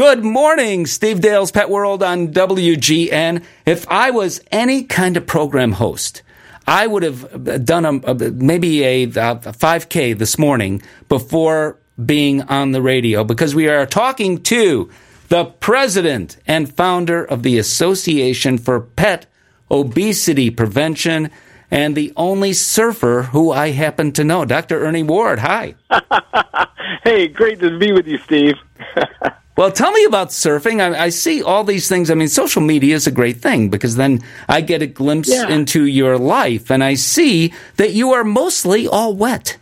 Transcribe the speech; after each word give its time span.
Good 0.00 0.24
morning, 0.24 0.86
Steve 0.86 1.20
Dale's 1.20 1.52
Pet 1.52 1.68
World 1.68 2.02
on 2.02 2.28
WGN. 2.28 3.44
If 3.66 3.86
I 3.88 4.10
was 4.10 4.40
any 4.50 4.84
kind 4.84 5.18
of 5.18 5.26
program 5.26 5.72
host, 5.72 6.22
I 6.66 6.86
would 6.86 7.02
have 7.02 7.66
done 7.66 7.84
a, 7.84 8.14
maybe 8.14 8.82
a, 8.82 9.02
a 9.02 9.08
5K 9.08 10.16
this 10.16 10.38
morning 10.38 10.80
before 11.10 11.76
being 12.02 12.40
on 12.40 12.72
the 12.72 12.80
radio 12.80 13.24
because 13.24 13.54
we 13.54 13.68
are 13.68 13.84
talking 13.84 14.42
to 14.44 14.90
the 15.28 15.44
president 15.44 16.38
and 16.46 16.74
founder 16.74 17.22
of 17.22 17.42
the 17.42 17.58
Association 17.58 18.56
for 18.56 18.80
Pet 18.80 19.26
Obesity 19.70 20.48
Prevention 20.48 21.30
and 21.70 21.94
the 21.94 22.14
only 22.16 22.54
surfer 22.54 23.24
who 23.32 23.52
I 23.52 23.72
happen 23.72 24.12
to 24.12 24.24
know, 24.24 24.46
Dr. 24.46 24.82
Ernie 24.82 25.02
Ward. 25.02 25.40
Hi. 25.40 25.74
hey, 27.04 27.28
great 27.28 27.60
to 27.60 27.78
be 27.78 27.92
with 27.92 28.06
you, 28.06 28.16
Steve. 28.16 28.54
well, 29.60 29.70
tell 29.70 29.92
me 29.92 30.06
about 30.06 30.28
surfing. 30.28 30.80
I, 30.80 31.04
I, 31.04 31.08
see 31.10 31.42
all 31.42 31.64
these 31.64 31.86
things. 31.86 32.10
I 32.10 32.14
mean, 32.14 32.28
social 32.28 32.62
media 32.62 32.94
is 32.94 33.06
a 33.06 33.10
great 33.10 33.42
thing 33.42 33.68
because 33.68 33.94
then 33.94 34.20
I 34.48 34.62
get 34.62 34.80
a 34.80 34.86
glimpse 34.86 35.28
yeah. 35.28 35.50
into 35.50 35.84
your 35.84 36.16
life 36.16 36.70
and 36.70 36.82
I 36.82 36.94
see 36.94 37.52
that 37.76 37.92
you 37.92 38.12
are 38.12 38.24
mostly 38.24 38.88
all 38.88 39.12
wet. 39.14 39.58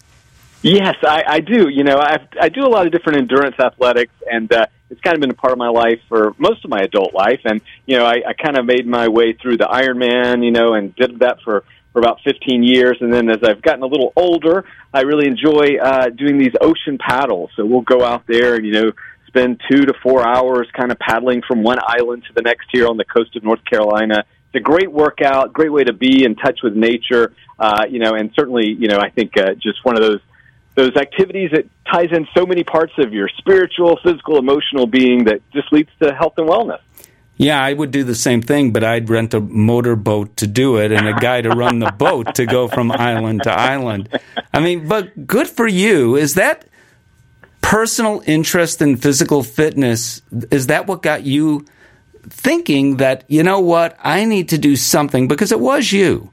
Yes, 0.63 0.95
I, 1.03 1.25
I 1.27 1.41
do. 1.41 1.69
You 1.69 1.83
know, 1.83 1.97
I 1.97 2.19
I 2.41 2.49
do 2.49 2.65
a 2.65 2.71
lot 2.71 2.87
of 2.87 2.93
different 2.93 3.19
endurance 3.19 3.59
athletics, 3.59 4.13
and 4.31 4.53
uh, 4.53 4.67
it's 4.89 5.01
kind 5.01 5.17
of 5.17 5.21
been 5.21 5.31
a 5.31 5.35
part 5.35 5.53
of 5.53 5.59
my 5.59 5.69
life 5.69 6.01
for 6.09 6.33
most 6.39 6.65
of 6.65 6.71
my 6.71 6.79
adult 6.79 7.13
life. 7.13 7.41
And 7.45 7.61
you 7.87 7.99
know, 7.99 8.05
I, 8.05 8.23
I 8.25 8.33
kind 8.35 8.57
of 8.57 8.67
made 8.67 8.87
my 8.87 9.09
way 9.09 9.33
through 9.33 9.57
the 9.57 9.67
Ironman, 9.67 10.45
you 10.45 10.53
know, 10.53 10.75
and 10.75 10.95
did 10.95 11.19
that 11.19 11.41
for 11.43 11.65
for 11.93 11.99
about 11.99 12.21
15 12.23 12.63
years. 12.63 12.99
And 13.01 13.13
then 13.13 13.29
as 13.31 13.43
I've 13.43 13.63
gotten 13.63 13.83
a 13.83 13.87
little 13.87 14.13
older, 14.15 14.65
I 14.95 15.01
really 15.03 15.27
enjoy 15.27 15.79
uh, 15.83 16.11
doing 16.11 16.39
these 16.39 16.55
ocean 16.61 16.99
paddles. 16.99 17.51
So 17.57 17.67
we'll 17.67 17.81
go 17.81 18.05
out 18.05 18.27
there 18.29 18.55
and 18.55 18.65
you 18.65 18.73
know 18.73 18.93
spend 19.29 19.61
two 19.71 19.83
to 19.87 19.95
four 20.03 20.27
hours 20.27 20.67
kind 20.77 20.91
of 20.91 20.99
paddling 20.99 21.43
from 21.47 21.63
one 21.63 21.79
island 21.87 22.25
to 22.27 22.33
the 22.35 22.43
next 22.43 22.67
here 22.73 22.89
on 22.89 22.97
the 22.97 23.05
coast 23.05 23.37
of 23.37 23.45
North 23.45 23.65
Carolina. 23.65 24.25
It's 24.53 24.57
a 24.57 24.61
great 24.61 24.91
workout, 24.91 25.53
great 25.53 25.71
way 25.71 25.85
to 25.85 25.93
be 25.93 26.25
in 26.25 26.35
touch 26.35 26.61
with 26.63 26.75
nature, 26.75 27.33
uh, 27.59 27.85
you 27.89 28.01
know, 28.01 28.15
and 28.15 28.33
certainly, 28.35 28.67
you 28.67 28.89
know, 28.89 28.99
I 28.99 29.11
think 29.11 29.37
uh, 29.39 29.55
just 29.55 29.85
one 29.85 29.97
of 29.97 30.03
those 30.03 30.21
those 30.75 30.97
activities 30.97 31.51
that 31.53 31.67
ties 31.91 32.09
in 32.13 32.29
so 32.37 32.47
many 32.47 32.63
parts 32.63 32.93
of 32.99 33.13
your 33.13 33.29
spiritual, 33.37 33.99
physical, 34.05 34.39
emotional 34.39 34.87
being 34.87 35.25
that 35.25 35.41
just 35.53 35.73
leads 35.73 35.91
to 36.01 36.15
health 36.15 36.35
and 36.37 36.49
wellness. 36.49 36.79
Yeah, 37.37 37.61
I 37.61 37.73
would 37.73 37.91
do 37.91 38.05
the 38.05 38.15
same 38.15 38.43
thing, 38.43 38.73
but 38.73 38.85
I'd 38.85 39.11
rent 39.11 39.35
a 39.35 39.41
motorboat 39.41 40.37
to 40.39 40.47
do 40.47 40.77
it 40.77 40.93
and 40.93 41.09
a 41.09 41.15
guy 41.15 41.41
to 41.41 41.51
run 41.51 41.81
the 41.81 41.91
boat 41.91 42.37
to 42.37 42.47
go 42.47 42.69
from 42.69 42.93
island 42.93 43.43
to 43.45 43.51
island. 43.51 44.09
I 44.53 44.61
mean, 44.61 44.87
but 44.87 45.27
good 45.27 45.49
for 45.49 45.67
you. 45.67 46.17
Is 46.17 46.35
that 46.35 46.65
personal 47.69 48.23
interest 48.25 48.81
in 48.81 48.97
physical 48.97 49.43
fitness? 49.43 50.23
Is 50.51 50.69
that 50.69 50.87
what 50.87 51.03
got 51.03 51.25
you 51.25 51.67
thinking 52.31 52.97
that, 52.97 53.25
you 53.29 53.43
know 53.43 53.61
what, 53.61 53.95
I 54.03 54.25
need 54.25 54.49
to 54.49 54.59
do 54.59 54.75
something 54.75 55.29
because 55.29 55.53
it 55.53 55.61
was 55.61 55.93
you? 55.93 56.31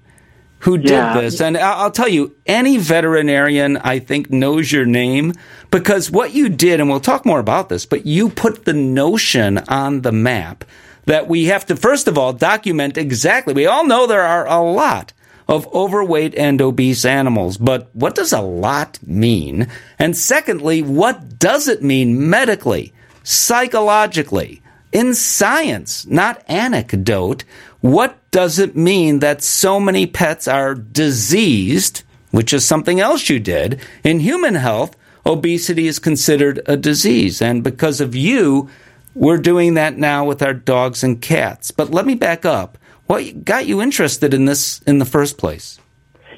who 0.59 0.80
did 0.80 0.89
yeah. 0.89 1.22
this. 1.22 1.41
And 1.41 1.58
I'll 1.58 1.91
tell 1.91 2.08
you, 2.08 2.36
any 2.47 2.78
veterinarian 2.78 3.78
I 3.78 4.00
think 4.00 4.31
knows 4.31 4.72
your 4.72 4.86
name 4.86 5.33
because 5.69 6.09
what 6.09 6.33
you 6.33 6.50
did, 6.50 6.80
and 6.80 6.89
we'll 6.89 7.00
talk 7.00 7.23
more 7.23 7.39
about 7.39 7.69
this, 7.69 7.86
but 7.86 8.08
you 8.08 8.30
put 8.30 8.66
the 8.66 8.73
notion 8.73 9.59
on 9.59 10.02
the 10.02 10.11
map 10.11 10.66
that 11.06 11.28
we 11.28 11.45
have 11.45 11.67
to, 11.67 11.75
first 11.75 12.08
of 12.08 12.17
all, 12.17 12.33
document 12.33 12.97
exactly. 12.97 13.53
We 13.53 13.67
all 13.67 13.86
know 13.86 14.08
there 14.08 14.23
are 14.23 14.47
a 14.47 14.59
lot 14.59 15.13
of 15.48 15.72
overweight 15.74 16.36
and 16.36 16.62
obese 16.62 17.06
animals, 17.06 17.58
but 17.58 17.90
what 17.94 18.16
does 18.16 18.34
a 18.34 18.42
lot 18.42 19.00
mean? 19.06 19.68
And 20.00 20.18
secondly, 20.18 20.82
what 20.82 21.38
does 21.40 21.68
it 21.68 21.84
mean 21.84 22.30
medically, 22.30 22.94
psychologically, 23.24 24.62
in 24.92 25.14
science, 25.14 26.06
not 26.08 26.44
anecdote? 26.48 27.44
What 27.82 28.18
does 28.32 28.58
it 28.58 28.76
mean 28.76 29.20
that 29.20 29.44
so 29.44 29.80
many 29.80 30.08
pets 30.08 30.48
are 30.48 30.74
diseased, 30.74 32.03
which 32.31 32.53
is 32.53 32.66
something 32.66 33.00
else 33.00 33.30
you 33.30 33.40
did? 33.40 33.80
In 34.03 34.19
human 34.19 34.56
health, 34.56 34.96
obesity 35.25 35.88
is 35.88 36.00
considered 36.00 36.62
a 36.66 36.78
disease. 36.78 37.42
And 37.42 37.64
because 37.64 38.02
of 38.02 38.16
you, 38.16 38.69
we're 39.14 39.38
doing 39.38 39.75
that 39.75 39.98
now 39.98 40.25
with 40.25 40.42
our 40.42 40.53
dogs 40.53 41.03
and 41.03 41.22
cats. 41.22 41.72
But 41.72 41.92
let 41.92 42.06
me 42.06 42.16
back 42.16 42.46
up. 42.46 42.78
What 43.08 43.46
got 43.46 43.68
you 43.68 43.82
interested 43.82 44.34
in 44.34 44.46
this 44.46 44.82
in 44.82 44.98
the 44.98 45.06
first 45.06 45.38
place? 45.38 45.80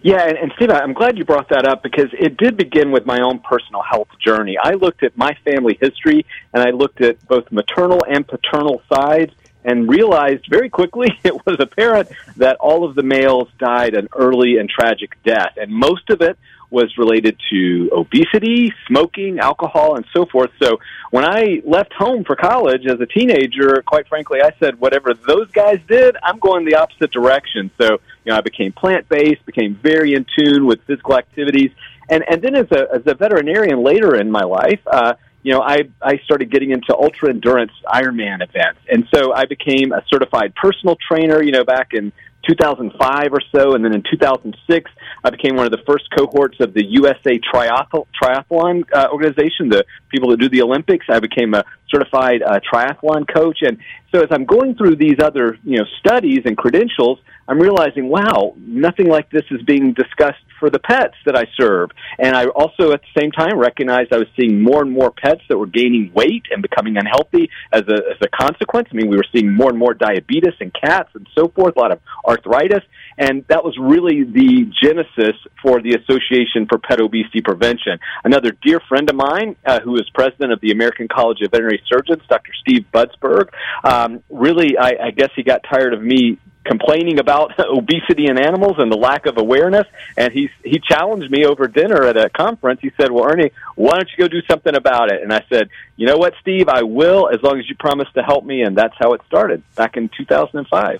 Yeah, 0.04 0.28
and, 0.28 0.38
and 0.38 0.52
Steve, 0.56 0.70
I'm 0.70 0.94
glad 0.94 1.18
you 1.18 1.26
brought 1.26 1.50
that 1.50 1.68
up 1.68 1.82
because 1.82 2.10
it 2.14 2.38
did 2.38 2.56
begin 2.56 2.92
with 2.92 3.06
my 3.06 3.20
own 3.22 3.40
personal 3.40 3.82
health 3.82 4.10
journey. 4.24 4.58
I 4.62 4.74
looked 4.74 5.04
at 5.04 5.18
my 5.18 5.36
family 5.44 5.78
history 5.82 6.26
and 6.54 6.62
I 6.62 6.72
looked 6.72 7.02
at 7.02 7.26
both 7.28 7.52
maternal 7.52 8.06
and 8.08 8.28
paternal 8.28 8.82
sides 8.94 9.34
and 9.64 9.90
realized 9.90 10.46
very 10.50 10.70
quickly 10.70 11.08
it 11.24 11.34
was 11.46 11.58
apparent 11.60 12.10
that 12.38 12.58
all 12.58 12.86
of 12.86 12.96
the 12.96 13.04
males 13.04 13.50
died 13.60 13.96
an 13.96 14.08
early 14.16 14.58
and 14.58 14.70
tragic 14.70 15.22
death, 15.24 15.54
and 15.58 15.72
most 15.72 16.10
of 16.10 16.22
it 16.22 16.38
was 16.70 16.98
related 16.98 17.40
to 17.50 17.90
obesity, 17.94 18.74
smoking, 18.88 19.40
alcohol, 19.40 19.96
and 19.96 20.06
so 20.16 20.26
forth. 20.26 20.52
So 20.62 20.80
when 21.12 21.24
I 21.24 21.62
left 21.66 21.94
home 21.94 22.24
for 22.26 22.36
college 22.36 22.86
as 22.86 23.00
a 23.00 23.06
teenager, 23.06 23.82
quite 23.86 24.08
frankly, 24.08 24.40
I 24.44 24.52
said, 24.60 24.80
whatever 24.80 25.14
those 25.14 25.50
guys 25.52 25.80
did, 25.88 26.18
I'm 26.22 26.40
going 26.40 26.66
the 26.66 26.76
opposite 26.76 27.12
direction. 27.12 27.72
So, 27.80 28.00
you 28.26 28.32
know, 28.32 28.36
I 28.36 28.42
became 28.42 28.74
plant 28.74 29.08
based, 29.08 29.46
became 29.46 29.76
very 29.76 30.14
in 30.14 30.26
tune 30.38 30.66
with 30.66 30.80
physical 30.86 31.18
activities. 31.18 31.72
And, 32.10 32.24
and 32.30 32.42
then 32.42 32.56
as 32.56 32.72
a, 32.72 32.88
as 32.94 33.02
a 33.06 33.16
veterinarian 33.16 33.84
later 33.84 34.16
in 34.16 34.30
my 34.30 34.44
life, 34.44 34.82
uh, 34.88 35.14
you 35.44 35.54
know, 35.54 35.62
I, 35.62 35.84
I 36.02 36.18
started 36.26 36.52
getting 36.52 36.72
into 36.72 36.94
ultra 36.94 37.30
endurance 37.30 37.72
Ironman 37.86 38.42
events. 38.44 38.82
And 38.92 39.08
so 39.14 39.34
I 39.34 39.46
became 39.46 39.94
a 39.94 40.04
certified 40.10 40.54
personal 40.56 40.98
trainer, 41.08 41.42
you 41.42 41.52
know, 41.52 41.64
back 41.64 41.94
in 41.94 42.12
2005 42.47 43.34
or 43.34 43.41
so. 43.53 43.74
And 43.74 43.84
then 43.84 43.94
in 43.94 44.03
2006, 44.09 44.91
I 45.24 45.30
became 45.30 45.56
one 45.56 45.66
of 45.66 45.72
the 45.72 45.84
first 45.85 46.06
cohorts 46.18 46.59
of 46.59 46.74
the 46.74 46.85
USA 46.85 47.40
Triathlon, 47.40 48.06
triathlon 48.22 48.84
uh, 48.94 49.08
organization, 49.12 49.69
the 49.69 49.85
people 50.09 50.30
that 50.31 50.40
do 50.40 50.50
the 50.50 50.62
Olympics. 50.62 51.06
I 51.09 51.19
became 51.19 51.53
a 51.53 51.63
certified 51.90 52.41
uh, 52.41 52.59
triathlon 52.72 53.25
coach. 53.34 53.59
And 53.62 53.78
so 54.13 54.22
as 54.22 54.28
I'm 54.31 54.46
going 54.46 54.75
through 54.75 54.96
these 54.96 55.19
other, 55.22 55.57
you 55.63 55.78
know, 55.78 55.86
studies 56.00 56.41
and 56.46 56.57
credentials, 56.57 57.19
I'm 57.47 57.59
realizing, 57.59 58.09
wow, 58.09 58.53
nothing 58.58 59.08
like 59.08 59.30
this 59.30 59.44
is 59.52 59.62
being 59.63 59.94
discussed 59.94 60.44
for 60.59 60.69
the 60.69 60.80
pets 60.80 61.16
that 61.25 61.35
I 61.35 61.46
serve. 61.59 61.91
And 62.19 62.35
I 62.35 62.46
also, 62.47 62.91
at 62.91 63.02
the 63.02 63.22
same 63.22 63.31
time, 63.31 63.58
recognized 63.58 64.12
I 64.12 64.18
was 64.18 64.28
seeing 64.40 64.62
more 64.62 64.81
and 64.81 64.91
more 64.91 65.12
pets 65.12 65.41
that 65.50 65.57
were 65.57 65.68
gaining 65.68 66.12
weight 66.13 66.46
and 66.52 66.62
becoming 66.62 66.97
unhealthy 66.97 67.50
as 67.72 67.84
a, 67.88 67.96
as 68.12 68.18
a 68.22 68.28
consequence. 68.28 68.90
I 68.91 68.96
mean, 68.96 69.09
we 69.09 69.18
were 69.18 69.25
seeing 69.34 69.53
more 69.53 69.69
and 69.69 69.78
more 69.78 69.94
diabetes 69.94 70.53
in 70.59 70.72
cats 70.72 71.09
and 71.13 71.28
so 71.38 71.47
forth, 71.50 71.75
a 71.75 71.80
lot 71.80 71.91
of 71.91 72.00
arthritis. 72.28 72.84
And 73.18 73.46
that 73.47 73.63
was 73.63 73.75
really 73.80 74.24
the 74.24 74.72
genesis 74.81 75.36
for 75.62 75.81
the 75.81 75.96
Association 75.96 76.68
for 76.69 76.78
Pet 76.78 77.02
Obesity 77.02 77.41
Prevention. 77.41 78.00
Another 78.24 78.52
dear 78.63 78.80
friend 78.88 79.09
of 79.09 79.16
mine, 79.16 79.56
uh, 79.66 79.80
who 79.80 79.96
is 79.96 80.09
president 80.13 80.52
of 80.52 80.62
the 80.62 80.72
American 80.72 81.07
College 81.07 81.40
of 81.44 81.52
Veterinary 81.52 81.81
Surgeons, 81.91 82.22
Dr. 82.30 82.52
Steve 82.62 82.86
Budsberg, 82.94 83.50
um, 83.84 84.24
really, 84.30 84.78
I, 84.78 85.07
I 85.07 85.12
guess 85.12 85.30
he 85.36 85.44
got 85.44 85.63
tired 85.63 85.94
of 85.94 86.02
me 86.02 86.38
complaining 86.68 87.20
about 87.20 87.58
obesity 87.60 88.28
in 88.28 88.38
animals 88.38 88.76
and 88.78 88.92
the 88.92 88.98
lack 88.98 89.26
of 89.26 89.38
awareness. 89.38 89.88
And 90.16 90.32
he 90.32 90.50
he 90.64 90.80
challenged 90.80 91.32
me 91.32 91.46
over 91.46 91.68
dinner 91.68 92.04
at 92.04 92.18
a 92.18 92.30
conference. 92.30 92.82
He 92.82 92.92
said, 93.00 93.12
"Well, 93.12 93.26
Ernie, 93.26 93.52
why 93.76 93.96
don't 93.98 94.10
you 94.16 94.24
go 94.24 94.28
do 94.28 94.42
something 94.50 94.76
about 94.76 95.12
it?" 95.12 95.22
And 95.24 95.34
I 95.34 95.44
said, 95.50 95.70
"You 95.96 96.06
know 96.06 96.18
what, 96.18 96.34
Steve? 96.42 96.70
I 96.70 96.84
will, 96.84 97.30
as 97.30 97.42
long 97.42 97.60
as 97.60 97.68
you 97.70 97.76
promise 97.76 98.08
to 98.16 98.22
help 98.22 98.46
me." 98.46 98.62
And 98.62 98.78
that's 98.78 98.96
how 99.00 99.14
it 99.14 99.22
started 99.28 99.64
back 99.76 99.98
in 99.98 100.10
2005. 100.10 101.00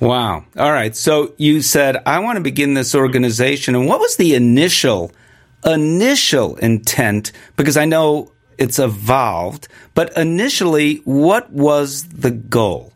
Wow. 0.00 0.44
All 0.56 0.72
right. 0.72 0.94
So 0.94 1.34
you 1.38 1.60
said, 1.60 1.96
I 2.06 2.20
want 2.20 2.36
to 2.36 2.42
begin 2.42 2.74
this 2.74 2.94
organization. 2.94 3.74
And 3.74 3.88
what 3.88 3.98
was 3.98 4.16
the 4.16 4.34
initial, 4.34 5.10
initial 5.64 6.56
intent? 6.56 7.32
Because 7.56 7.76
I 7.76 7.84
know 7.84 8.32
it's 8.58 8.78
evolved, 8.78 9.66
but 9.94 10.16
initially, 10.16 10.96
what 11.04 11.50
was 11.50 12.08
the 12.08 12.30
goal? 12.30 12.92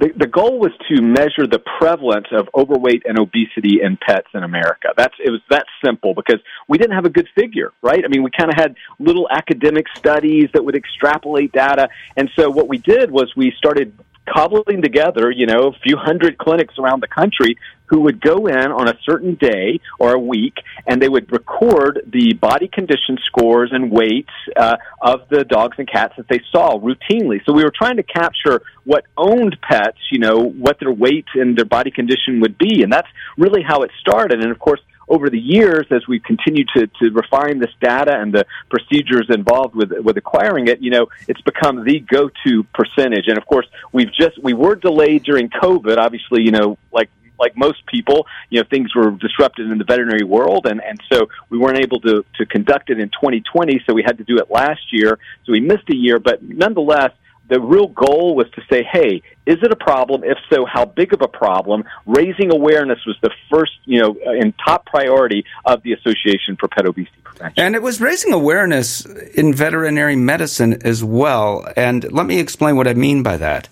The, 0.00 0.08
the 0.16 0.26
goal 0.26 0.58
was 0.58 0.72
to 0.88 1.02
measure 1.02 1.46
the 1.46 1.60
prevalence 1.78 2.28
of 2.32 2.48
overweight 2.54 3.02
and 3.04 3.18
obesity 3.18 3.80
in 3.82 3.98
pets 3.98 4.28
in 4.32 4.42
America. 4.42 4.88
That's 4.96 5.14
it 5.22 5.30
was 5.30 5.42
that 5.50 5.66
simple 5.84 6.14
because 6.14 6.40
we 6.68 6.78
didn't 6.78 6.94
have 6.94 7.04
a 7.04 7.10
good 7.10 7.28
figure, 7.34 7.72
right? 7.82 8.02
I 8.02 8.08
mean, 8.08 8.22
we 8.22 8.30
kind 8.30 8.50
of 8.50 8.56
had 8.56 8.76
little 8.98 9.28
academic 9.30 9.86
studies 9.96 10.48
that 10.54 10.64
would 10.64 10.74
extrapolate 10.74 11.52
data, 11.52 11.90
and 12.16 12.30
so 12.34 12.48
what 12.50 12.66
we 12.66 12.78
did 12.78 13.10
was 13.10 13.30
we 13.36 13.52
started 13.58 13.92
cobbling 14.30 14.82
together, 14.82 15.30
you 15.30 15.46
know, 15.46 15.68
a 15.68 15.78
few 15.82 15.96
hundred 15.96 16.38
clinics 16.38 16.74
around 16.78 17.02
the 17.02 17.08
country 17.08 17.56
who 17.86 18.02
would 18.02 18.20
go 18.20 18.46
in 18.46 18.70
on 18.70 18.88
a 18.88 18.94
certain 19.04 19.34
day 19.34 19.80
or 19.98 20.14
a 20.14 20.18
week 20.18 20.54
and 20.86 21.02
they 21.02 21.08
would 21.08 21.30
record 21.32 22.02
the 22.06 22.32
body 22.34 22.68
condition 22.68 23.18
scores 23.26 23.70
and 23.72 23.90
weights 23.90 24.30
uh, 24.56 24.76
of 25.02 25.28
the 25.28 25.44
dogs 25.44 25.76
and 25.78 25.90
cats 25.90 26.14
that 26.16 26.28
they 26.28 26.40
saw 26.52 26.78
routinely. 26.78 27.44
So 27.44 27.52
we 27.52 27.64
were 27.64 27.72
trying 27.76 27.96
to 27.96 28.04
capture 28.04 28.62
what 28.84 29.04
owned 29.16 29.56
pets, 29.60 29.98
you 30.12 30.20
know, 30.20 30.38
what 30.38 30.78
their 30.78 30.92
weight 30.92 31.26
and 31.34 31.58
their 31.58 31.64
body 31.64 31.90
condition 31.90 32.40
would 32.40 32.56
be. 32.56 32.82
And 32.82 32.92
that's 32.92 33.08
really 33.36 33.62
how 33.66 33.80
it 33.82 33.90
started. 34.00 34.40
And 34.40 34.52
of 34.52 34.58
course, 34.60 34.80
over 35.10 35.28
the 35.28 35.38
years, 35.38 35.86
as 35.90 36.06
we 36.06 36.20
continue 36.20 36.64
to, 36.76 36.86
to 36.86 37.10
refine 37.10 37.58
this 37.58 37.72
data 37.80 38.16
and 38.16 38.32
the 38.32 38.46
procedures 38.70 39.26
involved 39.28 39.74
with 39.74 39.90
with 39.90 40.16
acquiring 40.16 40.68
it, 40.68 40.80
you 40.80 40.90
know, 40.90 41.08
it's 41.26 41.40
become 41.40 41.84
the 41.84 41.98
go-to 41.98 42.62
percentage. 42.72 43.26
And 43.26 43.36
of 43.36 43.44
course, 43.44 43.66
we've 43.92 44.12
just 44.12 44.42
we 44.42 44.54
were 44.54 44.76
delayed 44.76 45.24
during 45.24 45.50
COVID. 45.50 45.98
Obviously, 45.98 46.42
you 46.42 46.52
know, 46.52 46.78
like 46.92 47.10
like 47.40 47.56
most 47.56 47.84
people, 47.86 48.26
you 48.50 48.60
know, 48.60 48.66
things 48.70 48.94
were 48.94 49.10
disrupted 49.10 49.68
in 49.68 49.78
the 49.78 49.84
veterinary 49.84 50.24
world, 50.24 50.66
and 50.66 50.80
and 50.80 51.02
so 51.12 51.28
we 51.48 51.58
weren't 51.58 51.80
able 51.80 52.00
to 52.02 52.24
to 52.36 52.46
conduct 52.46 52.88
it 52.90 53.00
in 53.00 53.08
2020. 53.08 53.82
So 53.86 53.92
we 53.92 54.04
had 54.04 54.18
to 54.18 54.24
do 54.24 54.38
it 54.38 54.48
last 54.48 54.92
year. 54.92 55.18
So 55.44 55.52
we 55.52 55.60
missed 55.60 55.90
a 55.90 55.96
year, 55.96 56.20
but 56.20 56.40
nonetheless 56.42 57.10
the 57.50 57.60
real 57.60 57.88
goal 57.88 58.36
was 58.36 58.48
to 58.52 58.62
say, 58.70 58.84
hey, 58.84 59.22
is 59.44 59.58
it 59.60 59.72
a 59.72 59.76
problem? 59.76 60.22
If 60.22 60.38
so, 60.48 60.64
how 60.64 60.84
big 60.84 61.12
of 61.12 61.20
a 61.20 61.28
problem? 61.28 61.84
Raising 62.06 62.52
awareness 62.52 63.00
was 63.04 63.16
the 63.22 63.30
first, 63.50 63.72
you 63.84 64.00
know, 64.00 64.16
uh, 64.24 64.30
and 64.30 64.54
top 64.64 64.86
priority 64.86 65.44
of 65.64 65.82
the 65.82 65.92
Association 65.92 66.56
for 66.56 66.68
Pet 66.68 66.86
Obesity 66.86 67.20
Prevention. 67.24 67.62
And 67.62 67.74
it 67.74 67.82
was 67.82 68.00
raising 68.00 68.32
awareness 68.32 69.04
in 69.04 69.52
veterinary 69.52 70.14
medicine 70.14 70.80
as 70.84 71.02
well. 71.02 71.66
And 71.76 72.10
let 72.12 72.24
me 72.24 72.38
explain 72.38 72.76
what 72.76 72.86
I 72.86 72.94
mean 72.94 73.24
by 73.24 73.36
that. 73.38 73.68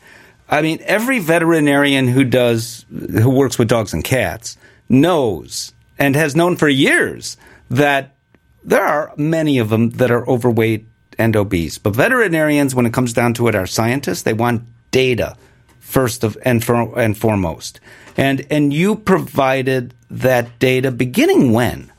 I 0.48 0.60
mean, 0.60 0.80
every 0.82 1.20
veterinarian 1.20 2.08
who 2.08 2.24
does, 2.24 2.84
who 2.90 3.30
works 3.30 3.58
with 3.58 3.68
dogs 3.68 3.94
and 3.94 4.02
cats 4.02 4.56
knows 4.88 5.72
and 5.98 6.16
has 6.16 6.34
known 6.34 6.56
for 6.56 6.68
years 6.68 7.36
that 7.70 8.16
there 8.64 8.84
are 8.84 9.12
many 9.16 9.58
of 9.58 9.68
them 9.68 9.90
that 9.90 10.10
are 10.10 10.28
overweight 10.28 10.86
and 11.18 11.36
obese. 11.36 11.78
But 11.78 11.94
veterinarians, 11.94 12.74
when 12.74 12.86
it 12.86 12.92
comes 12.92 13.12
down 13.12 13.34
to 13.34 13.48
it, 13.48 13.54
are 13.54 13.66
scientists. 13.66 14.22
They 14.22 14.32
want 14.32 14.62
data 14.90 15.36
first 15.80 16.22
of 16.24 16.36
and, 16.44 16.62
for, 16.62 16.98
and 16.98 17.16
foremost. 17.16 17.80
And 18.16 18.46
and 18.50 18.72
you 18.72 18.96
provided 18.96 19.94
that 20.10 20.58
data 20.58 20.90
beginning 20.90 21.52
when? 21.52 21.92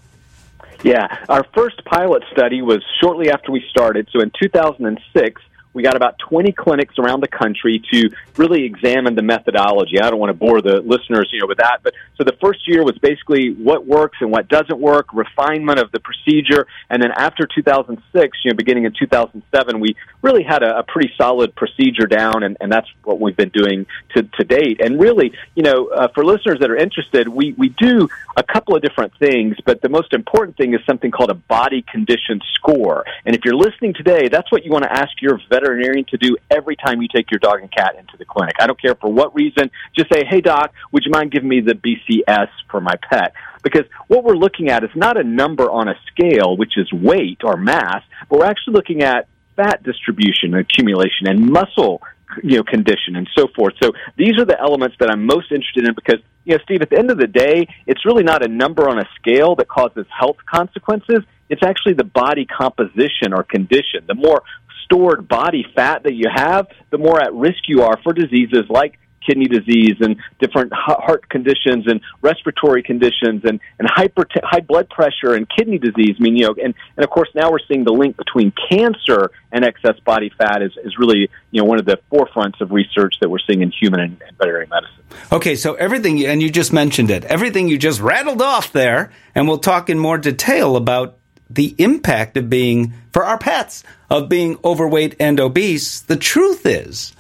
Yeah, 0.84 1.08
our 1.28 1.46
first 1.54 1.84
pilot 1.86 2.24
study 2.32 2.62
was 2.62 2.84
shortly 3.02 3.30
after 3.30 3.52
we 3.52 3.64
started. 3.70 4.08
So 4.12 4.22
in 4.22 4.32
2006, 4.42 5.42
we 5.80 5.84
got 5.84 5.96
about 5.96 6.20
20 6.20 6.52
clinics 6.52 6.96
around 7.00 7.22
the 7.22 7.30
country 7.30 7.82
to 7.94 8.10
really 8.36 8.66
examine 8.66 9.16
the 9.16 9.22
methodology. 9.22 9.98
I 9.98 10.10
don't 10.10 10.20
want 10.20 10.30
to 10.30 10.34
bore 10.34 10.62
the 10.62 10.82
listeners, 10.82 11.30
you 11.32 11.40
know, 11.40 11.48
with 11.48 11.60
that, 11.60 11.80
but 11.84 11.94
so 12.18 12.26
the 12.26 12.36
first 12.42 12.68
year 12.68 12.84
was 12.84 12.98
basically 12.98 13.52
what 13.54 13.88
works 13.88 14.18
and 14.20 14.30
what 14.30 14.50
doesn't 14.50 14.78
work, 14.78 15.14
refinement 15.14 15.80
of 15.80 15.90
the 15.94 16.02
procedure, 16.02 16.68
and 16.90 17.02
then 17.02 17.12
after 17.16 17.48
2006, 17.48 18.38
you 18.44 18.52
know, 18.52 18.58
beginning 18.58 18.84
in 18.84 18.94
2007, 19.00 19.80
we 19.80 19.96
really 20.22 20.44
had 20.44 20.64
a, 20.64 20.80
a 20.80 20.84
pretty 20.84 21.14
solid 21.18 21.56
procedure 21.56 22.08
down, 22.08 22.44
and, 22.44 22.58
and 22.60 22.70
that's 22.70 22.90
what 23.06 23.22
we've 23.22 23.38
been 23.38 23.48
doing 23.50 23.86
to, 24.16 24.24
to 24.24 24.44
date. 24.44 24.82
And 24.84 25.00
really, 25.00 25.32
you 25.56 25.64
know, 25.64 25.88
uh, 25.88 26.10
for 26.14 26.26
listeners 26.26 26.60
that 26.60 26.70
are 26.70 26.76
interested, 26.76 27.30
we, 27.30 27.54
we 27.54 27.70
do 27.70 28.10
a 28.36 28.44
couple 28.44 28.76
of 28.76 28.82
different 28.82 29.14
things, 29.18 29.56
but 29.66 29.82
the 29.82 29.88
most 29.88 30.12
important 30.12 30.58
thing 30.58 30.74
is 30.74 30.82
something 30.86 31.10
called 31.10 31.30
a 31.30 31.36
body 31.36 31.86
condition 31.90 32.42
score. 32.56 33.06
And 33.26 33.34
if 33.34 33.46
you're 33.46 33.56
listening 33.56 33.94
today, 33.94 34.28
that's 34.28 34.52
what 34.52 34.66
you 34.66 34.72
want 34.72 34.84
to 34.84 34.92
ask 34.92 35.22
your 35.22 35.40
vet 35.50 35.69
veterinarian 35.70 36.06
to 36.10 36.18
do 36.18 36.38
every 36.50 36.76
time 36.76 37.02
you 37.02 37.08
take 37.14 37.32
your 37.32 37.40
dog 37.40 37.62
and 37.62 37.72
cat 37.72 37.96
into 37.98 38.18
the 38.18 38.26
clinic. 38.26 38.56
I 38.60 38.68
don't 38.68 38.80
care 38.82 38.96
for 38.96 39.12
what 39.12 39.34
reason. 39.36 39.72
Just 39.96 40.12
say, 40.12 40.24
hey, 40.28 40.42
doc, 40.42 40.74
would 40.92 41.04
you 41.06 41.12
mind 41.12 41.32
giving 41.32 41.50
me 41.50 41.62
the 41.62 41.74
BCS 41.74 42.50
for 42.70 42.82
my 42.82 42.96
pet? 43.10 43.34
Because 43.64 43.86
what 44.08 44.24
we're 44.24 44.36
looking 44.36 44.70
at 44.70 44.84
is 44.84 44.90
not 44.96 45.18
a 45.18 45.24
number 45.24 45.70
on 45.70 45.88
a 45.88 45.96
scale, 46.12 46.58
which 46.58 46.78
is 46.78 46.92
weight 46.92 47.40
or 47.44 47.58
mass, 47.58 48.04
but 48.30 48.40
we're 48.40 48.46
actually 48.46 48.74
looking 48.74 49.04
at 49.04 49.28
fat 49.56 49.84
distribution, 49.84 50.54
accumulation, 50.54 51.28
and 51.28 51.50
muscle 51.52 52.02
you 52.44 52.58
know 52.58 52.64
condition 52.64 53.16
and 53.16 53.28
so 53.36 53.48
forth. 53.56 53.74
So 53.82 53.92
these 54.16 54.38
are 54.38 54.46
the 54.46 54.60
elements 54.60 54.96
that 55.00 55.10
I'm 55.10 55.26
most 55.26 55.52
interested 55.52 55.88
in 55.88 55.96
because 55.96 56.20
you 56.46 56.56
know 56.56 56.64
Steve 56.64 56.84
at 56.84 56.92
the 56.92 56.98
end 57.00 57.10
of 57.10 57.18
the 57.18 57.26
day 57.26 57.68
it's 57.88 58.06
really 58.06 58.24
not 58.24 58.46
a 58.46 58.48
number 58.48 58.88
on 58.88 59.00
a 59.00 59.10
scale 59.16 59.56
that 59.56 59.68
causes 59.68 60.06
health 60.18 60.38
consequences. 60.46 61.22
It's 61.50 61.64
actually 61.64 61.94
the 61.94 62.04
body 62.04 62.46
composition 62.46 63.34
or 63.34 63.44
condition. 63.44 64.06
The 64.08 64.16
more 64.16 64.44
stored 64.86 65.28
body 65.28 65.66
fat 65.76 66.04
that 66.04 66.14
you 66.14 66.26
have, 66.34 66.68
the 66.90 66.98
more 66.98 67.22
at 67.22 67.34
risk 67.34 67.68
you 67.68 67.84
are 67.84 68.00
for 68.04 68.14
diseases 68.14 68.66
like 68.70 69.00
kidney 69.26 69.46
disease 69.46 69.96
and 70.00 70.16
different 70.40 70.72
heart 70.74 71.30
conditions 71.30 71.86
and 71.88 72.02
respiratory 72.22 72.82
conditions 72.82 73.44
and, 73.44 73.60
and 73.78 73.88
hyper 73.88 74.26
high 74.44 74.62
blood 74.62 74.90
pressure 74.90 75.36
and 75.36 75.48
kidney 75.56 75.78
disease. 75.78 76.16
I 76.20 76.24
mean, 76.24 76.38
you 76.38 76.48
know, 76.48 76.56
and, 76.64 76.74
and 76.96 77.04
of 77.04 77.10
course 77.10 77.30
now 77.36 77.52
we're 77.52 77.60
seeing 77.68 77.84
the 77.84 77.94
link 77.94 78.18
between 78.18 78.54
cancer 78.70 79.32
and 79.52 79.66
excess 79.66 80.00
body 80.06 80.32
fat 80.38 80.62
is, 80.62 80.72
is 80.84 80.98
really, 80.98 81.30
you 81.52 81.62
know, 81.62 81.66
one 81.66 81.80
of 81.80 81.86
the 81.86 82.00
forefronts 82.12 82.62
of 82.62 82.72
research 82.72 83.16
that 83.22 83.30
we're 83.30 83.40
seeing 83.48 83.62
in 83.62 83.72
human 83.72 84.00
and, 84.00 84.22
and 84.26 84.38
veterinary 84.38 84.68
medicine. 84.68 84.96
Okay, 85.32 85.56
so 85.56 85.76
everything, 85.76 86.26
and 86.26 86.42
you 86.42 86.50
just 86.50 86.72
mentioned 86.72 87.12
it, 87.12 87.26
everything 87.26 87.68
you 87.68 87.78
just 87.78 88.00
rattled 88.00 88.42
off 88.42 88.72
there, 88.72 89.12
and 89.36 89.48
we'll 89.48 89.58
talk 89.58 89.90
in 89.90 90.00
more 90.00 90.18
detail 90.18 90.76
about 90.76 91.19
the 91.50 91.76
impact 91.78 92.38
of 92.38 92.50
being, 92.50 92.94
for 93.12 93.24
our 93.24 93.38
pets, 93.38 93.84
of 94.10 94.30
being 94.30 94.58
overweight 94.64 95.16
and 95.20 95.40
obese, 95.40 96.02
the 96.02 96.16
truth 96.16 96.66
is, 96.66 97.14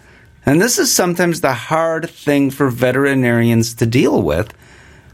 and 0.45 0.61
this 0.61 0.79
is 0.79 0.91
sometimes 0.91 1.41
the 1.41 1.53
hard 1.53 2.09
thing 2.09 2.51
for 2.51 2.69
veterinarians 2.69 3.75
to 3.75 3.85
deal 3.85 4.21
with, 4.21 4.53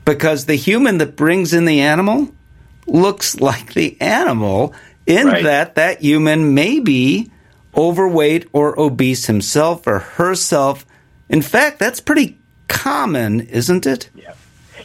because 0.03 0.45
the 0.45 0.55
human 0.55 0.97
that 0.99 1.15
brings 1.15 1.53
in 1.53 1.65
the 1.65 1.81
animal 1.81 2.29
looks 2.87 3.39
like 3.39 3.73
the 3.73 3.99
animal 3.99 4.73
in 5.05 5.27
right. 5.27 5.43
that 5.43 5.75
that 5.75 6.01
human 6.01 6.53
may 6.53 6.79
be 6.79 7.31
overweight 7.75 8.47
or 8.53 8.79
obese 8.79 9.25
himself 9.25 9.87
or 9.87 9.99
herself. 9.99 10.85
In 11.27 11.41
fact, 11.41 11.79
that's 11.79 11.99
pretty 11.99 12.37
common, 12.67 13.41
isn't 13.41 13.85
it? 13.85 14.09
Yeah. 14.13 14.33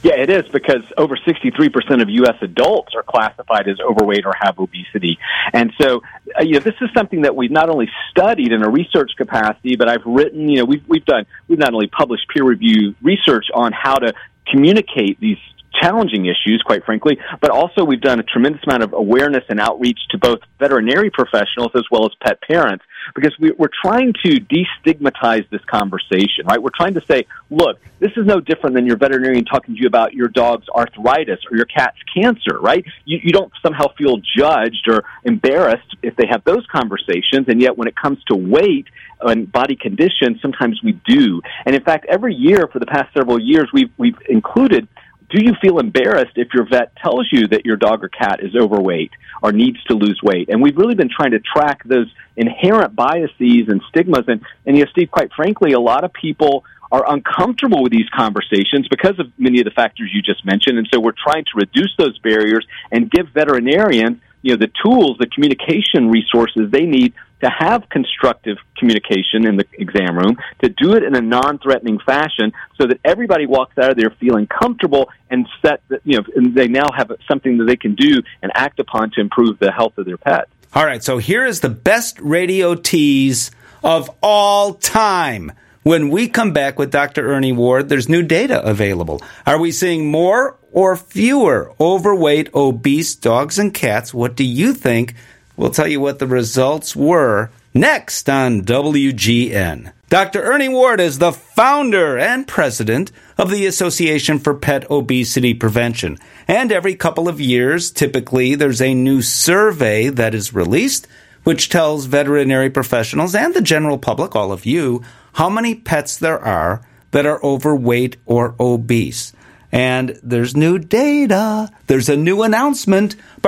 Yeah, 0.03 0.15
it 0.15 0.31
is 0.31 0.49
because 0.49 0.83
over 0.97 1.17
63% 1.17 2.01
of 2.01 2.09
U.S. 2.09 2.37
adults 2.41 2.95
are 2.95 3.03
classified 3.03 3.69
as 3.69 3.79
overweight 3.81 4.25
or 4.25 4.33
have 4.41 4.59
obesity. 4.59 5.19
And 5.53 5.73
so, 5.79 6.03
uh, 6.39 6.43
you 6.43 6.53
know, 6.53 6.61
this 6.61 6.75
is 6.81 6.89
something 6.97 7.23
that 7.23 7.37
we've 7.37 7.51
not 7.51 7.69
only 7.69 7.91
studied 8.11 8.53
in 8.53 8.63
a 8.63 8.71
research 8.71 9.11
capacity, 9.19 9.77
but 9.77 9.91
I've 9.91 10.05
written, 10.07 10.49
you 10.49 10.61
know, 10.61 10.65
we've, 10.65 10.85
we've 10.89 11.05
done, 11.05 11.27
we've 11.49 11.59
not 11.59 11.75
only 11.75 11.87
published 11.87 12.29
peer 12.35 12.45
review 12.45 12.95
research 13.03 13.47
on 13.53 13.73
how 13.73 13.97
to 13.97 14.15
communicate 14.47 15.21
these 15.21 15.39
challenging 15.81 16.27
issues, 16.27 16.63
quite 16.65 16.85
frankly, 16.85 17.19
but 17.41 17.51
also 17.51 17.85
we've 17.85 18.01
done 18.01 18.21
a 18.21 18.23
tremendous 18.23 18.63
amount 18.67 18.83
of 18.83 18.93
awareness 18.93 19.45
and 19.49 19.61
outreach 19.61 19.99
to 20.11 20.19
both 20.19 20.41
veterinary 20.59 21.11
professionals 21.11 21.71
as 21.75 21.85
well 21.91 22.05
as 22.05 22.11
pet 22.23 22.41
parents 22.43 22.85
because 23.15 23.35
we, 23.39 23.51
are 23.51 23.71
trying 23.83 24.13
to 24.25 24.41
destigmatize 24.41 25.49
this 25.51 25.65
conversation, 25.67 26.47
right? 26.47 26.63
We're 26.63 26.71
trying 26.77 26.95
to 26.95 27.03
say, 27.11 27.27
look, 27.51 27.79
this 27.99 28.13
is 28.17 28.27
no 28.27 28.41
different 28.41 28.77
than 28.77 28.87
your 28.87 28.97
veterinarian 28.97 29.45
talking 29.45 29.75
to 29.75 29.81
you 29.81 29.87
about 29.87 30.15
your 30.15 30.29
dog's 30.29 30.69
arthritis 30.69 31.39
or 31.51 31.57
your 31.57 31.67
cat's 31.67 31.99
cancer, 32.15 32.59
right? 32.61 32.85
You, 33.05 33.19
you 33.23 33.33
don't 33.33 33.53
somehow 33.63 33.87
feel 33.97 34.19
judged 34.37 34.89
or 34.89 35.05
embarrassed 35.25 35.97
if 36.03 36.17
they 36.17 36.27
have 36.31 36.45
those 36.45 36.67
conversations, 36.71 37.49
and 37.49 37.61
yet 37.61 37.77
when 37.77 37.89
it 37.89 37.97
comes 37.97 38.23
to 38.25 38.37
weight 38.37 38.87
and 39.23 39.51
body 39.51 39.77
condition, 39.77 40.39
sometimes 40.41 40.81
we 40.83 40.93
do. 41.07 41.41
And 41.67 41.75
in 41.75 41.83
fact, 41.83 42.07
every 42.09 42.35
year 42.35 42.69
for 42.73 42.79
the 42.79 42.87
past 42.87 43.13
several 43.15 43.41
years, 43.41 43.69
we've 43.73 43.91
we've 43.99 44.17
included 44.29 44.89
do 45.31 45.45
you 45.45 45.55
feel 45.63 45.79
embarrassed 45.79 46.33
if 46.37 46.49
your 46.53 46.69
vet 46.69 46.95
tells 46.97 47.29
you 47.31 47.47
that 47.49 47.65
your 47.65 47.77
dog 47.77 48.03
or 48.03 48.09
cat 48.09 48.41
is 48.43 48.55
overweight 48.57 49.13
or 49.43 49.53
needs 49.53 49.83
to 49.85 49.95
lose 49.95 50.21
weight? 50.23 50.49
And 50.49 50.61
we've 50.61 50.77
really 50.77 50.97
been 50.97 51.09
trying 51.09 51.31
to 51.31 51.41
track 51.41 51.83
those 51.85 52.13
inherent 52.37 52.97
biases 52.97 53.69
and 53.69 53.81
stigmas. 53.89 54.25
And, 54.27 54.45
and 54.67 54.77
you 54.77 54.85
know, 54.85 54.91
Steve, 54.91 55.11
quite 55.11 55.33
frankly, 55.33 55.73
a 55.73 55.81
lot 55.81 56.03
of 56.03 56.13
people 56.13 56.65
are 56.93 57.09
uncomfortable 57.13 57.83
with 57.83 57.93
these 57.93 58.09
conversations 58.15 58.89
because 58.89 59.19
of 59.21 59.31
many 59.39 59.61
of 59.61 59.65
the 59.65 59.71
factors 59.71 60.11
you 60.13 60.21
just 60.21 60.45
mentioned. 60.45 60.79
And 60.79 60.89
so 60.93 60.99
we're 60.99 61.13
trying 61.13 61.45
to 61.45 61.51
reduce 61.55 61.95
those 61.97 62.19
barriers 62.19 62.67
and 62.91 63.09
give 63.09 63.29
veterinarians, 63.29 64.19
you 64.43 64.53
know, 64.53 64.59
the 64.59 64.73
tools, 64.83 65.17
the 65.19 65.29
communication 65.29 66.11
resources 66.11 66.71
they 66.73 66.87
need 66.87 67.15
to 67.43 67.51
have 67.51 67.89
constructive 67.89 68.57
communication 68.77 69.47
in 69.47 69.57
the 69.57 69.67
exam 69.75 70.17
room, 70.17 70.37
to 70.63 70.69
do 70.69 70.93
it 70.95 71.03
in 71.03 71.15
a 71.15 71.21
non-threatening 71.21 71.99
fashion, 72.05 72.53
so 72.81 72.87
that 72.87 73.01
everybody 73.05 73.47
walks 73.47 73.77
out 73.79 73.91
of 73.91 73.97
there 73.97 74.11
feeling 74.21 74.47
comfortable 74.47 75.09
and 75.31 75.47
set, 75.63 75.83
that, 75.89 76.01
you 76.05 76.19
know, 76.19 76.25
and 76.37 76.55
they 76.55 76.69
now 76.69 76.87
have 76.95 77.11
something 77.29 77.59
that 77.59 77.65
they 77.65 77.77
can 77.77 77.95
do 77.95 78.23
and 78.43 78.53
act 78.55 78.79
upon 78.79 79.11
to 79.11 79.21
improve 79.21 79.59
the 79.59 79.73
health 79.73 79.97
of 79.99 80.07
their 80.07 80.19
pet. 80.19 80.49
All 80.75 80.85
right, 80.85 81.03
so 81.03 81.19
here 81.19 81.45
is 81.45 81.61
the 81.61 81.69
best 81.69 82.21
radio 82.21 82.75
tease 82.75 83.51
of 83.83 84.11
all 84.23 84.75
time. 84.75 85.53
When 85.83 86.11
we 86.11 86.29
come 86.29 86.53
back 86.53 86.79
with 86.79 86.91
Dr. 86.91 87.27
Ernie 87.33 87.53
Ward, 87.53 87.89
there's 87.89 88.09
new 88.09 88.23
data 88.23 88.63
available. 88.63 89.23
Are 89.47 89.59
we 89.59 89.73
seeing 89.73 90.11
more 90.11 90.59
or 90.73 90.95
fewer 90.95 91.73
overweight, 91.81 92.55
obese 92.55 93.15
dogs 93.15 93.59
and 93.59 93.73
cats? 93.73 94.13
What 94.13 94.37
do 94.37 94.45
you 94.45 94.75
think? 94.75 95.15
We'll 95.61 95.69
tell 95.69 95.87
you 95.87 96.01
what 96.01 96.19
the 96.19 96.27
results 96.27 96.97
were 96.97 97.51
next 97.75 98.31
on 98.31 98.63
WGN. 98.63 99.93
Dr. 100.09 100.43
Ernie 100.43 100.71
Ward 100.71 101.01
is 101.01 101.19
the 101.19 101.33
founder 101.33 102.17
and 102.17 102.49
president 102.49 103.13
of 103.37 103.51
the 103.51 103.67
Association 103.67 104.39
for 104.39 104.55
Pet 104.55 104.91
Obesity 104.91 105.53
Prevention. 105.53 106.17
And 106.49 106.73
every 106.73 106.95
couple 106.95 107.29
of 107.29 107.43
years, 107.43 107.91
typically, 107.91 108.55
there's 108.55 108.81
a 108.81 108.95
new 108.95 109.21
survey 109.21 110.09
that 110.09 110.35
is 110.35 110.55
released 110.55 111.07
which 111.45 111.69
tells 111.69 112.07
veterinary 112.07 112.71
professionals 112.71 113.35
and 113.35 113.53
the 113.53 113.61
general 113.61 113.99
public, 113.99 114.35
all 114.35 114.53
of 114.53 114.65
you, 114.65 115.03
how 115.35 115.51
many 115.51 115.75
pets 115.75 116.17
there 116.17 116.41
are 116.41 116.81
that 117.11 117.27
are 117.27 117.45
overweight 117.45 118.17
or 118.25 118.55
obese. 118.59 119.35
And 119.73 120.19
there's 120.23 120.57
new 120.57 120.79
data. 120.79 121.71
There's 121.87 122.09
a 122.09 122.17
new 122.17 122.43
announcement. 122.43 123.17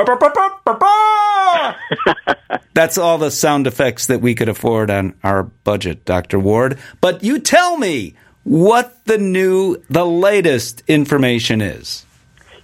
That's 2.75 2.99
all 2.99 3.19
the 3.19 3.31
sound 3.31 3.67
effects 3.67 4.07
that 4.07 4.21
we 4.21 4.35
could 4.35 4.49
afford 4.49 4.91
on 4.91 5.15
our 5.23 5.43
budget, 5.43 6.05
Dr. 6.05 6.39
Ward. 6.39 6.79
But 7.01 7.25
you 7.25 7.39
tell 7.39 7.77
me 7.77 8.15
what 8.45 9.05
the 9.05 9.19
new, 9.19 9.83
the 9.91 10.07
latest 10.07 10.83
information 10.89 11.61
is. 11.61 12.07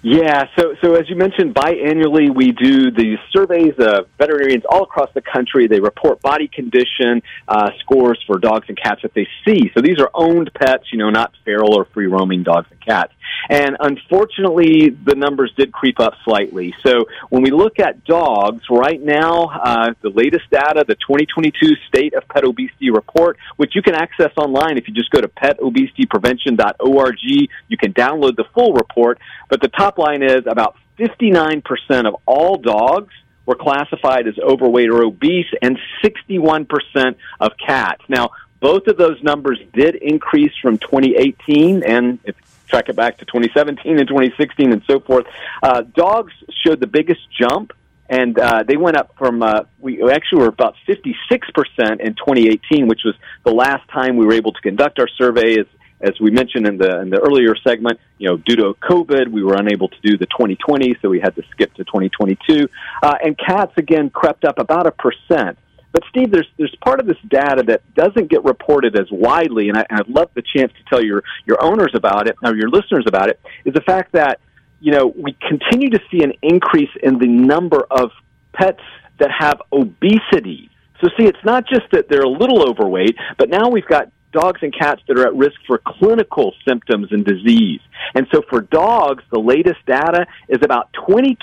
Yeah, 0.00 0.44
so 0.56 0.74
so 0.80 0.94
as 0.94 1.10
you 1.10 1.16
mentioned, 1.16 1.56
biannually 1.56 2.32
we 2.32 2.52
do 2.52 2.92
these 2.92 3.18
surveys 3.32 3.74
of 3.80 4.06
veterinarians 4.16 4.62
all 4.68 4.84
across 4.84 5.12
the 5.12 5.20
country. 5.20 5.66
They 5.66 5.80
report 5.80 6.22
body 6.22 6.46
condition 6.46 7.20
uh, 7.48 7.70
scores 7.80 8.22
for 8.24 8.38
dogs 8.38 8.66
and 8.68 8.78
cats 8.80 9.02
that 9.02 9.12
they 9.14 9.26
see. 9.44 9.72
So 9.74 9.82
these 9.82 9.98
are 9.98 10.08
owned 10.14 10.52
pets, 10.54 10.84
you 10.92 10.98
know, 10.98 11.10
not 11.10 11.32
feral 11.44 11.74
or 11.74 11.84
free 11.86 12.06
roaming 12.06 12.44
dogs 12.44 12.68
and 12.70 12.80
cats. 12.80 13.12
And 13.48 13.76
unfortunately, 13.80 14.90
the 14.90 15.14
numbers 15.14 15.52
did 15.56 15.72
creep 15.72 16.00
up 16.00 16.14
slightly. 16.24 16.74
So 16.82 17.06
when 17.30 17.42
we 17.42 17.50
look 17.50 17.78
at 17.78 18.04
dogs 18.04 18.62
right 18.70 19.00
now, 19.00 19.44
uh, 19.44 19.94
the 20.00 20.10
latest 20.10 20.50
data, 20.50 20.84
the 20.86 20.94
2022 20.94 21.76
State 21.88 22.14
of 22.14 22.28
Pet 22.28 22.44
Obesity 22.44 22.90
Report, 22.90 23.38
which 23.56 23.74
you 23.74 23.82
can 23.82 23.94
access 23.94 24.32
online 24.36 24.76
if 24.78 24.88
you 24.88 24.94
just 24.94 25.10
go 25.10 25.20
to 25.20 25.28
petobesityprevention.org, 25.28 27.14
you 27.22 27.76
can 27.78 27.92
download 27.92 28.36
the 28.36 28.44
full 28.54 28.72
report. 28.72 29.18
But 29.48 29.60
the 29.60 29.68
top 29.68 29.98
line 29.98 30.22
is 30.22 30.46
about 30.46 30.76
59% 30.98 31.62
of 32.06 32.16
all 32.26 32.56
dogs 32.56 33.14
were 33.46 33.54
classified 33.54 34.28
as 34.28 34.38
overweight 34.38 34.90
or 34.90 35.02
obese, 35.04 35.46
and 35.62 35.78
61% 36.04 37.14
of 37.40 37.52
cats. 37.56 38.02
Now, 38.08 38.32
both 38.60 38.88
of 38.88 38.96
those 38.96 39.22
numbers 39.22 39.58
did 39.72 39.94
increase 39.94 40.52
from 40.60 40.78
2018, 40.78 41.82
and 41.82 42.18
if 42.24 42.36
track 42.68 42.88
it 42.88 42.96
back 42.96 43.18
to 43.18 43.24
2017 43.24 43.98
and 43.98 44.08
2016 44.08 44.72
and 44.72 44.82
so 44.86 45.00
forth. 45.00 45.26
Uh, 45.62 45.82
dogs 45.82 46.32
showed 46.64 46.80
the 46.80 46.86
biggest 46.86 47.20
jump, 47.30 47.72
and 48.08 48.38
uh, 48.38 48.62
they 48.62 48.76
went 48.76 48.96
up 48.96 49.14
from 49.18 49.42
uh, 49.42 49.64
we 49.78 50.02
actually 50.10 50.42
were 50.42 50.48
about 50.48 50.74
56 50.86 51.48
percent 51.50 52.00
in 52.00 52.14
2018, 52.14 52.88
which 52.88 53.02
was 53.04 53.14
the 53.44 53.52
last 53.52 53.88
time 53.88 54.16
we 54.16 54.26
were 54.26 54.34
able 54.34 54.52
to 54.52 54.60
conduct 54.60 54.98
our 54.98 55.08
survey. 55.08 55.58
As 55.58 55.66
as 56.00 56.18
we 56.20 56.30
mentioned 56.30 56.66
in 56.66 56.78
the 56.78 57.00
in 57.00 57.10
the 57.10 57.18
earlier 57.18 57.56
segment, 57.56 57.98
you 58.18 58.28
know, 58.28 58.36
due 58.36 58.56
to 58.56 58.74
COVID, 58.82 59.28
we 59.28 59.42
were 59.42 59.54
unable 59.54 59.88
to 59.88 60.00
do 60.02 60.16
the 60.16 60.26
2020, 60.26 60.96
so 61.02 61.08
we 61.08 61.20
had 61.20 61.34
to 61.36 61.42
skip 61.50 61.74
to 61.74 61.84
2022. 61.84 62.68
Uh, 63.02 63.14
and 63.22 63.36
cats 63.36 63.72
again 63.76 64.10
crept 64.10 64.44
up 64.44 64.58
about 64.58 64.86
a 64.86 64.92
percent. 64.92 65.58
But 65.92 66.02
Steve, 66.10 66.30
there's 66.30 66.46
there's 66.58 66.74
part 66.84 67.00
of 67.00 67.06
this 67.06 67.16
data 67.28 67.62
that 67.68 67.82
doesn't 67.94 68.30
get 68.30 68.44
reported 68.44 68.98
as 68.98 69.06
widely, 69.10 69.68
and, 69.68 69.78
I, 69.78 69.86
and 69.88 70.00
I'd 70.00 70.08
love 70.08 70.30
the 70.34 70.42
chance 70.42 70.72
to 70.72 70.84
tell 70.88 71.02
your 71.02 71.22
your 71.46 71.62
owners 71.62 71.92
about 71.94 72.28
it 72.28 72.36
or 72.44 72.54
your 72.54 72.68
listeners 72.68 73.04
about 73.06 73.28
it. 73.30 73.40
Is 73.64 73.74
the 73.74 73.80
fact 73.80 74.12
that 74.12 74.40
you 74.80 74.92
know 74.92 75.06
we 75.06 75.36
continue 75.46 75.90
to 75.90 76.00
see 76.10 76.22
an 76.22 76.32
increase 76.42 76.90
in 77.02 77.18
the 77.18 77.26
number 77.26 77.86
of 77.90 78.10
pets 78.52 78.82
that 79.18 79.30
have 79.36 79.60
obesity. 79.72 80.70
So 81.00 81.08
see, 81.16 81.26
it's 81.26 81.44
not 81.44 81.66
just 81.68 81.90
that 81.92 82.08
they're 82.08 82.22
a 82.22 82.28
little 82.28 82.68
overweight, 82.68 83.16
but 83.36 83.48
now 83.48 83.68
we've 83.68 83.86
got 83.86 84.10
dogs 84.32 84.60
and 84.62 84.76
cats 84.76 85.00
that 85.08 85.18
are 85.18 85.26
at 85.26 85.34
risk 85.34 85.56
for 85.66 85.80
clinical 85.84 86.54
symptoms 86.66 87.08
and 87.10 87.24
disease. 87.24 87.80
And 88.14 88.26
so 88.32 88.42
for 88.48 88.60
dogs, 88.60 89.24
the 89.30 89.38
latest 89.38 89.78
data 89.86 90.26
is 90.48 90.58
about 90.62 90.92
22% 91.08 91.36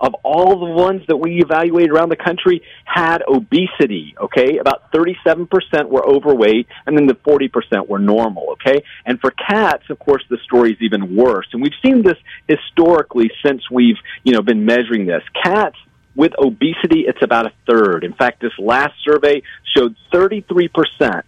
of 0.00 0.14
all 0.22 0.58
the 0.58 0.72
ones 0.72 1.02
that 1.08 1.16
we 1.16 1.42
evaluated 1.42 1.90
around 1.90 2.10
the 2.10 2.16
country 2.16 2.62
had 2.84 3.22
obesity, 3.26 4.14
okay? 4.20 4.58
About 4.58 4.92
37% 4.92 5.48
were 5.88 6.06
overweight, 6.06 6.66
and 6.86 6.96
then 6.96 7.06
the 7.06 7.14
40% 7.14 7.88
were 7.88 7.98
normal, 7.98 8.52
okay? 8.52 8.82
And 9.04 9.20
for 9.20 9.30
cats, 9.30 9.84
of 9.90 9.98
course, 9.98 10.22
the 10.30 10.38
story 10.44 10.72
is 10.72 10.78
even 10.80 11.16
worse. 11.16 11.46
And 11.52 11.62
we've 11.62 11.72
seen 11.84 12.02
this 12.02 12.18
historically 12.46 13.30
since 13.44 13.68
we've, 13.70 13.96
you 14.22 14.32
know, 14.32 14.42
been 14.42 14.64
measuring 14.64 15.06
this. 15.06 15.22
Cats 15.42 15.76
with 16.14 16.32
obesity, 16.38 17.04
it's 17.06 17.22
about 17.22 17.46
a 17.46 17.52
third. 17.68 18.02
In 18.02 18.12
fact, 18.12 18.40
this 18.40 18.52
last 18.58 18.94
survey 19.04 19.42
showed 19.76 19.94
33% 20.12 21.22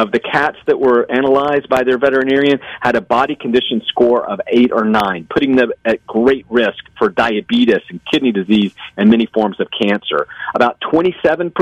of 0.00 0.12
the 0.12 0.18
cats 0.18 0.56
that 0.66 0.80
were 0.80 1.04
analyzed 1.10 1.68
by 1.68 1.84
their 1.84 1.98
veterinarian 1.98 2.58
had 2.80 2.96
a 2.96 3.02
body 3.02 3.36
condition 3.36 3.82
score 3.86 4.24
of 4.24 4.40
eight 4.46 4.72
or 4.72 4.84
nine, 4.84 5.26
putting 5.28 5.56
them 5.56 5.70
at 5.84 6.06
great 6.06 6.46
risk 6.48 6.82
for 6.98 7.10
diabetes 7.10 7.82
and 7.90 8.00
kidney 8.10 8.32
disease 8.32 8.72
and 8.96 9.10
many 9.10 9.26
forms 9.26 9.60
of 9.60 9.68
cancer. 9.70 10.26
About 10.54 10.80
27% 10.80 11.52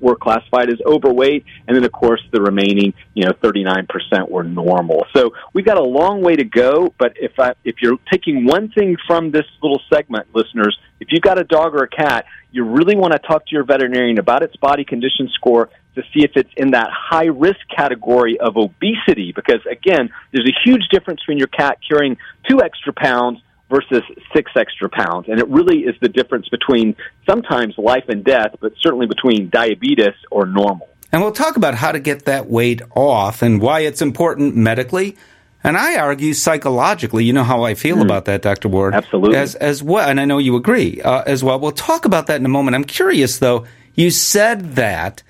were 0.00 0.16
classified 0.16 0.70
as 0.70 0.80
overweight, 0.84 1.44
and 1.68 1.76
then 1.76 1.84
of 1.84 1.92
course 1.92 2.20
the 2.32 2.42
remaining, 2.42 2.92
you 3.14 3.24
know, 3.24 3.32
39% 3.32 4.28
were 4.28 4.42
normal. 4.42 5.06
So 5.14 5.32
we've 5.52 5.64
got 5.64 5.78
a 5.78 5.84
long 5.84 6.20
way 6.20 6.34
to 6.34 6.44
go, 6.44 6.92
but 6.98 7.12
if 7.20 7.38
I, 7.38 7.54
if 7.62 7.76
you're 7.80 7.98
taking 8.10 8.44
one 8.44 8.70
thing 8.72 8.96
from 9.06 9.30
this 9.30 9.46
little 9.62 9.80
segment, 9.92 10.34
listeners, 10.34 10.76
if 10.98 11.08
you've 11.12 11.22
got 11.22 11.38
a 11.38 11.44
dog 11.44 11.74
or 11.74 11.84
a 11.84 11.88
cat, 11.88 12.24
you 12.50 12.64
really 12.64 12.96
want 12.96 13.12
to 13.12 13.18
talk 13.20 13.46
to 13.46 13.52
your 13.52 13.64
veterinarian 13.64 14.18
about 14.18 14.42
its 14.42 14.56
body 14.56 14.84
condition 14.84 15.28
score 15.34 15.70
to 15.94 16.02
see 16.12 16.24
if 16.24 16.32
it's 16.36 16.50
in 16.56 16.72
that 16.72 16.88
high 16.90 17.26
risk 17.26 17.60
category 17.74 18.38
of 18.40 18.56
obesity. 18.56 19.32
Because 19.32 19.60
again, 19.70 20.10
there's 20.32 20.48
a 20.48 20.54
huge 20.64 20.88
difference 20.90 21.20
between 21.20 21.38
your 21.38 21.48
cat 21.48 21.78
carrying 21.88 22.16
two 22.48 22.62
extra 22.62 22.92
pounds 22.92 23.40
versus 23.70 24.02
six 24.34 24.52
extra 24.56 24.88
pounds. 24.88 25.28
And 25.28 25.38
it 25.38 25.48
really 25.48 25.80
is 25.80 25.94
the 26.00 26.08
difference 26.08 26.48
between 26.48 26.96
sometimes 27.28 27.76
life 27.78 28.04
and 28.08 28.24
death, 28.24 28.56
but 28.60 28.72
certainly 28.80 29.06
between 29.06 29.48
diabetes 29.48 30.14
or 30.30 30.46
normal. 30.46 30.88
And 31.12 31.22
we'll 31.22 31.32
talk 31.32 31.56
about 31.56 31.74
how 31.76 31.92
to 31.92 32.00
get 32.00 32.24
that 32.24 32.48
weight 32.48 32.82
off 32.94 33.42
and 33.42 33.60
why 33.60 33.80
it's 33.80 34.02
important 34.02 34.56
medically. 34.56 35.16
And 35.62 35.78
I 35.78 35.96
argue 35.96 36.34
psychologically, 36.34 37.24
you 37.24 37.32
know 37.32 37.44
how 37.44 37.62
I 37.62 37.74
feel 37.74 37.96
mm. 37.96 38.02
about 38.02 38.26
that, 38.26 38.42
Dr. 38.42 38.68
Ward. 38.68 38.94
Absolutely. 38.94 39.36
As, 39.36 39.54
as 39.54 39.82
well, 39.82 40.06
and 40.08 40.20
I 40.20 40.26
know 40.26 40.38
you 40.38 40.56
agree 40.56 41.00
uh, 41.00 41.22
as 41.22 41.42
well. 41.42 41.58
We'll 41.58 41.72
talk 41.72 42.04
about 42.04 42.26
that 42.26 42.38
in 42.38 42.44
a 42.44 42.50
moment. 42.50 42.74
I'm 42.74 42.84
curious, 42.84 43.38
though. 43.38 43.64
You 43.94 44.10
said 44.10 44.72
that 44.74 45.22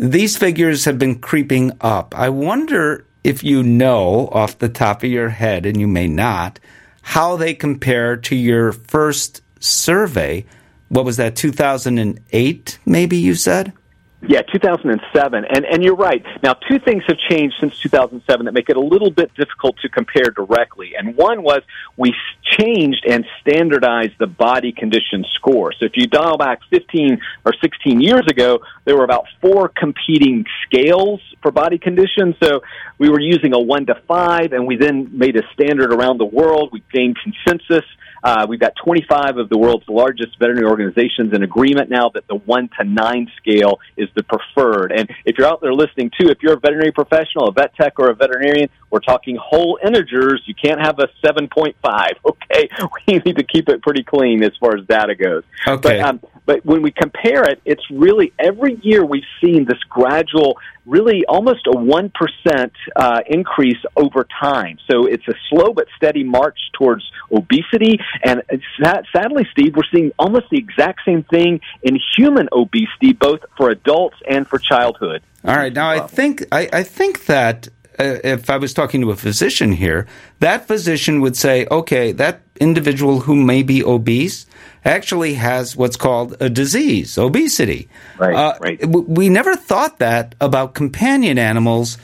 these 0.00 0.38
figures 0.38 0.86
have 0.86 0.98
been 0.98 1.18
creeping 1.18 1.72
up. 1.82 2.14
I 2.16 2.30
wonder 2.30 3.04
if 3.22 3.44
you 3.44 3.62
know 3.62 4.28
off 4.32 4.58
the 4.58 4.70
top 4.70 5.02
of 5.02 5.10
your 5.10 5.28
head, 5.28 5.66
and 5.66 5.78
you 5.78 5.86
may 5.86 6.08
not, 6.08 6.58
how 7.02 7.36
they 7.36 7.52
compare 7.52 8.16
to 8.16 8.34
your 8.34 8.72
first 8.72 9.42
survey. 9.60 10.46
What 10.88 11.04
was 11.04 11.18
that, 11.18 11.36
2008, 11.36 12.78
maybe 12.86 13.18
you 13.18 13.34
said? 13.34 13.74
Yeah, 14.22 14.42
2007. 14.42 15.44
And, 15.48 15.64
and 15.64 15.82
you're 15.82 15.96
right. 15.96 16.22
Now, 16.42 16.52
two 16.52 16.78
things 16.78 17.02
have 17.08 17.16
changed 17.30 17.56
since 17.58 17.78
2007 17.78 18.46
that 18.46 18.52
make 18.52 18.68
it 18.68 18.76
a 18.76 18.80
little 18.80 19.10
bit 19.10 19.32
difficult 19.34 19.76
to 19.80 19.88
compare 19.88 20.30
directly. 20.30 20.92
And 20.96 21.16
one 21.16 21.42
was 21.42 21.62
we 21.96 22.14
changed 22.42 23.06
and 23.08 23.24
standardized 23.40 24.12
the 24.18 24.26
body 24.26 24.72
condition 24.72 25.24
score. 25.36 25.72
So 25.72 25.86
if 25.86 25.92
you 25.94 26.06
dial 26.06 26.36
back 26.36 26.60
15 26.68 27.18
or 27.46 27.54
16 27.62 28.00
years 28.02 28.26
ago, 28.28 28.60
there 28.84 28.94
were 28.94 29.04
about 29.04 29.24
four 29.40 29.68
competing 29.68 30.44
scales 30.66 31.20
for 31.40 31.50
body 31.50 31.78
condition. 31.78 32.34
So 32.42 32.60
we 32.98 33.08
were 33.08 33.20
using 33.20 33.54
a 33.54 33.58
one 33.58 33.86
to 33.86 33.94
five, 34.06 34.52
and 34.52 34.66
we 34.66 34.76
then 34.76 35.16
made 35.16 35.36
a 35.36 35.42
standard 35.54 35.94
around 35.94 36.18
the 36.18 36.26
world. 36.26 36.70
We 36.72 36.82
gained 36.92 37.16
consensus 37.22 37.86
uh, 38.22 38.46
we've 38.48 38.60
got 38.60 38.72
25 38.84 39.38
of 39.38 39.48
the 39.48 39.58
world's 39.58 39.88
largest 39.88 40.38
veterinary 40.38 40.68
organizations 40.68 41.32
in 41.32 41.42
agreement 41.42 41.90
now 41.90 42.10
that 42.14 42.26
the 42.28 42.36
1 42.36 42.70
to 42.78 42.84
9 42.84 43.32
scale 43.38 43.80
is 43.96 44.08
the 44.14 44.22
preferred. 44.22 44.92
And 44.92 45.08
if 45.24 45.38
you're 45.38 45.46
out 45.46 45.60
there 45.60 45.74
listening 45.74 46.10
too, 46.18 46.28
if 46.28 46.38
you're 46.42 46.54
a 46.54 46.60
veterinary 46.60 46.92
professional, 46.92 47.48
a 47.48 47.52
vet 47.52 47.74
tech, 47.76 47.98
or 47.98 48.10
a 48.10 48.14
veterinarian, 48.14 48.68
we're 48.90 49.00
talking 49.00 49.36
whole 49.40 49.78
integers. 49.84 50.42
You 50.46 50.54
can't 50.54 50.80
have 50.80 50.98
a 50.98 51.08
7.5, 51.24 51.74
okay? 52.26 52.68
We 53.06 53.14
need 53.24 53.36
to 53.36 53.44
keep 53.44 53.68
it 53.68 53.82
pretty 53.82 54.02
clean 54.02 54.42
as 54.42 54.52
far 54.58 54.76
as 54.76 54.86
data 54.86 55.14
goes. 55.14 55.44
Okay. 55.66 55.98
But, 55.98 56.00
um, 56.00 56.20
but 56.46 56.64
when 56.66 56.82
we 56.82 56.90
compare 56.90 57.44
it, 57.44 57.60
it's 57.64 57.82
really 57.90 58.32
every 58.38 58.78
year 58.82 59.04
we've 59.04 59.22
seen 59.40 59.66
this 59.66 59.78
gradual, 59.88 60.58
really 60.84 61.24
almost 61.28 61.66
a 61.66 61.70
1% 61.70 62.70
uh, 62.96 63.20
increase 63.28 63.78
over 63.96 64.26
time. 64.40 64.78
So 64.90 65.06
it's 65.06 65.26
a 65.28 65.34
slow 65.48 65.72
but 65.72 65.86
steady 65.96 66.24
march 66.24 66.58
towards 66.76 67.08
obesity. 67.30 68.00
And 68.24 68.42
sadly, 68.82 69.46
Steve, 69.52 69.76
we're 69.76 69.82
seeing 69.94 70.10
almost 70.18 70.46
the 70.50 70.58
exact 70.58 71.00
same 71.04 71.22
thing 71.22 71.60
in 71.84 71.98
human 72.16 72.48
obesity, 72.52 73.12
both 73.12 73.40
for 73.56 73.70
adults 73.70 74.16
and 74.28 74.48
for 74.48 74.58
childhood. 74.58 75.22
All 75.44 75.54
right. 75.54 75.72
Now, 75.72 75.88
I 75.88 76.00
think, 76.00 76.46
I, 76.50 76.68
I 76.72 76.82
think 76.82 77.26
that 77.26 77.68
if 78.04 78.50
I 78.50 78.56
was 78.56 78.74
talking 78.74 79.00
to 79.02 79.10
a 79.10 79.16
physician 79.16 79.72
here, 79.72 80.06
that 80.40 80.66
physician 80.66 81.20
would 81.20 81.36
say, 81.36 81.66
okay, 81.70 82.12
that 82.12 82.42
individual 82.58 83.20
who 83.20 83.34
may 83.34 83.62
be 83.62 83.84
obese 83.84 84.46
actually 84.84 85.34
has 85.34 85.76
what's 85.76 85.96
called 85.96 86.36
a 86.40 86.48
disease, 86.48 87.18
obesity. 87.18 87.88
Right, 88.18 88.34
uh, 88.34 88.58
right. 88.60 88.86
We 88.86 89.28
never 89.28 89.56
thought 89.56 89.98
that 89.98 90.34
about 90.40 90.74
companion 90.74 91.38
animals, 91.38 91.98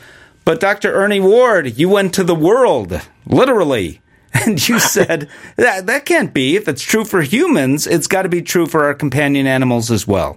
but 0.45 0.61
Dr. 0.61 0.93
Ernie 0.93 1.21
Ward, 1.21 1.79
you 1.79 1.89
went 1.89 2.15
to 2.15 2.25
the 2.25 2.35
world, 2.35 3.01
literally. 3.27 4.01
And 4.45 4.69
you 4.69 4.79
said 4.97 5.31
that 5.57 5.87
that 5.87 6.05
can't 6.05 6.35
be. 6.35 6.57
If 6.57 6.69
it's 6.69 6.83
true 6.83 7.07
for 7.07 7.23
humans, 7.23 7.87
it's 7.87 8.07
got 8.07 8.23
to 8.23 8.29
be 8.29 8.43
true 8.43 8.67
for 8.67 8.85
our 8.85 8.93
companion 8.93 9.47
animals 9.47 9.91
as 9.91 10.07
well. 10.07 10.37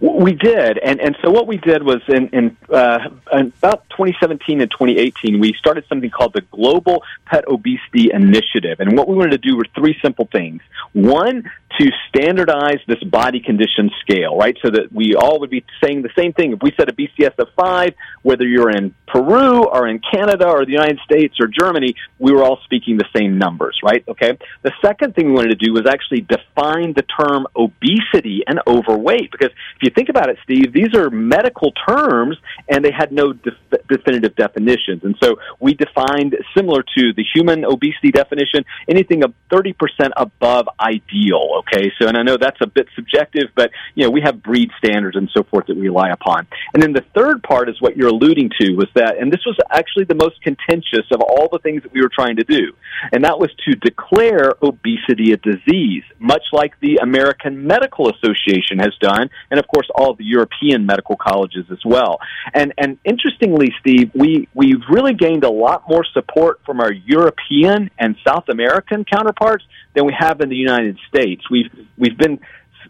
We 0.00 0.32
did, 0.32 0.78
and 0.78 1.00
and 1.00 1.16
so 1.22 1.30
what 1.30 1.46
we 1.46 1.56
did 1.56 1.82
was 1.82 2.02
in, 2.08 2.28
in, 2.28 2.56
uh, 2.72 3.10
in 3.32 3.52
about 3.58 3.88
2017 3.90 4.60
and 4.60 4.70
2018, 4.70 5.40
we 5.40 5.54
started 5.54 5.84
something 5.88 6.10
called 6.10 6.34
the 6.34 6.42
Global 6.52 7.02
Pet 7.26 7.44
Obesity 7.48 8.10
Initiative, 8.12 8.78
and 8.78 8.96
what 8.96 9.08
we 9.08 9.16
wanted 9.16 9.32
to 9.32 9.38
do 9.38 9.56
were 9.56 9.66
three 9.74 9.98
simple 10.00 10.28
things. 10.30 10.62
One, 10.92 11.50
to 11.78 11.90
standardize 12.08 12.78
this 12.86 13.02
body 13.04 13.40
condition 13.40 13.90
scale, 14.00 14.36
right? 14.36 14.56
So 14.64 14.70
that 14.70 14.92
we 14.92 15.14
all 15.14 15.40
would 15.40 15.50
be 15.50 15.64
saying 15.82 16.02
the 16.02 16.10
same 16.16 16.32
thing. 16.32 16.52
If 16.52 16.60
we 16.62 16.72
said 16.78 16.88
a 16.88 16.92
BCS 16.92 17.38
of 17.38 17.48
five, 17.56 17.94
whether 18.22 18.46
you're 18.46 18.70
in 18.70 18.94
Peru 19.06 19.64
or 19.64 19.88
in 19.88 20.00
Canada 20.00 20.48
or 20.48 20.64
the 20.64 20.72
United 20.72 20.98
States 21.04 21.36
or 21.40 21.46
Germany, 21.46 21.94
we 22.18 22.32
were 22.32 22.42
all 22.42 22.58
speaking 22.64 22.96
the 22.96 23.08
same 23.16 23.38
numbers, 23.38 23.78
right? 23.82 24.04
Okay. 24.08 24.36
The 24.62 24.72
second 24.84 25.14
thing 25.14 25.26
we 25.26 25.32
wanted 25.32 25.58
to 25.58 25.66
do 25.66 25.72
was 25.72 25.86
actually 25.88 26.20
define 26.20 26.94
the 26.94 27.02
term 27.02 27.46
obesity 27.56 28.42
and 28.46 28.60
overweight 28.66 29.30
because 29.30 29.50
if 29.76 29.82
you 29.82 29.90
think 29.90 30.08
about 30.08 30.28
it, 30.28 30.38
Steve, 30.44 30.72
these 30.72 30.94
are 30.94 31.10
medical 31.10 31.72
terms 31.88 32.36
and 32.68 32.84
they 32.84 32.92
had 32.92 33.12
no 33.12 33.32
def- 33.32 33.54
definitive 33.88 34.36
definitions. 34.36 35.02
And 35.04 35.16
so 35.22 35.36
we 35.60 35.74
defined 35.74 36.36
similar 36.56 36.82
to 36.82 37.12
the 37.12 37.24
human 37.34 37.64
obesity 37.64 38.10
definition, 38.10 38.64
anything 38.88 39.24
of 39.24 39.34
30% 39.50 39.74
above 40.16 40.68
ideal, 40.80 41.61
okay? 41.62 41.90
So, 42.00 42.08
and 42.08 42.16
I 42.16 42.22
know 42.22 42.36
that's 42.36 42.60
a 42.60 42.66
bit 42.66 42.86
subjective, 42.94 43.48
but, 43.54 43.70
you 43.94 44.04
know, 44.04 44.10
we 44.10 44.20
have 44.22 44.42
breed 44.42 44.70
standards 44.78 45.16
and 45.16 45.28
so 45.34 45.42
forth 45.44 45.66
that 45.66 45.76
we 45.76 45.88
rely 45.88 46.10
upon. 46.10 46.46
And 46.74 46.82
then 46.82 46.92
the 46.92 47.04
third 47.14 47.42
part 47.42 47.68
is 47.68 47.80
what 47.80 47.96
you're 47.96 48.08
alluding 48.08 48.50
to 48.60 48.72
was 48.74 48.88
that, 48.94 49.18
and 49.18 49.32
this 49.32 49.44
was 49.46 49.56
actually 49.70 50.04
the 50.04 50.14
most 50.14 50.40
contentious 50.42 51.06
of 51.10 51.20
all 51.20 51.48
the 51.50 51.58
things 51.58 51.82
that 51.82 51.92
we 51.92 52.00
were 52.00 52.10
trying 52.12 52.36
to 52.36 52.44
do, 52.44 52.72
and 53.12 53.24
that 53.24 53.38
was 53.38 53.50
to 53.66 53.74
declare 53.76 54.54
obesity 54.62 55.32
a 55.32 55.36
disease, 55.36 56.04
much 56.18 56.42
like 56.52 56.78
the 56.80 56.96
American 57.02 57.66
Medical 57.66 58.10
Association 58.10 58.78
has 58.78 58.94
done, 59.00 59.30
and 59.50 59.58
of 59.58 59.66
course 59.68 59.88
all 59.94 60.14
the 60.14 60.24
European 60.24 60.86
medical 60.86 61.16
colleges 61.16 61.66
as 61.70 61.82
well. 61.84 62.18
And, 62.54 62.72
and 62.78 62.98
interestingly, 63.04 63.74
Steve, 63.80 64.10
we, 64.14 64.48
we've 64.54 64.82
really 64.90 65.14
gained 65.14 65.44
a 65.44 65.50
lot 65.50 65.88
more 65.88 66.04
support 66.12 66.60
from 66.66 66.80
our 66.80 66.92
European 66.92 67.90
and 67.98 68.16
South 68.26 68.48
American 68.48 69.04
counterparts 69.04 69.64
than 69.94 70.06
we 70.06 70.14
have 70.18 70.40
in 70.40 70.48
the 70.48 70.56
United 70.56 70.98
States. 71.08 71.42
We've 71.52 71.70
we've 71.98 72.16
been 72.16 72.40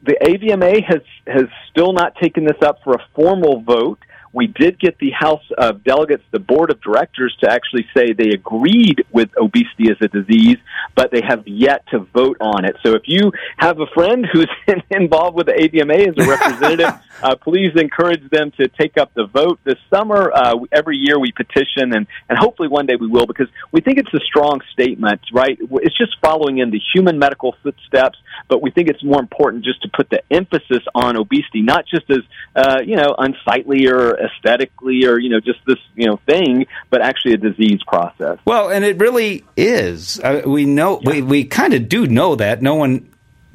the 0.04 0.16
AVMA 0.22 0.84
has 0.84 1.02
has 1.26 1.48
still 1.70 1.92
not 1.92 2.14
taken 2.22 2.44
this 2.44 2.56
up 2.62 2.78
for 2.84 2.92
a 2.94 3.04
formal 3.14 3.60
vote. 3.60 3.98
We 4.32 4.46
did 4.46 4.80
get 4.80 4.98
the 4.98 5.10
House 5.10 5.44
of 5.58 5.84
Delegates, 5.84 6.22
the 6.30 6.38
Board 6.38 6.70
of 6.70 6.80
Directors, 6.80 7.36
to 7.42 7.50
actually 7.50 7.86
say 7.94 8.12
they 8.12 8.30
agreed 8.30 9.04
with 9.12 9.28
obesity 9.36 9.90
as 9.90 9.98
a 10.00 10.08
disease, 10.08 10.56
but 10.96 11.10
they 11.10 11.20
have 11.26 11.46
yet 11.46 11.84
to 11.90 12.00
vote 12.00 12.38
on 12.40 12.64
it. 12.64 12.76
So 12.82 12.94
if 12.94 13.02
you 13.06 13.32
have 13.58 13.78
a 13.80 13.86
friend 13.94 14.26
who's 14.30 14.50
involved 14.90 15.36
with 15.36 15.46
the 15.46 15.52
AVMA 15.52 16.08
as 16.08 16.26
a 16.26 16.28
representative, 16.28 16.94
uh, 17.22 17.36
please 17.36 17.72
encourage 17.76 18.28
them 18.30 18.52
to 18.52 18.68
take 18.68 18.96
up 18.96 19.12
the 19.14 19.26
vote 19.26 19.60
this 19.64 19.78
summer. 19.90 20.32
Uh, 20.32 20.54
every 20.72 20.96
year 20.96 21.18
we 21.18 21.32
petition, 21.32 21.94
and, 21.94 22.06
and 22.28 22.38
hopefully 22.38 22.68
one 22.68 22.86
day 22.86 22.96
we 22.98 23.08
will, 23.08 23.26
because 23.26 23.48
we 23.70 23.80
think 23.82 23.98
it's 23.98 24.12
a 24.14 24.20
strong 24.20 24.60
statement, 24.72 25.20
right? 25.32 25.58
It's 25.60 25.98
just 25.98 26.16
following 26.22 26.58
in 26.58 26.70
the 26.70 26.80
human 26.94 27.18
medical 27.18 27.54
footsteps, 27.62 28.18
but 28.48 28.62
we 28.62 28.70
think 28.70 28.88
it's 28.88 29.04
more 29.04 29.20
important 29.20 29.64
just 29.64 29.82
to 29.82 29.90
put 29.94 30.08
the 30.08 30.22
emphasis 30.30 30.82
on 30.94 31.16
obesity, 31.16 31.60
not 31.60 31.84
just 31.86 32.10
as, 32.10 32.20
uh, 32.56 32.78
you 32.84 32.96
know, 32.96 33.14
unsightly 33.18 33.88
or 33.88 34.21
aesthetically 34.22 35.04
or 35.04 35.18
you 35.18 35.28
know 35.28 35.40
just 35.40 35.60
this 35.66 35.78
you 35.94 36.06
know 36.06 36.18
thing, 36.26 36.66
but 36.90 37.02
actually 37.02 37.34
a 37.34 37.36
disease 37.36 37.80
process. 37.86 38.38
Well, 38.44 38.70
and 38.70 38.84
it 38.84 38.98
really 38.98 39.44
is. 39.56 40.20
Uh, 40.20 40.42
we 40.46 40.64
know 40.64 41.00
yeah. 41.02 41.10
we 41.10 41.22
we 41.22 41.44
kind 41.44 41.74
of 41.74 41.88
do 41.88 42.06
know 42.06 42.36
that. 42.36 42.62
No 42.62 42.74
one, 42.74 43.08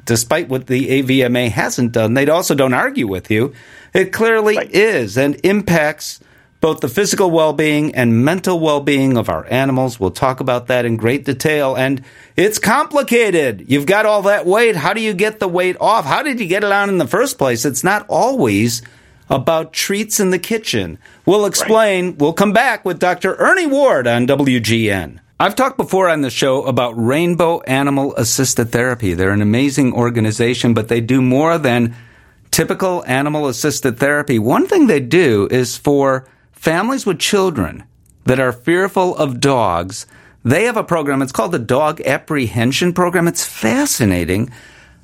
despite 0.04 0.48
what 0.48 0.66
the 0.66 1.02
AVMA 1.02 1.50
hasn't 1.50 1.92
done, 1.92 2.14
they 2.14 2.28
also 2.28 2.54
don't 2.54 2.74
argue 2.74 3.06
with 3.06 3.30
you. 3.30 3.52
It 3.94 4.12
clearly 4.12 4.56
right. 4.56 4.70
is 4.70 5.16
and 5.16 5.40
impacts 5.44 6.20
both 6.60 6.80
the 6.80 6.88
physical 6.88 7.30
well 7.30 7.52
being 7.52 7.94
and 7.94 8.24
mental 8.24 8.58
well 8.58 8.80
being 8.80 9.16
of 9.16 9.28
our 9.28 9.46
animals. 9.50 10.00
We'll 10.00 10.10
talk 10.10 10.40
about 10.40 10.66
that 10.66 10.84
in 10.84 10.96
great 10.96 11.24
detail. 11.24 11.76
And 11.76 12.02
it's 12.36 12.58
complicated. 12.58 13.64
You've 13.68 13.86
got 13.86 14.06
all 14.06 14.22
that 14.22 14.44
weight. 14.44 14.76
How 14.76 14.92
do 14.92 15.00
you 15.00 15.14
get 15.14 15.38
the 15.38 15.48
weight 15.48 15.76
off? 15.80 16.04
How 16.04 16.22
did 16.22 16.40
you 16.40 16.46
get 16.46 16.64
it 16.64 16.72
on 16.72 16.88
in 16.88 16.98
the 16.98 17.06
first 17.06 17.38
place? 17.38 17.64
It's 17.64 17.84
not 17.84 18.06
always 18.08 18.82
about 19.30 19.72
treats 19.72 20.20
in 20.20 20.30
the 20.30 20.38
kitchen. 20.38 20.98
We'll 21.26 21.46
explain. 21.46 22.06
Right. 22.06 22.18
We'll 22.18 22.32
come 22.32 22.52
back 22.52 22.84
with 22.84 22.98
Dr. 22.98 23.34
Ernie 23.36 23.66
Ward 23.66 24.06
on 24.06 24.26
WGN. 24.26 25.20
I've 25.40 25.54
talked 25.54 25.76
before 25.76 26.08
on 26.08 26.22
the 26.22 26.30
show 26.30 26.64
about 26.64 26.92
Rainbow 26.92 27.60
Animal 27.60 28.14
Assisted 28.16 28.72
Therapy. 28.72 29.14
They're 29.14 29.30
an 29.30 29.42
amazing 29.42 29.92
organization, 29.92 30.74
but 30.74 30.88
they 30.88 31.00
do 31.00 31.22
more 31.22 31.58
than 31.58 31.94
typical 32.50 33.04
animal 33.06 33.46
assisted 33.46 33.98
therapy. 33.98 34.38
One 34.38 34.66
thing 34.66 34.86
they 34.86 35.00
do 35.00 35.46
is 35.50 35.76
for 35.76 36.26
families 36.52 37.06
with 37.06 37.20
children 37.20 37.84
that 38.24 38.40
are 38.40 38.52
fearful 38.52 39.16
of 39.16 39.38
dogs. 39.38 40.06
They 40.44 40.64
have 40.64 40.76
a 40.76 40.84
program. 40.84 41.22
It's 41.22 41.32
called 41.32 41.52
the 41.52 41.58
Dog 41.58 42.00
Apprehension 42.00 42.92
Program. 42.92 43.28
It's 43.28 43.44
fascinating 43.44 44.50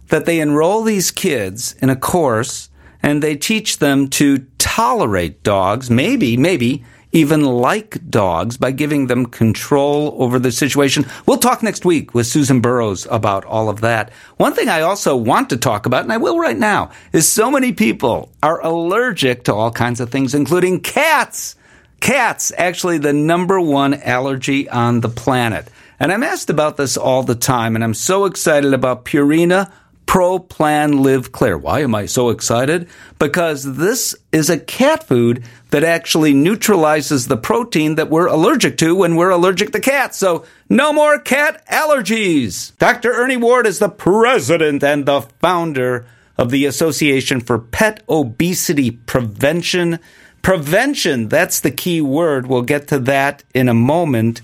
that 0.08 0.24
they 0.24 0.40
enroll 0.40 0.82
these 0.82 1.10
kids 1.10 1.74
in 1.80 1.90
a 1.90 1.96
course 1.96 2.70
and 3.04 3.22
they 3.22 3.36
teach 3.36 3.78
them 3.78 4.08
to 4.08 4.38
tolerate 4.56 5.42
dogs, 5.42 5.90
maybe, 5.90 6.38
maybe 6.38 6.82
even 7.12 7.44
like 7.44 8.10
dogs 8.10 8.56
by 8.56 8.70
giving 8.72 9.08
them 9.08 9.26
control 9.26 10.16
over 10.18 10.38
the 10.38 10.50
situation. 10.50 11.04
We'll 11.26 11.36
talk 11.36 11.62
next 11.62 11.84
week 11.84 12.14
with 12.14 12.26
Susan 12.26 12.62
Burrows 12.62 13.06
about 13.10 13.44
all 13.44 13.68
of 13.68 13.82
that. 13.82 14.10
One 14.38 14.54
thing 14.54 14.70
I 14.70 14.80
also 14.80 15.16
want 15.16 15.50
to 15.50 15.58
talk 15.58 15.84
about, 15.84 16.02
and 16.02 16.12
I 16.14 16.16
will 16.16 16.38
right 16.38 16.56
now, 16.56 16.90
is 17.12 17.30
so 17.30 17.50
many 17.50 17.74
people 17.74 18.32
are 18.42 18.64
allergic 18.64 19.44
to 19.44 19.54
all 19.54 19.70
kinds 19.70 20.00
of 20.00 20.10
things, 20.10 20.34
including 20.34 20.80
cats. 20.80 21.56
Cats, 22.00 22.52
actually 22.56 22.96
the 22.96 23.12
number 23.12 23.60
one 23.60 23.94
allergy 23.94 24.66
on 24.70 25.00
the 25.00 25.10
planet. 25.10 25.68
And 26.00 26.10
I'm 26.10 26.22
asked 26.22 26.48
about 26.48 26.78
this 26.78 26.96
all 26.96 27.22
the 27.22 27.34
time, 27.34 27.74
and 27.74 27.84
I'm 27.84 27.94
so 27.94 28.24
excited 28.24 28.72
about 28.72 29.04
Purina 29.04 29.70
Pro 30.06 30.38
Plan 30.38 31.02
Live 31.02 31.32
Clear. 31.32 31.58
Why 31.58 31.80
am 31.80 31.94
I 31.94 32.06
so 32.06 32.30
excited? 32.30 32.88
Because 33.18 33.76
this 33.76 34.14
is 34.32 34.50
a 34.50 34.58
cat 34.58 35.04
food 35.04 35.44
that 35.70 35.84
actually 35.84 36.34
neutralizes 36.34 37.26
the 37.26 37.36
protein 37.36 37.96
that 37.96 38.10
we're 38.10 38.26
allergic 38.26 38.78
to 38.78 38.94
when 38.94 39.16
we're 39.16 39.30
allergic 39.30 39.72
to 39.72 39.80
cats. 39.80 40.18
So 40.18 40.44
no 40.68 40.92
more 40.92 41.18
cat 41.18 41.66
allergies. 41.66 42.76
Dr. 42.78 43.12
Ernie 43.12 43.36
Ward 43.36 43.66
is 43.66 43.78
the 43.78 43.88
president 43.88 44.84
and 44.84 45.06
the 45.06 45.22
founder 45.40 46.06
of 46.36 46.50
the 46.50 46.66
Association 46.66 47.40
for 47.40 47.58
Pet 47.58 48.02
Obesity 48.08 48.90
Prevention. 48.90 49.98
Prevention, 50.42 51.28
that's 51.28 51.60
the 51.60 51.70
key 51.70 52.00
word. 52.00 52.46
We'll 52.46 52.62
get 52.62 52.88
to 52.88 52.98
that 53.00 53.44
in 53.54 53.68
a 53.68 53.74
moment. 53.74 54.42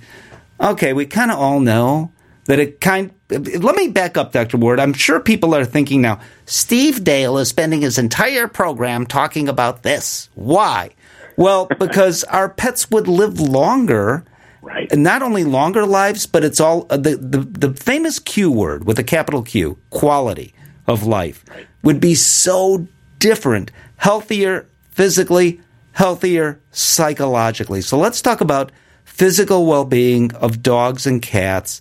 Okay, 0.60 0.92
we 0.92 1.06
kind 1.06 1.30
of 1.30 1.38
all 1.38 1.60
know 1.60 2.12
that 2.46 2.58
it 2.58 2.80
kind 2.80 3.12
let 3.30 3.76
me 3.76 3.88
back 3.88 4.16
up, 4.16 4.32
Dr. 4.32 4.56
Ward. 4.56 4.80
I'm 4.80 4.92
sure 4.92 5.20
people 5.20 5.54
are 5.54 5.64
thinking 5.64 6.00
now, 6.00 6.20
Steve 6.46 7.04
Dale 7.04 7.38
is 7.38 7.48
spending 7.48 7.82
his 7.82 7.98
entire 7.98 8.48
program 8.48 9.06
talking 9.06 9.48
about 9.48 9.82
this. 9.82 10.28
Why? 10.34 10.90
Well, 11.36 11.66
because 11.78 12.24
our 12.24 12.48
pets 12.48 12.90
would 12.90 13.08
live 13.08 13.40
longer. 13.40 14.24
Right. 14.62 14.90
And 14.92 15.02
not 15.02 15.22
only 15.22 15.44
longer 15.44 15.86
lives, 15.86 16.26
but 16.26 16.44
it's 16.44 16.60
all 16.60 16.86
uh, 16.90 16.96
the, 16.98 17.16
the, 17.16 17.38
the 17.38 17.74
famous 17.74 18.18
Q 18.18 18.50
word 18.50 18.84
with 18.84 18.98
a 18.98 19.04
capital 19.04 19.42
Q, 19.42 19.78
quality 19.88 20.52
of 20.86 21.06
life, 21.06 21.44
right. 21.48 21.66
would 21.82 22.00
be 22.00 22.14
so 22.14 22.86
different, 23.18 23.70
healthier 23.96 24.68
physically, 24.90 25.60
healthier 25.92 26.60
psychologically. 26.72 27.80
So 27.80 27.96
let's 27.96 28.20
talk 28.20 28.42
about 28.42 28.70
physical 29.04 29.64
well 29.64 29.84
being 29.84 30.34
of 30.34 30.62
dogs 30.62 31.06
and 31.06 31.22
cats 31.22 31.80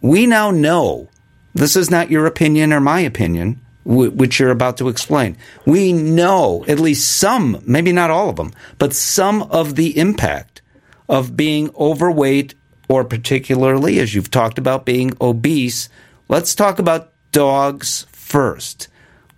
we 0.00 0.26
now 0.26 0.50
know 0.50 1.08
this 1.54 1.76
is 1.76 1.90
not 1.90 2.10
your 2.10 2.26
opinion 2.26 2.72
or 2.72 2.80
my 2.80 3.00
opinion, 3.00 3.60
which 3.84 4.38
you're 4.38 4.50
about 4.50 4.76
to 4.78 4.88
explain. 4.88 5.36
We 5.64 5.92
know 5.92 6.64
at 6.68 6.80
least 6.80 7.16
some, 7.16 7.62
maybe 7.66 7.92
not 7.92 8.10
all 8.10 8.28
of 8.28 8.36
them, 8.36 8.52
but 8.78 8.92
some 8.92 9.42
of 9.44 9.76
the 9.76 9.96
impact 9.98 10.60
of 11.08 11.36
being 11.36 11.70
overweight 11.76 12.54
or 12.88 13.04
particularly, 13.04 13.98
as 13.98 14.14
you've 14.14 14.30
talked 14.30 14.58
about, 14.58 14.84
being 14.84 15.12
obese. 15.20 15.88
Let's 16.28 16.54
talk 16.54 16.78
about 16.78 17.12
dogs 17.32 18.06
first. 18.12 18.88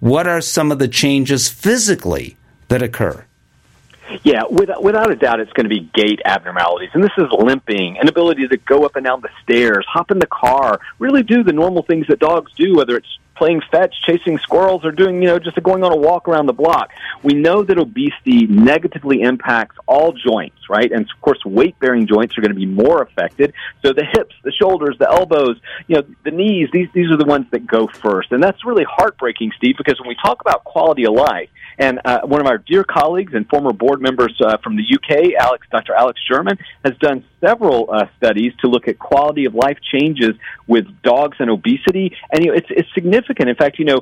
What 0.00 0.26
are 0.26 0.40
some 0.40 0.70
of 0.70 0.78
the 0.78 0.88
changes 0.88 1.48
physically 1.48 2.36
that 2.68 2.82
occur? 2.82 3.24
Yeah, 4.22 4.42
without, 4.50 4.82
without 4.82 5.10
a 5.10 5.16
doubt, 5.16 5.40
it's 5.40 5.52
going 5.52 5.68
to 5.68 5.74
be 5.74 5.88
gait 5.94 6.20
abnormalities. 6.24 6.90
And 6.94 7.02
this 7.02 7.12
is 7.18 7.26
limping, 7.38 7.96
inability 7.96 8.48
to 8.48 8.56
go 8.56 8.84
up 8.84 8.96
and 8.96 9.04
down 9.04 9.20
the 9.20 9.30
stairs, 9.42 9.84
hop 9.88 10.10
in 10.10 10.18
the 10.18 10.26
car, 10.26 10.80
really 10.98 11.22
do 11.22 11.42
the 11.42 11.52
normal 11.52 11.82
things 11.82 12.06
that 12.08 12.18
dogs 12.18 12.52
do, 12.56 12.74
whether 12.76 12.96
it's 12.96 13.18
playing 13.38 13.62
fetch, 13.70 13.94
chasing 14.04 14.36
squirrels, 14.38 14.84
or 14.84 14.90
doing, 14.90 15.22
you 15.22 15.28
know, 15.28 15.38
just 15.38 15.62
going 15.62 15.84
on 15.84 15.92
a 15.92 15.96
walk 15.96 16.28
around 16.28 16.46
the 16.46 16.52
block. 16.52 16.90
We 17.22 17.34
know 17.34 17.62
that 17.62 17.78
obesity 17.78 18.46
negatively 18.46 19.22
impacts 19.22 19.76
all 19.86 20.12
joints, 20.12 20.58
right? 20.68 20.90
And 20.90 21.02
of 21.02 21.20
course, 21.20 21.38
weight 21.44 21.78
bearing 21.78 22.08
joints 22.08 22.36
are 22.36 22.40
going 22.40 22.52
to 22.52 22.58
be 22.58 22.66
more 22.66 23.00
affected. 23.00 23.54
So 23.84 23.92
the 23.92 24.04
hips, 24.04 24.34
the 24.42 24.52
shoulders, 24.52 24.96
the 24.98 25.08
elbows, 25.08 25.56
you 25.86 25.96
know, 25.96 26.02
the 26.24 26.32
knees, 26.32 26.68
these, 26.72 26.88
these 26.92 27.10
are 27.12 27.16
the 27.16 27.24
ones 27.24 27.46
that 27.52 27.66
go 27.66 27.86
first. 27.86 28.32
And 28.32 28.42
that's 28.42 28.64
really 28.64 28.84
heartbreaking, 28.84 29.52
Steve, 29.56 29.76
because 29.78 30.00
when 30.00 30.08
we 30.08 30.16
talk 30.22 30.40
about 30.40 30.64
quality 30.64 31.06
of 31.06 31.14
life, 31.14 31.48
and 31.78 32.00
uh, 32.04 32.20
one 32.24 32.40
of 32.40 32.46
our 32.46 32.58
dear 32.58 32.84
colleagues 32.84 33.34
and 33.34 33.48
former 33.48 33.72
board 33.72 34.00
members 34.00 34.34
uh, 34.40 34.58
from 34.58 34.76
the 34.76 34.82
UK, 34.82 35.34
Alex, 35.40 35.66
Dr. 35.70 35.94
Alex 35.94 36.20
German, 36.28 36.58
has 36.84 36.96
done 36.98 37.24
several 37.40 37.88
uh, 37.90 38.06
studies 38.16 38.52
to 38.60 38.68
look 38.68 38.88
at 38.88 38.98
quality 38.98 39.44
of 39.44 39.54
life 39.54 39.78
changes 39.92 40.32
with 40.66 40.86
dogs 41.02 41.36
and 41.38 41.50
obesity, 41.50 42.16
and 42.32 42.44
you 42.44 42.50
know, 42.50 42.56
it's 42.56 42.68
it's 42.70 42.88
significant. 42.94 43.48
In 43.48 43.56
fact, 43.56 43.78
you 43.78 43.84
know, 43.84 44.00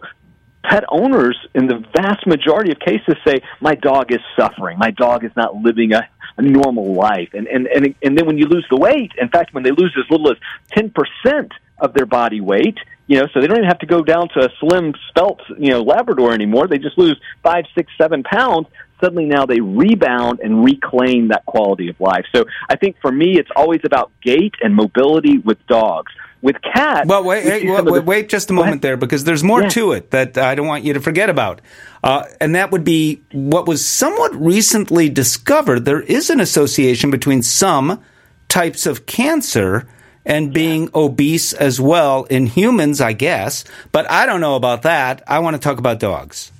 pet 0.69 0.85
owners 0.89 1.39
in 1.55 1.67
the 1.67 1.85
vast 1.95 2.27
majority 2.27 2.73
of 2.73 2.79
cases 2.79 3.15
say 3.27 3.41
my 3.61 3.75
dog 3.75 4.11
is 4.11 4.19
suffering 4.39 4.77
my 4.79 4.91
dog 4.91 5.25
is 5.25 5.31
not 5.37 5.55
living 5.55 5.93
a, 5.93 6.09
a 6.39 6.43
normal 6.43 6.95
life 6.95 7.29
and, 7.35 7.47
and 7.47 7.67
and 7.69 7.95
and 8.03 8.19
then 8.19 8.27
when 8.27 8.37
you 8.37 8.47
lose 8.47 8.67
the 8.69 8.77
weight 8.77 9.13
in 9.19 9.29
fact 9.29 9.55
when 9.55 9.63
they 9.63 9.71
lose 9.71 9.95
as 9.97 10.11
little 10.11 10.31
as 10.31 10.37
10% 10.77 11.51
of 11.79 11.95
their 11.95 12.07
body 12.07 12.41
weight 12.41 12.79
you 13.07 13.19
know 13.19 13.27
so 13.33 13.41
they 13.41 13.47
don't 13.47 13.59
even 13.59 13.69
have 13.69 13.79
to 13.79 13.87
go 13.87 14.03
down 14.03 14.29
to 14.29 14.41
a 14.41 14.49
slim 14.61 14.93
spelt 15.09 15.41
you 15.59 15.71
know 15.71 15.83
labrador 15.83 16.33
anymore 16.33 16.67
they 16.67 16.79
just 16.79 16.99
lose 16.99 17.19
five 17.43 17.65
six 17.75 17.91
seven 17.99 18.23
pounds 18.23 18.67
suddenly 19.01 19.27
now 19.27 19.45
they 19.47 19.61
rebound 19.61 20.41
and 20.41 20.65
reclaim 20.65 21.29
that 21.29 21.45
quality 21.47 21.89
of 21.89 22.01
life 22.01 22.25
so 22.35 22.45
i 22.69 22.77
think 22.77 22.97
for 23.01 23.13
me 23.13 23.39
it's 23.39 23.51
always 23.57 23.81
about 23.85 24.11
gait 24.23 24.55
and 24.63 24.75
mobility 24.75 25.39
with 25.39 25.59
dogs 25.67 26.13
with 26.43 26.57
cats. 26.63 27.09
Well, 27.09 27.25
wait, 27.25 27.45
wait, 27.45 27.69
wait, 27.69 27.85
the, 27.85 28.03
wait, 28.03 28.29
just 28.29 28.51
a 28.51 28.53
moment 28.53 28.83
there 28.83 28.97
because 28.97 29.25
there's 29.25 29.43
more 29.43 29.63
yeah. 29.63 29.69
to 29.71 29.93
it 29.93 30.11
that 30.13 30.39
I 30.39 30.55
don't 30.55 30.67
want 30.67 30.85
you 30.85 30.93
to 30.93 31.01
forget 31.01 31.29
about. 31.29 31.61
Uh, 32.05 32.25
and 32.41 32.55
that 32.55 32.71
would 32.71 32.85
be 32.85 33.23
what 33.33 33.67
was 33.67 33.85
somewhat 33.85 34.33
recently 34.35 35.09
discovered. 35.09 35.85
There 35.85 36.03
is 36.03 36.31
an 36.31 36.39
association 36.39 37.11
between 37.11 37.43
some 37.43 38.03
types 38.49 38.87
of 38.87 39.07
cancer 39.07 39.89
and 40.27 40.53
being 40.53 40.83
yeah. 40.83 40.91
obese 40.95 41.55
as 41.55 41.81
well 41.81 42.25
in 42.25 42.47
humans, 42.47 43.01
I 43.01 43.15
guess. 43.15 43.65
But 43.93 44.11
I 44.11 44.27
don't 44.27 44.43
know 44.43 44.57
about 44.57 44.83
that. 44.83 45.23
I 45.27 45.39
want 45.39 45.55
to 45.55 45.61
talk 45.61 45.79
about 45.79 46.01
dogs. 46.01 46.53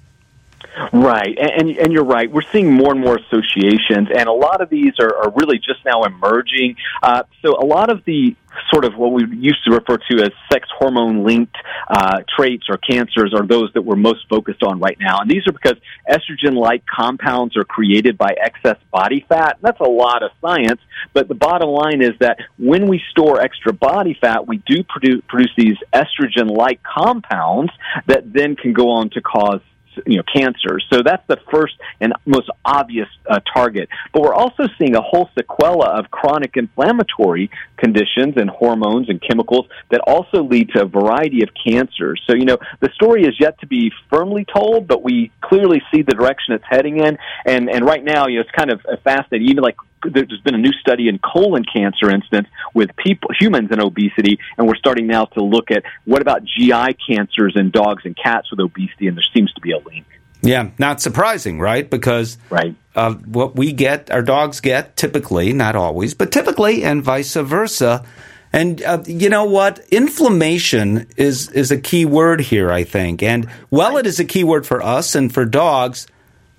Right, 0.93 1.39
and, 1.39 1.71
and 1.71 1.93
you're 1.93 2.05
right. 2.05 2.31
We're 2.31 2.43
seeing 2.53 2.73
more 2.73 2.93
and 2.93 3.01
more 3.01 3.17
associations, 3.17 4.09
and 4.15 4.29
a 4.29 4.33
lot 4.33 4.61
of 4.61 4.69
these 4.69 4.93
are, 5.01 5.25
are 5.25 5.33
really 5.35 5.59
just 5.59 5.85
now 5.87 6.03
emerging. 6.05 6.77
Uh, 7.03 7.23
so 7.43 7.57
a 7.59 7.65
lot 7.65 7.91
of 7.91 8.05
the 8.05 8.37
sort 8.73 8.85
of 8.85 8.95
what 8.97 9.13
we 9.13 9.25
used 9.37 9.65
to 9.65 9.71
refer 9.71 9.97
to 9.97 10.23
as 10.23 10.31
sex 10.53 10.69
hormone 10.79 11.25
linked 11.25 11.57
uh, 11.89 12.19
traits 12.37 12.65
or 12.69 12.77
cancers 12.79 13.35
are 13.35 13.47
those 13.47 13.71
that 13.75 13.83
we're 13.83 13.97
most 13.97 14.27
focused 14.29 14.63
on 14.63 14.79
right 14.79 14.97
now. 15.01 15.21
And 15.21 15.31
these 15.31 15.47
are 15.47 15.53
because 15.53 15.77
estrogen 16.09 16.55
like 16.55 16.85
compounds 16.87 17.57
are 17.57 17.65
created 17.65 18.17
by 18.19 18.35
excess 18.39 18.77
body 18.91 19.25
fat. 19.29 19.59
That's 19.61 19.81
a 19.81 19.85
lot 19.89 20.23
of 20.23 20.31
science, 20.41 20.81
but 21.13 21.29
the 21.29 21.35
bottom 21.35 21.69
line 21.69 22.03
is 22.03 22.13
that 22.21 22.39
when 22.59 22.89
we 22.89 23.01
store 23.11 23.41
extra 23.41 23.73
body 23.73 24.17
fat, 24.21 24.47
we 24.47 24.59
do 24.67 24.83
produce, 24.85 25.23
produce 25.29 25.53
these 25.57 25.77
estrogen 25.95 26.51
like 26.51 26.81
compounds 26.83 27.73
that 28.07 28.33
then 28.33 28.57
can 28.57 28.73
go 28.73 28.91
on 28.91 29.11
to 29.11 29.21
cause 29.21 29.61
you 30.07 30.17
know 30.17 30.23
cancer. 30.33 30.81
So 30.93 31.03
that's 31.05 31.27
the 31.27 31.39
first 31.51 31.75
and 32.01 32.13
most 32.25 32.51
obvious 32.65 33.09
uh, 33.29 33.41
target. 33.55 33.89
But 34.13 34.23
we're 34.23 34.35
also 34.35 34.65
seeing 34.79 34.95
a 34.95 35.01
whole 35.01 35.31
sequela 35.37 35.99
of 35.99 36.11
chronic 36.11 36.57
inflammatory 36.57 37.51
conditions 37.77 38.35
and 38.37 38.51
hormones 38.51 39.09
and 39.09 39.21
chemicals 39.21 39.67
that 39.91 40.01
also 40.01 40.43
lead 40.43 40.71
to 40.71 40.83
a 40.83 40.87
variety 40.87 41.43
of 41.43 41.51
cancers. 41.55 42.23
So 42.27 42.35
you 42.35 42.45
know 42.45 42.59
the 42.81 42.91
story 42.95 43.25
is 43.25 43.35
yet 43.39 43.59
to 43.61 43.67
be 43.67 43.93
firmly 44.11 44.45
told, 44.45 44.87
but 44.87 45.03
we 45.03 45.31
clearly 45.41 45.83
see 45.93 46.03
the 46.03 46.15
direction 46.15 46.55
it's 46.55 46.65
heading 46.69 46.99
in. 46.99 47.19
And 47.45 47.71
and 47.71 47.85
right 47.85 48.03
now, 48.03 48.27
you 48.27 48.37
know, 48.37 48.41
it's 48.43 48.51
kind 48.51 48.71
of 48.71 48.81
fascinating. 49.03 49.49
Even 49.49 49.63
like 49.63 49.77
there's 50.05 50.41
been 50.45 50.55
a 50.55 50.59
new 50.59 50.73
study 50.73 51.09
in 51.09 51.19
colon 51.19 51.65
cancer 51.65 52.11
instance 52.11 52.49
with 52.75 52.95
people 52.97 53.31
humans 53.39 53.69
and 53.71 53.81
obesity 53.81 54.39
and 54.57 54.67
we're 54.67 54.77
starting 54.77 55.07
now 55.07 55.25
to 55.25 55.43
look 55.43 55.71
at 55.71 55.83
what 56.05 56.23
about 56.23 56.45
GI 56.45 56.97
cancers 57.09 57.55
in 57.57 57.71
dogs 57.71 58.05
and 58.05 58.17
cats 58.17 58.51
with 58.51 58.61
obesity 58.61 59.09
and 59.09 59.17
there 59.17 59.25
seems 59.35 59.53
to 59.55 59.61
be 59.61 59.73
a 59.73 59.79
link. 59.79 60.07
Yeah, 60.43 60.71
not 60.79 61.01
surprising, 61.01 61.59
right? 61.59 61.89
Because 61.89 62.39
right. 62.51 62.75
Uh, 62.95 63.15
what 63.15 63.57
we 63.57 63.73
get, 63.73 64.11
our 64.11 64.23
dogs 64.23 64.61
get 64.61 64.97
typically, 64.97 65.53
not 65.53 65.77
always, 65.77 66.15
but 66.15 66.31
typically, 66.31 66.85
and 66.85 67.03
vice 67.03 67.35
versa. 67.35 68.05
And 68.53 68.83
uh, 68.83 69.03
you 69.07 69.29
know 69.29 69.45
what? 69.45 69.81
Inflammation 69.91 71.07
is 71.17 71.51
is 71.51 71.71
a 71.71 71.79
key 71.79 72.05
word 72.05 72.41
here, 72.41 72.71
I 72.71 72.85
think. 72.85 73.23
And 73.23 73.49
well, 73.71 73.97
it 73.97 74.07
is 74.07 74.21
a 74.21 74.25
key 74.25 74.45
word 74.45 74.67
for 74.67 74.83
us 74.83 75.15
and 75.15 75.33
for 75.33 75.45
dogs 75.45 76.07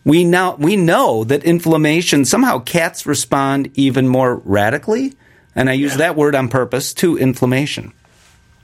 we 0.08 0.24
now 0.24 0.56
we 0.56 0.78
know 0.78 1.26
that 1.26 1.44
inflammation 1.44 2.24
somehow 2.24 2.60
cats 2.60 3.06
respond 3.06 3.72
even 3.74 4.08
more 4.08 4.38
radically, 4.38 5.14
and 5.54 5.70
I 5.70 5.74
use 5.74 5.98
that 5.98 6.16
word 6.16 6.34
on 6.34 6.48
purpose 6.48 6.94
to 6.96 7.18
inflammation. 7.18 7.92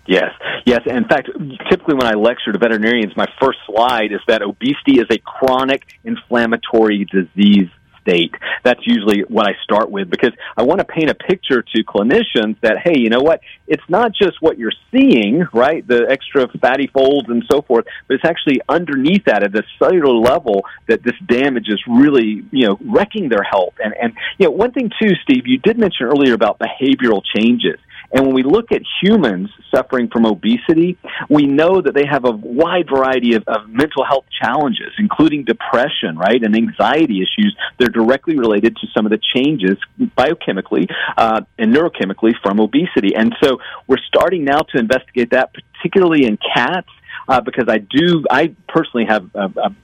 Yes, 0.08 0.32
yes. 0.66 0.82
In 0.86 1.04
fact, 1.06 1.30
typically 1.70 1.96
when 1.96 2.08
I 2.08 2.14
lecture 2.14 2.54
to 2.54 2.58
veterinarians, 2.58 3.16
my 3.18 3.28
first 3.42 3.60
slide 3.66 4.14
is 4.14 4.22
that 4.28 4.42
obesity 4.42 5.00
is 5.00 5.08
a 5.10 5.18
chronic 5.18 5.84
inflammatory 6.06 7.06
disease 7.06 7.70
state. 8.04 8.36
That's 8.64 8.82
usually 8.86 9.22
what 9.22 9.48
I 9.48 9.54
start 9.64 9.90
with 9.90 10.10
because 10.10 10.32
I 10.56 10.64
want 10.64 10.80
to 10.80 10.86
paint 10.86 11.10
a 11.10 11.16
picture 11.16 11.62
to 11.62 11.84
clinicians 11.84 12.60
that, 12.62 12.78
hey, 12.84 12.98
you 12.98 13.10
know 13.10 13.22
what? 13.22 13.42
It's 13.68 13.84
not 13.90 14.14
just 14.14 14.42
what 14.42 14.58
you're 14.58 14.72
seeing, 14.92 15.46
right? 15.54 15.86
The 15.88 16.06
extra 16.10 16.48
fatty 16.60 16.88
folds 16.88 17.30
and 17.30 17.44
so 17.52 17.62
forth, 17.62 17.86
but 18.08 18.16
it's 18.16 18.26
actually 18.26 18.62
underneath 18.70 19.26
that 19.26 19.44
at 19.44 19.52
the 19.52 19.64
cellular 19.80 20.14
level 20.14 20.64
that 20.88 21.04
this 21.04 21.16
damage 21.28 21.68
is 21.68 21.82
really, 21.88 22.46
you 22.52 22.68
know, 22.68 22.78
wrecking 22.86 23.30
their 23.30 23.44
health. 23.44 23.74
And, 23.84 23.94
and, 24.00 24.14
you 24.38 24.46
know, 24.46 24.52
one 24.52 24.72
thing 24.72 24.92
too, 25.02 25.16
Steve, 25.24 25.48
you 25.48 25.58
did 25.58 25.78
mention 25.78 26.06
earlier 26.06 26.34
about 26.34 26.60
behavioral 26.60 27.22
changes. 27.36 27.80
And 28.14 28.28
when 28.28 28.36
we 28.36 28.44
look 28.44 28.72
at 28.72 28.82
humans 29.02 29.50
suffering 29.74 30.08
from 30.08 30.26
obesity, 30.26 30.98
we 31.30 31.48
know 31.48 31.82
that 31.82 31.96
they 31.96 32.06
have 32.06 32.26
a 32.26 32.32
wide 32.32 32.88
variety 32.88 33.34
of, 33.34 33.44
of 33.48 33.68
mental 33.68 34.06
health 34.06 34.26
challenges, 34.40 34.92
including 35.00 35.46
depression, 35.46 36.18
right, 36.18 36.42
and 36.42 36.56
anxiety 36.56 37.22
issues. 37.22 37.56
They're 37.80 37.90
directly 37.90 38.38
related 38.38 38.78
to 38.78 38.88
some 38.96 39.06
of 39.06 39.12
the 39.12 39.20
changes 39.34 39.78
biochemically 40.00 40.92
uh, 41.18 41.42
and 41.58 41.74
neurochemically 41.74 42.34
from 42.44 42.60
obesity. 42.60 43.16
And 43.16 43.36
so 43.44 43.58
we're 43.88 44.04
starting 44.08 44.46
now 44.46 44.60
to 44.60 44.78
investigate 44.78 45.32
that, 45.32 45.52
particularly 45.54 46.26
in 46.26 46.38
cats. 46.56 46.90
Uh, 47.26 47.40
because 47.40 47.70
I 47.70 47.78
do, 47.78 48.26
I 48.30 48.54
personally 48.68 49.06
have 49.08 49.30
a, 49.34 49.46
a 49.46 49.76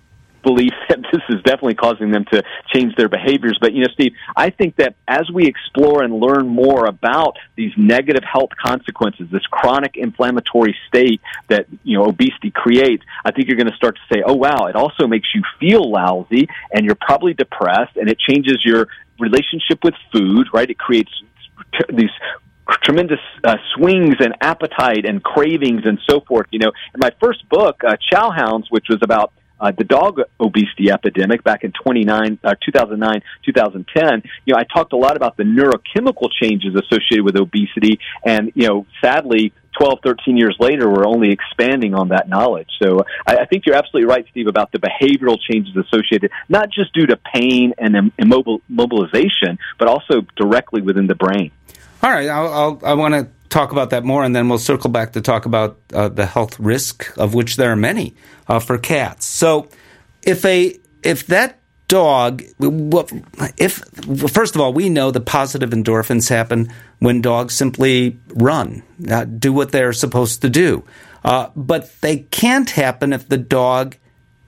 belief 0.43 0.73
that 0.89 0.99
this 1.12 1.21
is 1.30 1.41
definitely 1.43 1.75
causing 1.75 2.12
them 2.12 2.25
to 2.32 2.43
change 2.73 2.95
their 2.95 3.10
behaviors. 3.10 3.58
But, 3.60 3.73
you 3.73 3.82
know, 3.82 3.89
Steve, 3.93 4.13
I 4.36 4.49
think 4.49 4.75
that 4.78 4.95
as 5.08 5.30
we 5.32 5.45
explore 5.45 6.04
and 6.04 6.13
learn 6.19 6.47
more 6.47 6.86
about 6.86 7.38
these 7.56 7.71
negative 7.78 8.23
health 8.23 8.52
consequences, 8.62 9.28
this 9.32 9.45
chronic 9.47 9.95
inflammatory 9.95 10.75
state 10.88 11.21
that, 11.49 11.67
you 11.84 11.97
know, 11.97 12.06
obesity 12.06 12.52
creates, 12.52 13.04
I 13.25 13.32
think 13.32 13.47
you're 13.47 13.58
going 13.58 13.69
to 13.69 13.75
start 13.75 13.95
to 13.95 14.15
say, 14.15 14.23
oh, 14.25 14.36
wow, 14.36 14.67
it 14.67 14.75
also 14.75 15.08
makes 15.08 15.30
you 15.34 15.43
feel 15.60 15.89
lousy 15.89 16.47
and 16.71 16.86
you're 16.86 16.95
probably 16.95 17.34
depressed 17.34 17.95
and 17.95 18.10
it 18.10 18.19
changes 18.19 18.63
your 18.63 18.88
relationship 19.19 19.84
with 19.84 19.93
food, 20.12 20.47
right? 20.54 20.69
It 20.69 20.78
creates 20.78 21.12
these 21.89 22.10
tremendous 22.84 23.19
uh, 23.43 23.58
swings 23.75 24.15
and 24.19 24.36
appetite 24.41 25.06
and 25.06 25.23
cravings 25.23 25.82
and 25.86 25.99
so 26.10 26.21
forth. 26.21 26.47
You 26.52 26.60
know, 26.60 26.71
in 26.93 26.99
my 26.99 27.12
first 27.21 27.47
book, 27.49 27.84
uh, 27.84 27.97
Chow 28.12 28.32
Hounds, 28.32 28.67
which 28.69 28.86
was 28.89 28.99
about 29.02 29.34
uh, 29.60 29.72
the 29.78 29.84
dog 29.84 30.19
obesity 30.39 30.91
epidemic 30.91 31.43
back 31.43 31.63
in 31.63 31.72
29, 31.84 32.39
uh, 32.43 32.56
2009, 32.63 33.22
2010, 33.45 34.24
you 34.45 34.54
know, 34.54 34.60
I 34.60 34.63
talked 34.63 34.93
a 34.93 34.98
lot 34.98 35.15
about 35.15 35.38
the 35.38 35.43
neurochemical 35.43 36.30
changes 36.32 36.76
associated 36.76 37.24
with 37.24 37.36
obesity. 37.36 38.00
And, 38.26 38.52
you 38.56 38.67
know, 38.67 38.86
sadly, 39.02 39.54
12, 39.80 40.00
13 40.04 40.38
years 40.38 40.56
later, 40.60 40.89
we're 40.89 41.08
only 41.08 41.32
expanding 41.32 41.93
on 41.93 42.10
that 42.10 42.28
knowledge. 42.28 42.69
So 42.82 43.00
I, 43.26 43.38
I 43.38 43.45
think 43.45 43.65
you're 43.65 43.76
absolutely 43.76 44.10
right, 44.10 44.26
Steve, 44.32 44.48
about 44.48 44.72
the 44.72 44.80
behavioral 44.80 45.38
changes 45.39 45.76
associated, 45.76 46.32
not 46.48 46.69
just 46.69 46.93
due 46.93 47.08
to 47.08 47.17
pain 47.17 47.74
and 47.78 48.12
immobilization, 48.19 49.58
but 49.78 49.88
also 49.88 50.26
directly 50.36 50.82
within 50.82 51.08
the 51.08 51.15
brain. 51.15 51.52
All 52.02 52.10
right, 52.10 52.30
I'll, 52.30 52.54
I'll, 52.54 52.80
i 52.86 52.93
want 52.93 53.13
to 53.13 53.28
talk 53.49 53.71
about 53.71 53.89
that 53.89 54.03
more, 54.03 54.23
and 54.23 54.35
then 54.35 54.47
we'll 54.47 54.59
circle 54.59 54.89
back 54.89 55.13
to 55.13 55.21
talk 55.21 55.45
about 55.45 55.79
uh, 55.93 56.09
the 56.09 56.25
health 56.25 56.59
risk, 56.59 57.12
of 57.17 57.33
which 57.33 57.55
there 57.55 57.71
are 57.71 57.75
many 57.75 58.15
uh, 58.47 58.59
for 58.59 58.77
cats. 58.77 59.25
So, 59.25 59.67
if 60.23 60.45
a 60.45 60.77
if 61.03 61.27
that 61.27 61.59
dog, 61.88 62.43
if 63.57 63.83
first 64.31 64.55
of 64.55 64.62
all, 64.62 64.73
we 64.73 64.89
know 64.89 65.12
the 65.12 65.19
positive 65.19 65.71
endorphins 65.71 66.29
happen 66.29 66.71
when 66.99 67.21
dogs 67.21 67.55
simply 67.55 68.19
run, 68.29 68.83
uh, 69.09 69.25
do 69.25 69.51
what 69.51 69.71
they're 69.71 69.93
supposed 69.93 70.41
to 70.41 70.49
do, 70.49 70.83
uh, 71.23 71.49
but 71.55 71.93
they 72.01 72.17
can't 72.17 72.69
happen 72.69 73.12
if 73.12 73.27
the 73.27 73.38
dog 73.38 73.97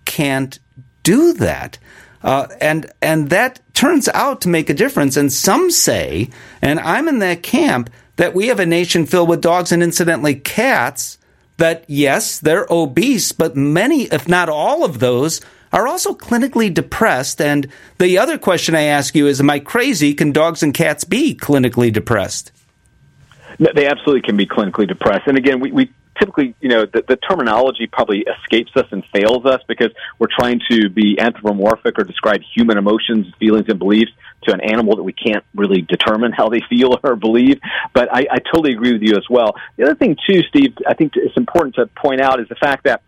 can't 0.05 0.59
do 1.03 1.33
that. 1.33 1.77
Uh, 2.23 2.47
and 2.61 2.91
and 3.01 3.29
that 3.31 3.59
turns 3.73 4.07
out 4.09 4.41
to 4.41 4.49
make 4.49 4.69
a 4.69 4.75
difference. 4.75 5.17
And 5.17 5.33
some 5.33 5.71
say, 5.71 6.29
and 6.61 6.79
I'm 6.79 7.07
in 7.07 7.19
that 7.19 7.41
camp, 7.41 7.89
that 8.21 8.35
we 8.35 8.49
have 8.49 8.59
a 8.59 8.65
nation 8.67 9.07
filled 9.07 9.27
with 9.27 9.41
dogs 9.41 9.71
and 9.71 9.81
incidentally 9.81 10.35
cats 10.35 11.17
that 11.57 11.83
yes, 11.87 12.37
they're 12.37 12.67
obese, 12.69 13.31
but 13.31 13.55
many, 13.55 14.03
if 14.03 14.27
not 14.27 14.47
all 14.47 14.85
of 14.85 14.99
those, 14.99 15.41
are 15.73 15.87
also 15.87 16.13
clinically 16.13 16.71
depressed. 16.71 17.41
And 17.41 17.67
the 17.97 18.19
other 18.19 18.37
question 18.37 18.75
I 18.75 18.83
ask 18.83 19.15
you 19.15 19.25
is, 19.25 19.39
am 19.39 19.49
I 19.49 19.57
crazy? 19.57 20.13
Can 20.13 20.31
dogs 20.31 20.61
and 20.61 20.71
cats 20.71 21.03
be 21.03 21.33
clinically 21.33 21.91
depressed? 21.91 22.51
They 23.57 23.87
absolutely 23.87 24.21
can 24.21 24.37
be 24.37 24.45
clinically 24.45 24.87
depressed. 24.87 25.25
And 25.25 25.35
again, 25.35 25.59
we, 25.59 25.71
we 25.71 25.91
typically, 26.19 26.55
you 26.61 26.69
know, 26.69 26.85
the, 26.85 27.03
the 27.07 27.17
terminology 27.17 27.87
probably 27.91 28.19
escapes 28.19 28.71
us 28.75 28.85
and 28.91 29.03
fails 29.13 29.45
us 29.45 29.61
because 29.67 29.91
we're 30.19 30.27
trying 30.27 30.59
to 30.69 30.89
be 30.89 31.17
anthropomorphic 31.19 31.97
or 31.97 32.03
describe 32.03 32.41
human 32.55 32.77
emotions, 32.77 33.27
feelings, 33.39 33.65
and 33.69 33.79
beliefs 33.79 34.11
to 34.43 34.53
an 34.53 34.61
animal 34.61 34.95
that 34.95 35.03
we 35.03 35.13
can't 35.13 35.43
really 35.55 35.81
determine 35.81 36.31
how 36.31 36.49
they 36.49 36.61
feel 36.69 36.99
or 37.03 37.15
believe. 37.15 37.59
But 37.93 38.09
I, 38.13 38.25
I 38.31 38.39
totally 38.39 38.73
agree 38.73 38.93
with 38.93 39.01
you 39.01 39.15
as 39.15 39.25
well. 39.29 39.55
The 39.77 39.83
other 39.83 39.95
thing, 39.95 40.15
too, 40.29 40.41
Steve, 40.49 40.73
I 40.87 40.93
think 40.93 41.13
it's 41.15 41.37
important 41.37 41.75
to 41.75 41.87
point 41.87 42.21
out 42.21 42.39
is 42.39 42.47
the 42.49 42.55
fact 42.55 42.85
that 42.85 43.01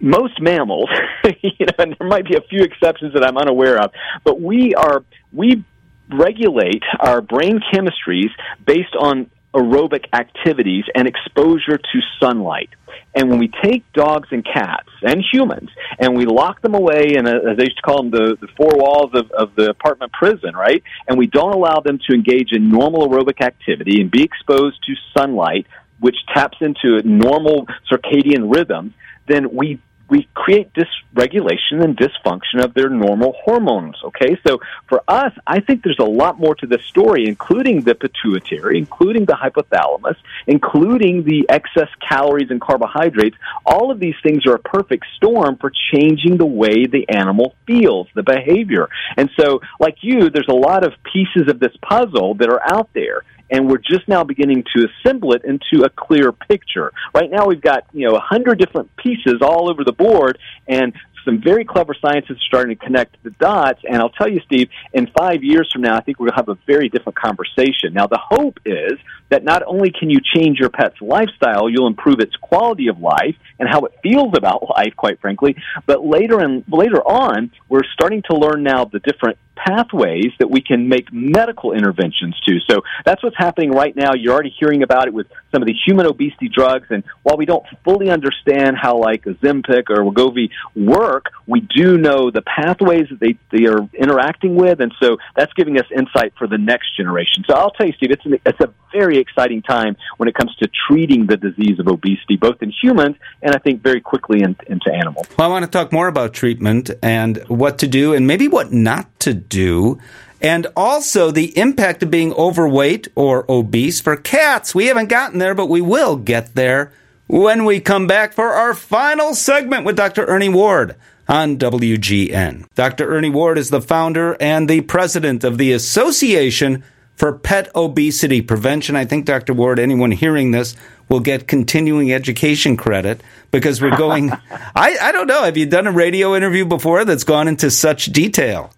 most 0.00 0.40
mammals, 0.40 0.90
you 1.42 1.66
know, 1.66 1.72
and 1.78 1.96
there 1.98 2.08
might 2.08 2.26
be 2.26 2.36
a 2.36 2.42
few 2.42 2.62
exceptions 2.62 3.14
that 3.14 3.24
I'm 3.24 3.38
unaware 3.38 3.80
of, 3.80 3.92
but 4.22 4.40
we 4.40 4.74
are 4.74 5.02
we 5.32 5.64
regulate 6.10 6.82
our 7.00 7.22
brain 7.22 7.60
chemistries 7.72 8.30
based 8.66 8.94
on 8.98 9.30
aerobic 9.54 10.06
activities 10.12 10.84
and 10.94 11.06
exposure 11.06 11.78
to 11.78 12.00
sunlight. 12.20 12.70
And 13.14 13.28
when 13.28 13.38
we 13.38 13.50
take 13.62 13.90
dogs 13.92 14.28
and 14.30 14.44
cats 14.44 14.88
and 15.02 15.22
humans 15.32 15.68
and 15.98 16.16
we 16.16 16.24
lock 16.24 16.62
them 16.62 16.74
away 16.74 17.14
in, 17.14 17.26
a, 17.26 17.50
as 17.50 17.56
they 17.58 17.64
used 17.64 17.76
to 17.76 17.82
call 17.82 17.98
them, 17.98 18.10
the, 18.10 18.36
the 18.40 18.48
four 18.56 18.70
walls 18.74 19.10
of, 19.14 19.30
of 19.32 19.54
the 19.54 19.70
apartment 19.70 20.12
prison, 20.12 20.54
right? 20.54 20.82
And 21.06 21.18
we 21.18 21.26
don't 21.26 21.54
allow 21.54 21.80
them 21.80 21.98
to 22.08 22.14
engage 22.14 22.52
in 22.52 22.70
normal 22.70 23.08
aerobic 23.08 23.40
activity 23.42 24.00
and 24.00 24.10
be 24.10 24.22
exposed 24.22 24.82
to 24.84 24.94
sunlight, 25.16 25.66
which 26.00 26.16
taps 26.34 26.58
into 26.60 27.02
normal 27.06 27.66
circadian 27.90 28.54
rhythms, 28.54 28.92
then 29.28 29.54
we 29.54 29.80
we 30.08 30.28
create 30.34 30.72
dysregulation 30.74 31.82
and 31.82 31.96
dysfunction 31.96 32.62
of 32.62 32.74
their 32.74 32.88
normal 32.88 33.34
hormones. 33.44 33.96
Okay, 34.04 34.36
so 34.46 34.60
for 34.88 35.02
us, 35.08 35.32
I 35.46 35.60
think 35.60 35.82
there's 35.82 35.98
a 35.98 36.04
lot 36.04 36.38
more 36.38 36.54
to 36.56 36.66
this 36.66 36.84
story, 36.84 37.26
including 37.26 37.82
the 37.82 37.94
pituitary, 37.94 38.78
including 38.78 39.24
the 39.24 39.34
hypothalamus, 39.34 40.16
including 40.46 41.24
the 41.24 41.46
excess 41.48 41.88
calories 42.06 42.50
and 42.50 42.60
carbohydrates. 42.60 43.36
All 43.64 43.90
of 43.90 44.00
these 44.00 44.16
things 44.22 44.46
are 44.46 44.54
a 44.54 44.58
perfect 44.58 45.06
storm 45.16 45.56
for 45.56 45.72
changing 45.92 46.36
the 46.36 46.46
way 46.46 46.86
the 46.86 47.08
animal 47.08 47.54
feels, 47.66 48.08
the 48.14 48.22
behavior. 48.22 48.88
And 49.16 49.30
so, 49.38 49.60
like 49.80 49.98
you, 50.02 50.30
there's 50.30 50.48
a 50.48 50.54
lot 50.54 50.84
of 50.84 50.92
pieces 51.04 51.48
of 51.48 51.58
this 51.58 51.76
puzzle 51.82 52.34
that 52.34 52.48
are 52.48 52.62
out 52.62 52.90
there 52.92 53.22
and 53.52 53.68
we're 53.68 53.78
just 53.78 54.08
now 54.08 54.24
beginning 54.24 54.64
to 54.74 54.88
assemble 54.88 55.34
it 55.34 55.44
into 55.44 55.84
a 55.84 55.90
clear 55.90 56.32
picture. 56.32 56.90
Right 57.14 57.30
now, 57.30 57.46
we've 57.46 57.60
got 57.60 57.84
you 57.92 58.08
know 58.08 58.16
a 58.16 58.20
hundred 58.20 58.58
different 58.58 58.96
pieces 58.96 59.42
all 59.42 59.70
over 59.70 59.84
the 59.84 59.92
board, 59.92 60.38
and 60.66 60.94
some 61.24 61.40
very 61.40 61.64
clever 61.64 61.94
scientists 62.00 62.30
are 62.30 62.48
starting 62.48 62.76
to 62.76 62.84
connect 62.84 63.22
the 63.22 63.30
dots. 63.30 63.80
And 63.88 63.96
I'll 63.96 64.10
tell 64.10 64.28
you, 64.28 64.40
Steve, 64.46 64.68
in 64.92 65.08
five 65.16 65.42
years 65.42 65.70
from 65.72 65.82
now, 65.82 65.96
I 65.96 66.00
think 66.00 66.18
we're 66.18 66.30
going 66.30 66.44
to 66.44 66.44
have 66.46 66.48
a 66.48 66.58
very 66.66 66.88
different 66.88 67.16
conversation. 67.16 67.92
Now, 67.92 68.06
the 68.06 68.20
hope 68.20 68.58
is 68.64 68.94
that 69.28 69.44
not 69.44 69.62
only 69.66 69.90
can 69.90 70.10
you 70.10 70.18
change 70.34 70.58
your 70.58 70.68
pet's 70.68 71.00
lifestyle, 71.00 71.68
you'll 71.68 71.86
improve 71.86 72.20
its 72.20 72.34
quality 72.36 72.88
of 72.88 72.98
life 72.98 73.36
and 73.58 73.68
how 73.68 73.82
it 73.82 73.92
feels 74.02 74.32
about 74.36 74.68
life, 74.76 74.94
quite 74.96 75.20
frankly. 75.20 75.56
But 75.86 76.04
later 76.04 76.40
and 76.40 76.64
later 76.68 77.02
on, 77.02 77.52
we're 77.68 77.84
starting 77.94 78.22
to 78.30 78.36
learn 78.36 78.62
now 78.62 78.84
the 78.84 78.98
different 78.98 79.38
pathways 79.56 80.32
that 80.38 80.50
we 80.50 80.60
can 80.60 80.88
make 80.88 81.12
medical 81.12 81.72
interventions 81.72 82.38
to. 82.46 82.58
So 82.68 82.82
that's 83.04 83.22
what's 83.22 83.36
happening 83.36 83.70
right 83.70 83.94
now. 83.94 84.14
You're 84.14 84.32
already 84.32 84.54
hearing 84.58 84.82
about 84.82 85.06
it 85.06 85.14
with 85.14 85.26
some 85.52 85.62
of 85.62 85.66
the 85.66 85.74
human 85.86 86.06
obesity 86.06 86.48
drugs. 86.48 86.86
And 86.90 87.04
while 87.22 87.36
we 87.36 87.46
don't 87.46 87.64
fully 87.84 88.10
understand 88.10 88.76
how 88.80 88.98
like 88.98 89.24
Ozempic 89.24 89.90
or 89.90 90.04
Wegovy 90.04 90.50
work, 90.74 91.26
we 91.46 91.60
do 91.60 91.98
know 91.98 92.30
the 92.30 92.42
pathways 92.42 93.08
that 93.10 93.20
they, 93.20 93.38
they 93.50 93.66
are 93.66 93.88
interacting 93.94 94.56
with. 94.56 94.80
And 94.80 94.92
so 95.00 95.18
that's 95.36 95.52
giving 95.54 95.78
us 95.78 95.86
insight 95.94 96.32
for 96.38 96.46
the 96.46 96.58
next 96.58 96.96
generation. 96.96 97.44
So 97.48 97.54
I'll 97.54 97.70
tell 97.70 97.86
you, 97.86 97.92
Steve, 97.94 98.10
it's, 98.10 98.24
an, 98.24 98.38
it's 98.44 98.60
a 98.60 98.72
very 98.92 99.18
exciting 99.18 99.62
time 99.62 99.96
when 100.16 100.28
it 100.28 100.34
comes 100.34 100.54
to 100.56 100.68
treating 100.88 101.26
the 101.26 101.36
disease 101.36 101.78
of 101.78 101.88
obesity, 101.88 102.36
both 102.36 102.62
in 102.62 102.72
humans 102.82 103.16
and 103.42 103.54
I 103.54 103.58
think 103.58 103.82
very 103.82 104.00
quickly 104.00 104.42
in, 104.42 104.56
into 104.66 104.92
animals. 104.92 105.26
Well, 105.38 105.48
I 105.48 105.50
want 105.50 105.64
to 105.64 105.70
talk 105.70 105.92
more 105.92 106.08
about 106.08 106.34
treatment 106.34 106.90
and 107.02 107.38
what 107.48 107.78
to 107.78 107.86
do 107.86 108.14
and 108.14 108.26
maybe 108.26 108.48
what 108.48 108.72
not 108.72 109.08
to 109.20 109.34
do 109.34 109.51
and 109.54 110.66
also 110.76 111.30
the 111.30 111.56
impact 111.56 112.02
of 112.02 112.10
being 112.10 112.32
overweight 112.34 113.08
or 113.14 113.50
obese 113.50 114.00
for 114.00 114.16
cats. 114.16 114.74
We 114.74 114.86
haven't 114.86 115.08
gotten 115.08 115.38
there, 115.38 115.54
but 115.54 115.68
we 115.68 115.80
will 115.80 116.16
get 116.16 116.54
there 116.54 116.92
when 117.28 117.64
we 117.64 117.80
come 117.80 118.06
back 118.06 118.32
for 118.32 118.48
our 118.48 118.74
final 118.74 119.34
segment 119.34 119.84
with 119.84 119.96
Dr. 119.96 120.26
Ernie 120.26 120.48
Ward 120.48 120.96
on 121.28 121.56
WGN. 121.56 122.66
Dr. 122.74 123.08
Ernie 123.14 123.30
Ward 123.30 123.56
is 123.56 123.70
the 123.70 123.80
founder 123.80 124.36
and 124.40 124.68
the 124.68 124.80
president 124.82 125.44
of 125.44 125.58
the 125.58 125.72
Association 125.72 126.82
for 127.14 127.32
Pet 127.32 127.70
Obesity 127.76 128.42
Prevention. 128.42 128.96
I 128.96 129.04
think, 129.04 129.26
Dr. 129.26 129.54
Ward, 129.54 129.78
anyone 129.78 130.10
hearing 130.10 130.50
this 130.50 130.76
will 131.08 131.20
get 131.20 131.46
continuing 131.46 132.12
education 132.12 132.76
credit 132.76 133.22
because 133.50 133.80
we're 133.80 133.96
going. 133.96 134.30
I, 134.74 134.96
I 135.00 135.12
don't 135.12 135.26
know. 135.26 135.44
Have 135.44 135.56
you 135.56 135.66
done 135.66 135.86
a 135.86 135.92
radio 135.92 136.34
interview 136.34 136.64
before 136.64 137.04
that's 137.04 137.24
gone 137.24 137.48
into 137.48 137.70
such 137.70 138.06
detail? 138.06 138.72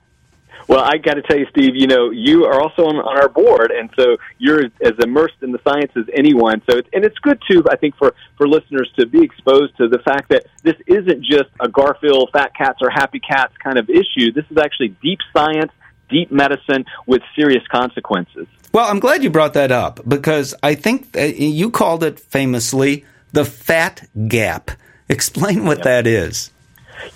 Well, 0.68 0.82
I 0.82 0.96
got 0.96 1.14
to 1.14 1.22
tell 1.22 1.38
you, 1.38 1.46
Steve. 1.50 1.74
You 1.74 1.86
know, 1.86 2.10
you 2.10 2.46
are 2.46 2.60
also 2.60 2.86
on, 2.86 2.96
on 2.96 3.18
our 3.18 3.28
board, 3.28 3.70
and 3.70 3.90
so 3.96 4.16
you're 4.38 4.64
as 4.82 4.92
immersed 5.02 5.42
in 5.42 5.52
the 5.52 5.60
science 5.66 5.92
as 5.96 6.04
anyone. 6.14 6.62
So, 6.70 6.78
it's, 6.78 6.88
and 6.92 7.04
it's 7.04 7.18
good 7.18 7.40
too, 7.50 7.62
I 7.70 7.76
think, 7.76 7.96
for 7.96 8.14
for 8.36 8.48
listeners 8.48 8.90
to 8.98 9.06
be 9.06 9.22
exposed 9.22 9.76
to 9.76 9.88
the 9.88 9.98
fact 9.98 10.30
that 10.30 10.46
this 10.62 10.76
isn't 10.86 11.24
just 11.24 11.50
a 11.60 11.68
Garfield 11.68 12.30
fat 12.32 12.54
cats 12.56 12.78
or 12.80 12.90
happy 12.90 13.20
cats 13.20 13.54
kind 13.62 13.78
of 13.78 13.90
issue. 13.90 14.32
This 14.32 14.44
is 14.50 14.58
actually 14.58 14.96
deep 15.02 15.18
science, 15.32 15.72
deep 16.08 16.30
medicine 16.30 16.84
with 17.06 17.22
serious 17.36 17.62
consequences. 17.70 18.46
Well, 18.72 18.90
I'm 18.90 18.98
glad 18.98 19.22
you 19.22 19.30
brought 19.30 19.54
that 19.54 19.70
up 19.70 20.00
because 20.08 20.54
I 20.62 20.74
think 20.74 21.14
you 21.14 21.70
called 21.70 22.02
it 22.02 22.18
famously 22.18 23.04
the 23.32 23.44
fat 23.44 24.08
gap. 24.28 24.70
Explain 25.08 25.64
what 25.64 25.78
yep. 25.78 25.84
that 25.84 26.06
is. 26.06 26.50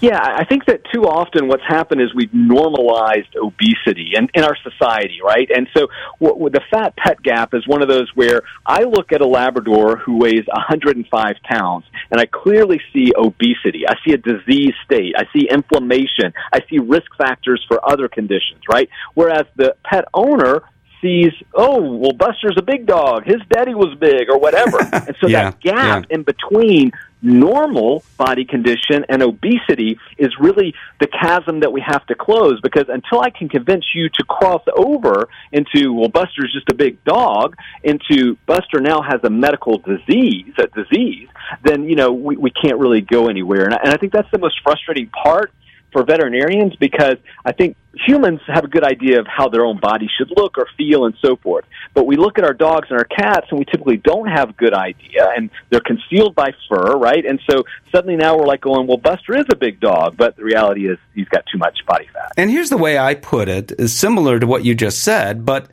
Yeah, 0.01 0.21
I 0.21 0.45
think 0.45 0.67
that 0.67 0.83
too 0.93 1.05
often 1.05 1.49
what's 1.49 1.67
happened 1.67 2.01
is 2.01 2.15
we've 2.15 2.33
normalized 2.33 3.35
obesity 3.37 4.13
in, 4.15 4.29
in 4.35 4.45
our 4.45 4.57
society, 4.63 5.21
right? 5.25 5.49
And 5.55 5.69
so 5.77 5.89
what, 6.19 6.53
the 6.53 6.61
fat 6.71 6.97
pet 6.97 7.23
gap 7.23 7.55
is 7.55 7.67
one 7.67 7.83
of 7.83 7.89
those 7.89 8.11
where 8.15 8.43
I 8.67 8.85
look 8.85 9.13
at 9.13 9.21
a 9.21 9.27
Labrador 9.27 9.97
who 9.97 10.19
weighs 10.19 10.45
105 10.47 11.37
pounds 11.45 11.85
and 12.11 12.21
I 12.21 12.27
clearly 12.27 12.81
see 12.93 13.13
obesity. 13.17 13.83
I 13.89 13.95
see 14.07 14.15
a 14.15 14.19
disease 14.19 14.75
state. 14.85 15.15
I 15.17 15.25
see 15.33 15.49
inflammation. 15.51 16.33
I 16.53 16.61
see 16.71 16.79
risk 16.79 17.11
factors 17.17 17.65
for 17.69 17.81
other 17.89 18.09
conditions, 18.09 18.63
right? 18.69 18.89
Whereas 19.15 19.47
the 19.57 19.77
pet 19.85 20.05
owner 20.15 20.63
sees, 21.01 21.33
oh, 21.55 21.81
well, 21.81 22.13
Buster's 22.13 22.57
a 22.59 22.63
big 22.63 22.87
dog. 22.87 23.25
His 23.25 23.41
daddy 23.49 23.75
was 23.75 23.97
big, 23.99 24.29
or 24.29 24.39
whatever. 24.39 24.79
And 25.09 25.17
so 25.21 25.27
yeah, 25.27 25.51
that 25.51 25.61
gap 25.61 26.07
yeah. 26.11 26.17
in 26.17 26.23
between 26.23 26.93
normal 27.23 28.05
body 28.17 28.45
condition 28.45 29.05
and 29.09 29.23
obesity 29.23 29.99
is 30.19 30.33
really 30.39 30.75
the 31.01 31.07
chasm 31.07 31.61
that 31.61 31.73
we 31.73 31.81
have 31.81 32.05
to 32.07 32.15
close 32.15 32.61
because 32.61 32.85
until 32.89 33.21
I 33.21 33.31
can 33.31 33.49
convince 33.49 33.87
you 33.95 34.09
to 34.09 34.25
cross 34.25 34.63
over 34.77 35.29
into, 35.53 35.93
well, 35.93 36.09
Buster's 36.09 36.53
just 36.53 36.69
a 36.69 36.75
big 36.75 37.03
dog, 37.05 37.57
into 37.83 38.37
Buster 38.47 38.81
now 38.81 39.03
has 39.03 39.21
a 39.25 39.31
medical 39.31 39.79
disease, 39.79 40.53
a 40.59 40.67
disease, 40.69 41.29
then, 41.63 41.85
you 41.85 41.97
know, 41.97 42.13
we, 42.13 42.37
we 42.37 42.51
can't 42.51 42.79
really 42.79 43.01
go 43.01 43.29
anywhere. 43.29 43.65
And 43.65 43.75
I, 43.75 43.79
and 43.85 43.93
I 43.93 43.97
think 43.97 44.13
that's 44.13 44.31
the 44.31 44.39
most 44.39 44.61
frustrating 44.63 45.09
part 45.09 45.53
for 45.93 46.05
veterinarians 46.05 46.77
because 46.77 47.17
I 47.45 47.53
think 47.53 47.77
humans 48.07 48.41
have 48.47 48.65
a 48.65 48.69
good 48.69 48.85
idea 48.85 49.21
of 49.21 49.27
how 49.27 49.49
their 49.49 49.65
own 49.65 49.79
body 49.81 50.09
should 50.19 50.31
look 50.37 50.59
or 50.59 50.67
feel 50.77 51.07
and 51.07 51.15
so 51.21 51.37
forth. 51.37 51.65
But 51.95 52.07
we 52.07 52.17
look 52.17 52.39
at 52.39 52.45
our 52.45 52.53
dogs 52.53 52.89
and 52.91 52.99
our 52.99 53.05
cats 53.05 53.47
and 53.51 53.59
we 53.59 53.65
typically 53.65 53.97
don't 53.97 54.29
have 54.29 54.51
a 54.51 54.53
good 54.53 54.75
idea 54.75 55.29
and 55.37 55.51
they're 55.71 55.81
concealed 55.81 56.35
by 56.35 56.53
fur, 56.69 56.97
right? 56.97 57.25
And 57.25 57.41
so 57.51 57.65
suddenly 57.91 58.17
now 58.17 58.37
we're 58.37 58.47
like 58.47 58.61
going, 58.61 58.87
well, 58.87 58.99
Buster 58.99 59.37
is 59.37 59.47
a 59.51 59.57
big 59.57 59.81
dog, 59.81 60.17
but 60.17 60.37
the 60.37 60.45
reality 60.45 60.89
is 60.89 60.99
he's 61.15 61.29
got 61.29 61.45
too 61.51 61.59
much 61.59 61.79
body 61.87 62.09
fat. 62.13 62.33
And 62.37 62.51
here's 62.51 62.71
the 62.71 62.79
way 62.79 62.99
I 62.99 63.15
put 63.15 63.49
it 63.49 63.73
is 63.79 63.95
similar 63.95 64.39
to 64.39 64.47
what 64.47 64.65
you 64.65 64.75
just 64.75 65.03
said, 65.03 65.45
but 65.45 65.69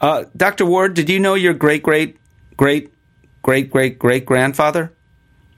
uh, 0.00 0.24
Dr. 0.36 0.64
Ward, 0.64 0.94
did 0.94 1.10
you 1.10 1.20
know 1.20 1.34
your 1.34 1.52
great, 1.52 1.82
great, 1.82 2.16
great, 2.56 2.92
great, 3.42 3.70
great, 3.70 3.98
great 3.98 4.24
grandfather? 4.24 4.92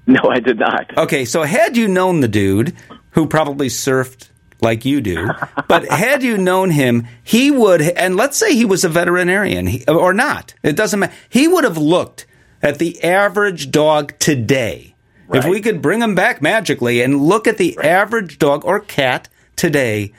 No, 0.07 0.21
I 0.29 0.41
did 0.41 0.59
not. 0.59 0.97
Okay, 0.99 1.25
so 1.25 1.43
had 1.43 1.77
you 1.77 1.87
known 1.87 2.21
the 2.21 2.29
dude, 2.29 2.75
who 3.13 3.27
probably 3.27 3.69
surfed 3.69 4.29
like 4.61 4.85
you 4.85 5.01
do. 5.01 5.29
But 5.69 5.89
had 5.91 6.23
you 6.23 6.39
known 6.39 6.71
him, 6.71 7.07
he 7.23 7.51
would, 7.51 7.81
and 7.83 8.17
let's 8.17 8.37
say 8.37 8.55
he 8.55 8.65
was 8.65 8.85
a 8.85 8.89
veterinarian 8.89 9.69
or 9.89 10.15
not, 10.15 10.55
it 10.63 10.77
doesn't 10.77 11.01
matter. 11.01 11.15
He 11.29 11.49
would 11.49 11.65
have 11.65 11.79
looked 11.79 12.27
at 12.63 12.79
the 12.79 13.03
average 13.03 13.71
dog 13.71 14.19
today. 14.19 14.95
Right. 15.27 15.39
If 15.39 15.51
we 15.51 15.61
could 15.61 15.83
bring 15.83 16.01
him 16.01 16.15
back 16.15 16.43
magically 16.43 17.01
and 17.01 17.21
look 17.21 17.47
at 17.47 17.59
the 17.59 17.75
right. 17.77 17.87
average 17.87 18.39
dog 18.39 18.65
or 18.65 18.81
cat 18.81 19.29
today, 19.57 20.13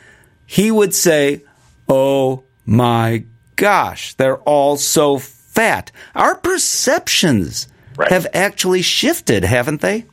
he 0.46 0.72
would 0.72 0.94
say, 0.94 1.44
Oh 1.88 2.44
my 2.66 3.26
gosh, 3.56 4.14
they're 4.16 4.42
all 4.42 4.78
so 4.78 5.20
fat. 5.20 5.92
Our 6.16 6.36
perceptions 6.36 7.68
right. 7.96 8.10
have 8.12 8.28
actually 8.34 8.82
shifted, 8.82 9.44
haven't 9.44 9.82
they? 9.82 10.06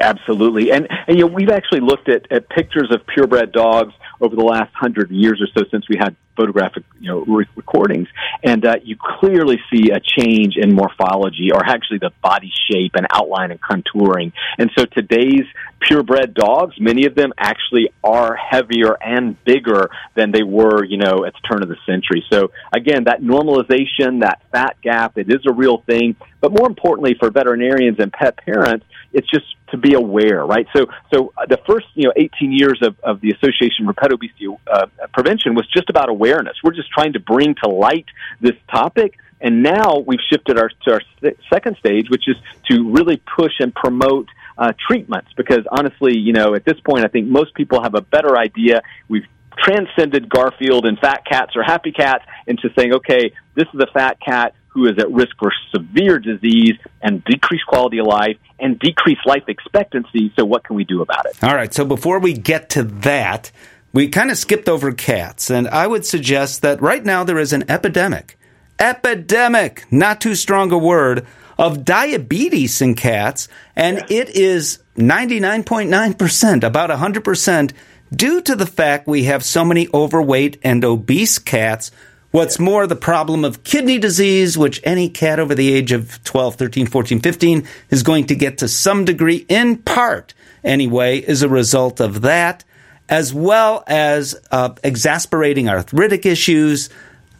Absolutely, 0.00 0.70
and, 0.72 0.86
and 1.06 1.18
you 1.18 1.26
know 1.26 1.32
we've 1.32 1.50
actually 1.50 1.80
looked 1.80 2.08
at, 2.08 2.30
at 2.30 2.48
pictures 2.48 2.90
of 2.90 3.06
purebred 3.06 3.52
dogs 3.52 3.94
over 4.20 4.36
the 4.36 4.44
last 4.44 4.72
hundred 4.74 5.10
years 5.10 5.40
or 5.40 5.46
so 5.56 5.68
since 5.70 5.88
we 5.88 5.96
had 5.96 6.14
photographic 6.40 6.84
you 6.98 7.08
know 7.08 7.20
re- 7.26 7.46
recordings, 7.56 8.08
and 8.42 8.64
uh, 8.64 8.76
you 8.82 8.96
clearly 8.96 9.58
see 9.72 9.90
a 9.90 10.00
change 10.00 10.56
in 10.56 10.74
morphology 10.74 11.50
or 11.52 11.62
actually 11.64 11.98
the 11.98 12.12
body 12.22 12.52
shape 12.70 12.92
and 12.94 13.06
outline 13.12 13.50
and 13.50 13.60
contouring. 13.60 14.32
And 14.58 14.70
so 14.76 14.84
today's 14.86 15.44
purebred 15.80 16.34
dogs, 16.34 16.74
many 16.78 17.06
of 17.06 17.14
them 17.14 17.32
actually 17.38 17.90
are 18.04 18.36
heavier 18.36 18.96
and 19.02 19.42
bigger 19.44 19.90
than 20.14 20.30
they 20.30 20.42
were, 20.42 20.84
you 20.84 20.98
know, 20.98 21.24
at 21.24 21.32
the 21.34 21.48
turn 21.50 21.62
of 21.62 21.68
the 21.68 21.76
century. 21.86 22.24
So 22.30 22.50
again, 22.72 23.04
that 23.04 23.22
normalization, 23.22 24.20
that 24.20 24.42
fat 24.52 24.76
gap, 24.82 25.18
it 25.18 25.30
is 25.30 25.40
a 25.46 25.52
real 25.52 25.78
thing. 25.78 26.16
But 26.40 26.52
more 26.52 26.66
importantly, 26.66 27.16
for 27.18 27.30
veterinarians 27.30 27.98
and 27.98 28.12
pet 28.12 28.36
parents, 28.38 28.86
it's 29.12 29.28
just 29.28 29.46
to 29.70 29.76
be 29.76 29.94
aware, 29.94 30.44
right? 30.44 30.66
So, 30.74 30.86
so 31.12 31.32
the 31.48 31.58
first, 31.66 31.86
you 31.94 32.04
know, 32.04 32.12
18 32.16 32.52
years 32.52 32.80
of, 32.82 32.96
of 33.02 33.20
the 33.20 33.30
Association 33.30 33.86
for 33.86 33.92
Pet 33.92 34.12
Obesity 34.12 34.46
uh, 34.66 34.86
Prevention 35.12 35.54
was 35.54 35.66
just 35.66 35.90
about 35.90 36.08
awareness. 36.08 36.29
We're 36.62 36.72
just 36.72 36.90
trying 36.90 37.14
to 37.14 37.20
bring 37.20 37.54
to 37.62 37.68
light 37.68 38.06
this 38.40 38.56
topic. 38.70 39.18
And 39.40 39.62
now 39.62 40.04
we've 40.06 40.20
shifted 40.30 40.58
our, 40.58 40.70
to 40.84 40.92
our 40.92 41.00
second 41.52 41.76
stage, 41.78 42.10
which 42.10 42.28
is 42.28 42.36
to 42.70 42.92
really 42.92 43.22
push 43.36 43.52
and 43.58 43.74
promote 43.74 44.28
uh, 44.58 44.72
treatments. 44.86 45.30
Because 45.36 45.66
honestly, 45.70 46.16
you 46.18 46.32
know, 46.32 46.54
at 46.54 46.64
this 46.64 46.78
point, 46.80 47.04
I 47.04 47.08
think 47.08 47.26
most 47.26 47.54
people 47.54 47.82
have 47.82 47.94
a 47.94 48.02
better 48.02 48.38
idea. 48.38 48.82
We've 49.08 49.26
transcended 49.58 50.28
Garfield 50.28 50.86
and 50.86 50.98
fat 50.98 51.24
cats 51.24 51.52
or 51.56 51.62
happy 51.62 51.92
cats 51.92 52.24
into 52.46 52.70
saying, 52.76 52.94
okay, 52.94 53.32
this 53.54 53.66
is 53.72 53.80
a 53.80 53.86
fat 53.92 54.18
cat 54.20 54.54
who 54.68 54.86
is 54.86 54.98
at 54.98 55.10
risk 55.10 55.36
for 55.38 55.52
severe 55.74 56.18
disease 56.18 56.74
and 57.02 57.24
decreased 57.24 57.66
quality 57.66 57.98
of 57.98 58.06
life 58.06 58.36
and 58.58 58.78
decreased 58.78 59.26
life 59.26 59.42
expectancy. 59.48 60.32
So, 60.36 60.44
what 60.44 60.64
can 60.64 60.76
we 60.76 60.84
do 60.84 61.02
about 61.02 61.26
it? 61.26 61.42
All 61.42 61.54
right. 61.54 61.72
So, 61.74 61.84
before 61.84 62.20
we 62.20 62.32
get 62.32 62.70
to 62.70 62.84
that, 62.84 63.50
we 63.92 64.08
kind 64.08 64.30
of 64.30 64.38
skipped 64.38 64.68
over 64.68 64.92
cats. 64.92 65.50
And 65.50 65.68
I 65.68 65.86
would 65.86 66.06
suggest 66.06 66.62
that 66.62 66.80
right 66.80 67.04
now 67.04 67.24
there 67.24 67.38
is 67.38 67.52
an 67.52 67.70
epidemic, 67.70 68.38
epidemic, 68.78 69.84
not 69.90 70.20
too 70.20 70.34
strong 70.34 70.72
a 70.72 70.78
word, 70.78 71.26
of 71.58 71.84
diabetes 71.84 72.80
in 72.80 72.94
cats. 72.94 73.48
And 73.76 74.04
it 74.10 74.30
is 74.30 74.78
99.9%, 74.96 76.64
about 76.64 76.90
100%, 76.90 77.72
due 78.14 78.40
to 78.42 78.56
the 78.56 78.66
fact 78.66 79.06
we 79.06 79.24
have 79.24 79.44
so 79.44 79.64
many 79.64 79.88
overweight 79.92 80.58
and 80.62 80.84
obese 80.84 81.38
cats 81.38 81.90
What's 82.32 82.60
more, 82.60 82.86
the 82.86 82.94
problem 82.94 83.44
of 83.44 83.64
kidney 83.64 83.98
disease, 83.98 84.56
which 84.56 84.80
any 84.84 85.08
cat 85.08 85.40
over 85.40 85.52
the 85.52 85.72
age 85.72 85.90
of 85.90 86.22
12, 86.22 86.54
13, 86.54 86.86
14, 86.86 87.18
15 87.18 87.66
is 87.90 88.04
going 88.04 88.26
to 88.26 88.36
get 88.36 88.58
to 88.58 88.68
some 88.68 89.04
degree, 89.04 89.44
in 89.48 89.78
part 89.78 90.32
anyway, 90.62 91.18
is 91.18 91.42
a 91.42 91.48
result 91.48 91.98
of 91.98 92.22
that, 92.22 92.62
as 93.10 93.34
well 93.34 93.82
as 93.88 94.36
uh, 94.52 94.72
exasperating 94.84 95.68
arthritic 95.68 96.24
issues. 96.24 96.88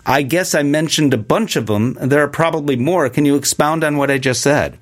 I 0.04 0.22
guess 0.22 0.54
I 0.54 0.64
mentioned 0.64 1.14
a 1.14 1.18
bunch 1.18 1.54
of 1.56 1.66
them. 1.66 1.94
There 1.94 2.22
are 2.22 2.28
probably 2.28 2.74
more. 2.74 3.08
Can 3.08 3.24
you 3.24 3.36
expound 3.36 3.84
on 3.84 3.96
what 3.96 4.10
I 4.10 4.18
just 4.18 4.42
said? 4.42 4.78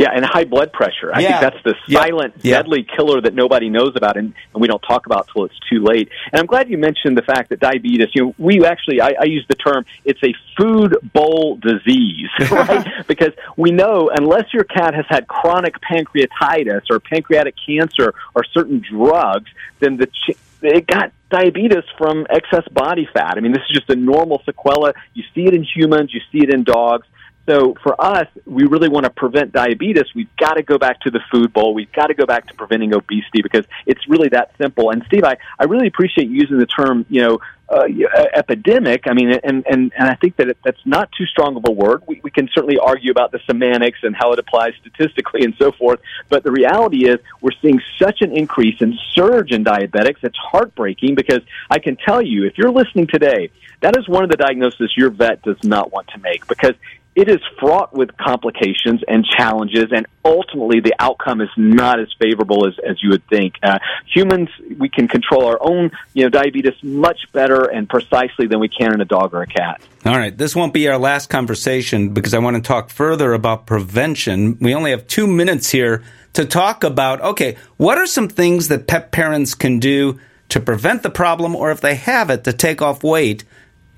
Yeah, 0.00 0.12
and 0.14 0.24
high 0.24 0.44
blood 0.44 0.72
pressure. 0.72 1.12
I 1.12 1.20
yeah. 1.20 1.40
think 1.40 1.52
that's 1.52 1.62
the 1.62 1.74
silent, 1.92 2.32
yeah. 2.40 2.56
deadly 2.56 2.86
killer 2.96 3.20
that 3.20 3.34
nobody 3.34 3.68
knows 3.68 3.92
about 3.96 4.16
and, 4.16 4.32
and 4.54 4.62
we 4.62 4.66
don't 4.66 4.80
talk 4.80 5.04
about 5.04 5.28
till 5.30 5.44
it's 5.44 5.58
too 5.70 5.84
late. 5.84 6.08
And 6.32 6.40
I'm 6.40 6.46
glad 6.46 6.70
you 6.70 6.78
mentioned 6.78 7.18
the 7.18 7.22
fact 7.22 7.50
that 7.50 7.60
diabetes, 7.60 8.08
you 8.14 8.24
know, 8.24 8.34
we 8.38 8.64
actually, 8.64 9.02
I, 9.02 9.12
I 9.20 9.24
use 9.24 9.44
the 9.46 9.56
term, 9.56 9.84
it's 10.06 10.20
a 10.24 10.32
food 10.56 10.96
bowl 11.12 11.56
disease, 11.56 12.30
right? 12.50 12.86
because 13.08 13.34
we 13.58 13.72
know 13.72 14.10
unless 14.10 14.54
your 14.54 14.64
cat 14.64 14.94
has 14.94 15.04
had 15.10 15.28
chronic 15.28 15.74
pancreatitis 15.82 16.84
or 16.88 16.98
pancreatic 16.98 17.54
cancer 17.66 18.14
or 18.34 18.42
certain 18.54 18.82
drugs, 18.90 19.50
then 19.80 19.98
the 19.98 20.06
ch- 20.06 20.38
it 20.62 20.86
got 20.86 21.12
diabetes 21.30 21.84
from 21.98 22.26
excess 22.30 22.66
body 22.72 23.06
fat. 23.12 23.34
I 23.36 23.40
mean, 23.40 23.52
this 23.52 23.62
is 23.68 23.76
just 23.76 23.90
a 23.90 23.96
normal 23.96 24.42
sequela. 24.46 24.94
You 25.12 25.24
see 25.34 25.44
it 25.44 25.52
in 25.52 25.62
humans, 25.62 26.14
you 26.14 26.20
see 26.32 26.42
it 26.42 26.52
in 26.54 26.64
dogs. 26.64 27.06
So 27.46 27.74
for 27.82 28.00
us, 28.00 28.28
we 28.44 28.64
really 28.64 28.88
want 28.88 29.04
to 29.04 29.10
prevent 29.10 29.52
diabetes. 29.52 30.04
We've 30.14 30.34
got 30.36 30.54
to 30.54 30.62
go 30.62 30.78
back 30.78 31.00
to 31.00 31.10
the 31.10 31.20
food 31.32 31.52
bowl. 31.52 31.74
We've 31.74 31.90
got 31.90 32.08
to 32.08 32.14
go 32.14 32.26
back 32.26 32.46
to 32.48 32.54
preventing 32.54 32.94
obesity 32.94 33.42
because 33.42 33.64
it's 33.86 34.08
really 34.08 34.28
that 34.28 34.52
simple. 34.60 34.90
And 34.90 35.02
Steve, 35.06 35.24
I, 35.24 35.36
I 35.58 35.64
really 35.64 35.88
appreciate 35.88 36.28
using 36.28 36.58
the 36.58 36.66
term, 36.66 37.06
you 37.08 37.22
know, 37.22 37.38
uh, 37.68 37.86
epidemic. 38.34 39.04
I 39.06 39.14
mean, 39.14 39.30
and, 39.30 39.64
and, 39.66 39.92
and 39.96 40.08
I 40.08 40.14
think 40.16 40.36
that 40.36 40.48
it, 40.48 40.58
that's 40.64 40.84
not 40.84 41.10
too 41.12 41.24
strong 41.26 41.56
of 41.56 41.64
a 41.66 41.70
word. 41.70 42.02
We, 42.06 42.20
we 42.22 42.30
can 42.30 42.48
certainly 42.52 42.78
argue 42.78 43.10
about 43.10 43.32
the 43.32 43.40
semantics 43.46 44.00
and 44.02 44.14
how 44.14 44.32
it 44.32 44.38
applies 44.38 44.72
statistically 44.80 45.44
and 45.44 45.54
so 45.56 45.72
forth. 45.72 46.00
But 46.28 46.42
the 46.42 46.52
reality 46.52 47.08
is 47.08 47.18
we're 47.40 47.50
seeing 47.62 47.80
such 47.98 48.22
an 48.22 48.36
increase 48.36 48.80
and 48.80 48.94
surge 49.12 49.52
in 49.52 49.64
diabetics. 49.64 50.22
It's 50.22 50.36
heartbreaking 50.36 51.14
because 51.14 51.40
I 51.70 51.78
can 51.78 51.96
tell 51.96 52.20
you, 52.20 52.44
if 52.44 52.58
you're 52.58 52.72
listening 52.72 53.06
today, 53.06 53.50
that 53.80 53.96
is 53.96 54.08
one 54.08 54.24
of 54.24 54.30
the 54.30 54.36
diagnoses 54.36 54.92
your 54.96 55.10
vet 55.10 55.42
does 55.42 55.62
not 55.64 55.92
want 55.92 56.08
to 56.08 56.18
make 56.18 56.46
because 56.48 56.74
it 57.16 57.28
is 57.28 57.40
fraught 57.58 57.92
with 57.92 58.16
complications 58.16 59.02
and 59.08 59.26
challenges, 59.26 59.86
and 59.90 60.06
ultimately 60.24 60.80
the 60.80 60.94
outcome 60.98 61.40
is 61.40 61.48
not 61.56 61.98
as 61.98 62.08
favorable 62.20 62.66
as, 62.66 62.74
as 62.88 63.02
you 63.02 63.10
would 63.10 63.26
think. 63.26 63.54
Uh, 63.62 63.78
humans, 64.06 64.48
we 64.78 64.88
can 64.88 65.08
control 65.08 65.46
our 65.46 65.58
own 65.60 65.90
you 66.14 66.22
know, 66.22 66.28
diabetes 66.28 66.74
much 66.82 67.20
better 67.32 67.64
and 67.64 67.88
precisely 67.88 68.46
than 68.46 68.60
we 68.60 68.68
can 68.68 68.94
in 68.94 69.00
a 69.00 69.04
dog 69.04 69.34
or 69.34 69.42
a 69.42 69.46
cat. 69.46 69.82
All 70.06 70.16
right, 70.16 70.36
this 70.36 70.54
won't 70.54 70.72
be 70.72 70.88
our 70.88 70.98
last 70.98 71.28
conversation 71.28 72.14
because 72.14 72.32
I 72.32 72.38
want 72.38 72.56
to 72.56 72.62
talk 72.62 72.90
further 72.90 73.32
about 73.32 73.66
prevention. 73.66 74.56
We 74.60 74.74
only 74.74 74.92
have 74.92 75.06
two 75.06 75.26
minutes 75.26 75.70
here 75.70 76.02
to 76.34 76.44
talk 76.44 76.84
about 76.84 77.20
okay, 77.20 77.56
what 77.76 77.98
are 77.98 78.06
some 78.06 78.28
things 78.28 78.68
that 78.68 78.86
pet 78.86 79.10
parents 79.10 79.54
can 79.54 79.80
do 79.80 80.20
to 80.48 80.60
prevent 80.60 81.02
the 81.02 81.10
problem, 81.10 81.56
or 81.56 81.70
if 81.70 81.80
they 81.80 81.96
have 81.96 82.30
it, 82.30 82.44
to 82.44 82.52
take 82.52 82.80
off 82.80 83.02
weight 83.02 83.44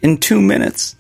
in 0.01 0.17
two 0.17 0.41
minutes? 0.41 0.97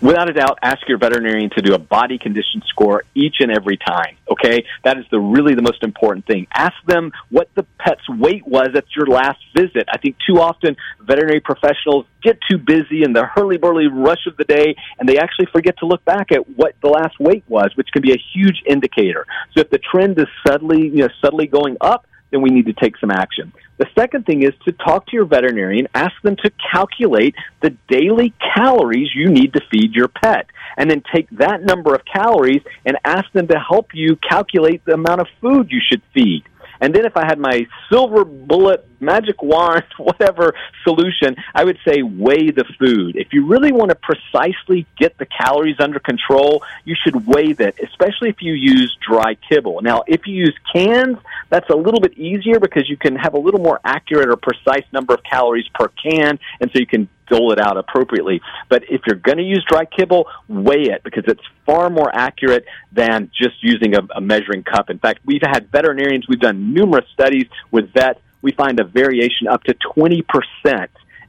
Without 0.00 0.28
a 0.28 0.32
doubt, 0.32 0.58
ask 0.62 0.86
your 0.88 0.98
veterinarian 0.98 1.50
to 1.50 1.62
do 1.62 1.74
a 1.74 1.78
body 1.78 2.18
condition 2.18 2.62
score 2.66 3.04
each 3.14 3.36
and 3.40 3.50
every 3.50 3.76
time. 3.76 4.16
Okay, 4.30 4.64
that 4.84 4.98
is 4.98 5.04
the 5.10 5.18
really 5.18 5.54
the 5.54 5.62
most 5.62 5.82
important 5.82 6.26
thing. 6.26 6.46
Ask 6.52 6.74
them 6.86 7.12
what 7.30 7.48
the 7.54 7.64
pet's 7.78 8.08
weight 8.08 8.46
was 8.46 8.68
at 8.74 8.84
your 8.96 9.06
last 9.06 9.40
visit. 9.56 9.88
I 9.92 9.98
think 9.98 10.16
too 10.26 10.40
often 10.40 10.76
veterinary 11.00 11.40
professionals 11.40 12.06
get 12.22 12.38
too 12.50 12.58
busy 12.58 13.02
in 13.02 13.12
the 13.12 13.24
hurly 13.24 13.58
burly 13.58 13.86
rush 13.86 14.26
of 14.26 14.36
the 14.36 14.44
day, 14.44 14.76
and 14.98 15.08
they 15.08 15.18
actually 15.18 15.46
forget 15.46 15.78
to 15.78 15.86
look 15.86 16.04
back 16.04 16.32
at 16.32 16.48
what 16.56 16.74
the 16.82 16.88
last 16.88 17.18
weight 17.20 17.44
was, 17.48 17.70
which 17.74 17.88
can 17.92 18.02
be 18.02 18.12
a 18.12 18.22
huge 18.34 18.62
indicator. 18.66 19.26
So 19.54 19.60
if 19.60 19.70
the 19.70 19.78
trend 19.78 20.18
is 20.18 20.26
suddenly 20.46 20.88
you 20.88 20.98
know 20.98 21.08
suddenly 21.20 21.46
going 21.46 21.76
up, 21.80 22.06
then 22.30 22.42
we 22.42 22.50
need 22.50 22.66
to 22.66 22.72
take 22.72 22.96
some 22.98 23.10
action. 23.10 23.52
The 23.76 23.86
second 23.98 24.24
thing 24.24 24.42
is 24.42 24.52
to 24.66 24.72
talk 24.72 25.06
to 25.06 25.12
your 25.16 25.24
veterinarian, 25.24 25.88
ask 25.94 26.14
them 26.22 26.36
to 26.44 26.50
calculate 26.72 27.34
the 27.60 27.70
daily 27.88 28.32
calories 28.54 29.08
you 29.14 29.28
need 29.28 29.52
to 29.54 29.60
feed 29.70 29.94
your 29.94 30.08
pet, 30.08 30.46
and 30.76 30.88
then 30.88 31.02
take 31.12 31.28
that 31.30 31.62
number 31.62 31.94
of 31.94 32.02
calories 32.04 32.62
and 32.86 32.96
ask 33.04 33.30
them 33.32 33.48
to 33.48 33.58
help 33.58 33.88
you 33.92 34.16
calculate 34.16 34.84
the 34.84 34.94
amount 34.94 35.20
of 35.20 35.26
food 35.40 35.70
you 35.70 35.80
should 35.90 36.02
feed. 36.12 36.44
And 36.80 36.94
then 36.94 37.04
if 37.04 37.16
I 37.16 37.24
had 37.26 37.38
my 37.38 37.66
silver 37.90 38.24
bullet, 38.24 38.86
magic 39.04 39.42
wand, 39.42 39.84
whatever 39.98 40.54
solution, 40.82 41.36
I 41.54 41.64
would 41.64 41.78
say 41.86 42.02
weigh 42.02 42.50
the 42.50 42.64
food. 42.78 43.16
If 43.16 43.32
you 43.32 43.46
really 43.46 43.72
want 43.72 43.90
to 43.90 43.96
precisely 43.96 44.86
get 44.98 45.16
the 45.18 45.26
calories 45.26 45.76
under 45.80 45.98
control, 45.98 46.62
you 46.84 46.94
should 47.02 47.26
weigh 47.26 47.52
that, 47.54 47.82
especially 47.82 48.30
if 48.30 48.42
you 48.42 48.54
use 48.54 48.96
dry 49.06 49.34
kibble. 49.48 49.80
Now, 49.82 50.02
if 50.06 50.26
you 50.26 50.34
use 50.34 50.56
cans, 50.72 51.18
that's 51.50 51.68
a 51.70 51.76
little 51.76 52.00
bit 52.00 52.16
easier 52.18 52.58
because 52.58 52.88
you 52.88 52.96
can 52.96 53.16
have 53.16 53.34
a 53.34 53.38
little 53.38 53.60
more 53.60 53.80
accurate 53.84 54.28
or 54.28 54.36
precise 54.36 54.84
number 54.92 55.14
of 55.14 55.22
calories 55.22 55.68
per 55.74 55.88
can, 55.88 56.38
and 56.60 56.70
so 56.72 56.78
you 56.78 56.86
can 56.86 57.08
dole 57.28 57.52
it 57.52 57.60
out 57.60 57.76
appropriately. 57.76 58.40
But 58.68 58.84
if 58.90 59.02
you're 59.06 59.18
going 59.18 59.38
to 59.38 59.44
use 59.44 59.64
dry 59.68 59.84
kibble, 59.84 60.26
weigh 60.48 60.84
it 60.84 61.02
because 61.04 61.24
it's 61.26 61.42
far 61.66 61.90
more 61.90 62.14
accurate 62.14 62.64
than 62.92 63.30
just 63.36 63.62
using 63.62 63.94
a, 63.94 64.00
a 64.14 64.20
measuring 64.20 64.62
cup. 64.62 64.90
In 64.90 64.98
fact, 64.98 65.20
we've 65.24 65.42
had 65.42 65.70
veterinarians, 65.70 66.26
we've 66.28 66.40
done 66.40 66.74
numerous 66.74 67.06
studies 67.12 67.46
with 67.70 67.92
vets. 67.92 68.20
We 68.44 68.52
find 68.52 68.78
a 68.78 68.84
variation 68.84 69.48
up 69.48 69.64
to 69.64 69.74
20% 69.96 70.22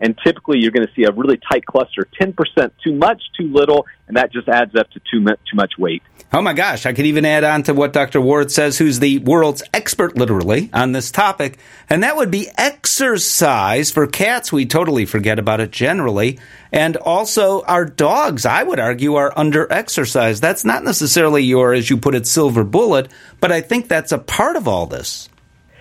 and 0.01 0.17
typically 0.21 0.59
you're 0.59 0.71
going 0.71 0.85
to 0.85 0.93
see 0.93 1.03
a 1.05 1.11
really 1.11 1.39
tight 1.49 1.65
cluster 1.65 2.05
10% 2.19 2.35
too 2.83 2.93
much 2.93 3.21
too 3.39 3.47
little 3.51 3.85
and 4.09 4.17
that 4.17 4.33
just 4.33 4.49
adds 4.49 4.75
up 4.75 4.89
to 4.91 4.99
too 5.09 5.21
much, 5.21 5.39
too 5.49 5.55
much 5.55 5.77
weight. 5.77 6.03
Oh 6.33 6.41
my 6.41 6.51
gosh 6.51 6.85
i 6.85 6.91
could 6.91 7.05
even 7.05 7.23
add 7.23 7.45
on 7.45 7.63
to 7.63 7.73
what 7.73 7.93
dr 7.93 8.19
ward 8.19 8.51
says 8.51 8.77
who's 8.77 8.99
the 8.99 9.19
world's 9.19 9.63
expert 9.73 10.17
literally 10.17 10.69
on 10.73 10.91
this 10.91 11.09
topic 11.09 11.57
and 11.89 12.03
that 12.03 12.17
would 12.17 12.29
be 12.29 12.49
exercise 12.57 13.89
for 13.91 14.05
cats 14.05 14.51
we 14.51 14.65
totally 14.65 15.05
forget 15.05 15.39
about 15.39 15.61
it 15.61 15.71
generally 15.71 16.37
and 16.73 16.97
also 16.97 17.61
our 17.61 17.85
dogs 17.85 18.45
i 18.45 18.63
would 18.63 18.79
argue 18.79 19.15
are 19.15 19.31
under 19.37 19.71
exercise 19.71 20.41
that's 20.41 20.65
not 20.65 20.83
necessarily 20.83 21.43
your 21.43 21.73
as 21.73 21.89
you 21.89 21.95
put 21.95 22.15
it 22.15 22.27
silver 22.27 22.65
bullet 22.65 23.07
but 23.39 23.53
i 23.53 23.61
think 23.61 23.87
that's 23.87 24.11
a 24.11 24.17
part 24.17 24.57
of 24.57 24.67
all 24.67 24.87
this 24.87 25.29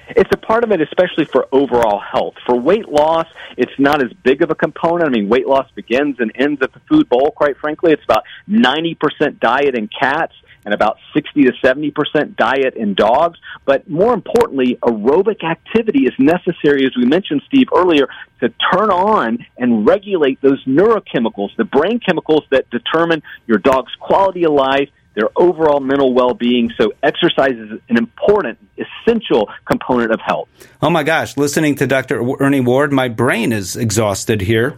it's 0.08 0.30
a 0.32 0.36
part 0.36 0.64
of 0.64 0.72
it, 0.72 0.80
especially 0.80 1.24
for 1.24 1.46
overall 1.52 2.00
health. 2.00 2.34
For 2.46 2.58
weight 2.58 2.88
loss, 2.88 3.26
it's 3.56 3.72
not 3.78 4.02
as 4.02 4.12
big 4.22 4.42
of 4.42 4.50
a 4.50 4.54
component. 4.54 5.08
I 5.08 5.10
mean, 5.10 5.28
weight 5.28 5.46
loss 5.46 5.70
begins 5.74 6.16
and 6.18 6.32
ends 6.34 6.60
at 6.62 6.72
the 6.72 6.80
food 6.88 7.08
bowl, 7.08 7.30
quite 7.30 7.56
frankly. 7.58 7.92
It's 7.92 8.04
about 8.04 8.24
90% 8.48 9.40
diet 9.40 9.76
in 9.76 9.88
cats 9.88 10.34
and 10.64 10.72
about 10.72 10.98
60 11.12 11.44
to 11.44 11.52
70% 11.62 12.36
diet 12.36 12.74
in 12.74 12.94
dogs. 12.94 13.38
But 13.64 13.88
more 13.88 14.14
importantly, 14.14 14.78
aerobic 14.82 15.44
activity 15.44 16.04
is 16.04 16.12
necessary, 16.18 16.86
as 16.86 16.96
we 16.96 17.04
mentioned, 17.04 17.42
Steve, 17.46 17.66
earlier, 17.74 18.08
to 18.40 18.48
turn 18.72 18.90
on 18.90 19.44
and 19.58 19.86
regulate 19.86 20.40
those 20.40 20.64
neurochemicals, 20.64 21.54
the 21.56 21.64
brain 21.64 22.00
chemicals 22.00 22.44
that 22.50 22.68
determine 22.70 23.22
your 23.46 23.58
dog's 23.58 23.92
quality 24.00 24.44
of 24.44 24.52
life 24.52 24.88
their 25.14 25.30
overall 25.36 25.80
mental 25.80 26.12
well-being. 26.12 26.70
So 26.78 26.92
exercise 27.02 27.52
is 27.52 27.80
an 27.88 27.96
important, 27.96 28.58
essential 28.76 29.48
component 29.64 30.12
of 30.12 30.20
health. 30.20 30.48
Oh 30.82 30.90
my 30.90 31.02
gosh, 31.02 31.34
listening 31.36 31.74
to 31.76 31.86
Dr. 31.86 32.22
Ernie 32.40 32.60
Ward, 32.60 32.92
my 32.92 33.08
brain 33.08 33.52
is 33.52 33.76
exhausted 33.76 34.42
here. 34.42 34.76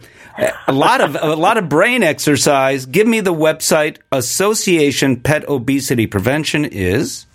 A 0.67 0.71
lot 0.71 1.01
of 1.01 1.17
a 1.19 1.35
lot 1.35 1.57
of 1.57 1.67
brain 1.67 2.03
exercise. 2.03 2.85
Give 2.85 3.07
me 3.07 3.21
the 3.21 3.33
website 3.33 3.97
Association 4.11 5.19
Pet 5.19 5.49
Obesity 5.49 6.05
Prevention 6.05 6.63
is 6.63 7.25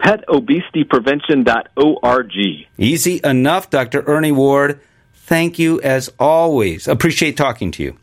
petobesityprevention.org. 0.00 2.66
Easy 2.76 3.20
enough, 3.22 3.70
Dr. 3.70 4.02
Ernie 4.06 4.32
Ward. 4.32 4.80
Thank 5.14 5.60
you 5.60 5.80
as 5.82 6.10
always. 6.18 6.88
Appreciate 6.88 7.36
talking 7.36 7.70
to 7.72 7.82
you 7.84 7.96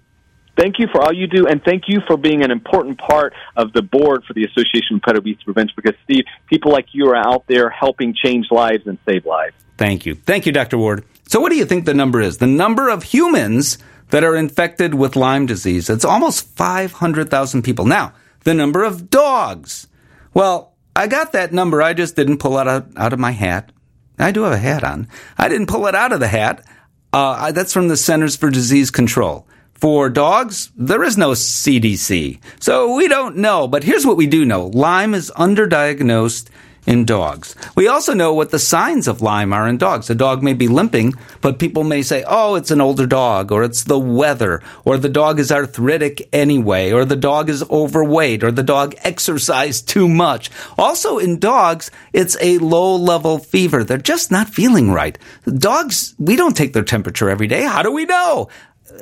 thank 0.60 0.80
you 0.80 0.88
for 0.92 1.02
all 1.02 1.14
you 1.14 1.28
do, 1.28 1.48
and 1.48 1.64
thank 1.64 1.84
you 1.88 2.02
for 2.06 2.18
being 2.18 2.44
an 2.44 2.52
important 2.52 3.00
part 3.00 3.34
of 3.56 3.72
the 3.74 3.82
board 3.82 4.24
for 4.26 4.34
the 4.34 4.44
Association 4.44 4.98
of 4.98 5.02
Pet 5.02 5.16
Obesity 5.16 5.44
Prevention. 5.46 5.74
Because 5.76 5.96
Steve, 6.04 6.26
people 6.48 6.72
like 6.72 6.88
you 6.92 7.08
are 7.10 7.16
out 7.16 7.46
there 7.48 7.70
helping 7.70 8.14
change 8.14 8.48
lives 8.52 8.86
and 8.86 8.98
save 9.08 9.26
lives. 9.26 9.56
Thank 9.78 10.06
you, 10.06 10.16
thank 10.16 10.46
you, 10.46 10.52
Dr. 10.52 10.78
Ward. 10.78 11.06
So, 11.28 11.40
what 11.40 11.50
do 11.52 11.56
you 11.56 11.66
think 11.66 11.86
the 11.86 11.94
number 11.94 12.20
is? 12.20 12.38
The 12.38 12.48
number 12.48 12.90
of 12.90 13.04
humans 13.04 13.78
that 14.10 14.24
are 14.24 14.36
infected 14.36 14.96
with 14.96 15.16
Lyme 15.16 15.46
disease. 15.46 15.90
It's 15.90 16.06
almost 16.06 16.48
500,000 16.56 17.62
people. 17.62 17.86
Now, 17.86 18.14
the 18.44 18.54
number 18.54 18.84
of 18.84 19.10
dogs. 19.10 19.88
Well, 20.34 20.74
I 20.96 21.08
got 21.08 21.32
that 21.34 21.54
number. 21.54 21.82
I 21.82 21.94
just 21.94 22.16
didn't 22.16 22.40
pull 22.40 22.58
it 22.58 22.68
out, 22.68 22.88
out 22.98 23.14
of 23.14 23.20
my 23.20 23.32
hat. 23.32 23.72
I 24.18 24.32
do 24.32 24.44
have 24.44 24.54
a 24.54 24.58
hat 24.58 24.84
on. 24.84 25.08
I 25.38 25.48
didn't 25.48 25.68
pull 25.68 25.88
it 25.88 25.96
out 25.96 26.12
of 26.12 26.20
the 26.20 26.28
hat. 26.28 26.66
Uh, 27.14 27.52
that's 27.52 27.74
from 27.74 27.88
the 27.88 27.98
Centers 27.98 28.36
for 28.36 28.50
Disease 28.50 28.92
Control. 28.92 29.48
For 29.80 30.10
dogs, 30.10 30.72
there 30.76 31.04
is 31.04 31.18
no 31.18 31.32
CDC. 31.32 32.40
So 32.60 32.96
we 32.96 33.08
don't 33.08 33.38
know, 33.38 33.66
but 33.66 33.84
here's 33.84 34.06
what 34.06 34.18
we 34.18 34.28
do 34.28 34.44
know. 34.44 34.68
Lyme 34.68 35.14
is 35.14 35.32
underdiagnosed 35.38 36.50
in 36.86 37.06
dogs. 37.06 37.56
We 37.76 37.88
also 37.88 38.14
know 38.14 38.34
what 38.34 38.52
the 38.52 38.60
signs 38.60 39.08
of 39.08 39.22
Lyme 39.22 39.54
are 39.54 39.68
in 39.68 39.78
dogs. 39.78 40.10
A 40.10 40.16
dog 40.16 40.42
may 40.44 40.54
be 40.54 40.68
limping, 40.68 41.14
but 41.40 41.60
people 41.60 41.84
may 41.84 42.02
say, 42.02 42.24
oh, 42.28 42.56
it's 42.56 42.72
an 42.72 42.82
older 42.82 43.06
dog, 43.06 43.52
or 43.52 43.64
it's 43.64 43.84
the 43.84 44.00
weather, 44.00 44.62
or 44.84 44.98
the 44.98 45.08
dog 45.08 45.40
is 45.40 45.52
arthritic 45.52 46.28
anyway, 46.34 46.92
or 46.92 47.06
the 47.06 47.16
dog 47.16 47.50
is 47.50 47.64
overweight, 47.70 48.44
or 48.44 48.52
the 48.52 48.64
dog 48.64 48.96
exercised 49.04 49.88
too 49.88 50.10
much. 50.10 50.50
Also 50.78 51.20
in 51.20 51.40
dogs, 51.40 51.92
it's 52.12 52.36
a 52.42 52.58
low 52.58 52.96
level 52.96 53.40
fever. 53.40 53.84
They're 53.84 53.98
just 53.98 54.32
not 54.32 54.50
feeling 54.50 54.92
right. 54.92 55.18
Dogs, 55.46 56.16
we 56.18 56.36
don't 56.36 56.58
take 56.58 56.74
their 56.74 56.84
temperature 56.84 57.30
every 57.30 57.48
day. 57.48 57.62
How 57.62 57.84
do 57.84 57.92
we 57.92 58.06
know? 58.06 58.50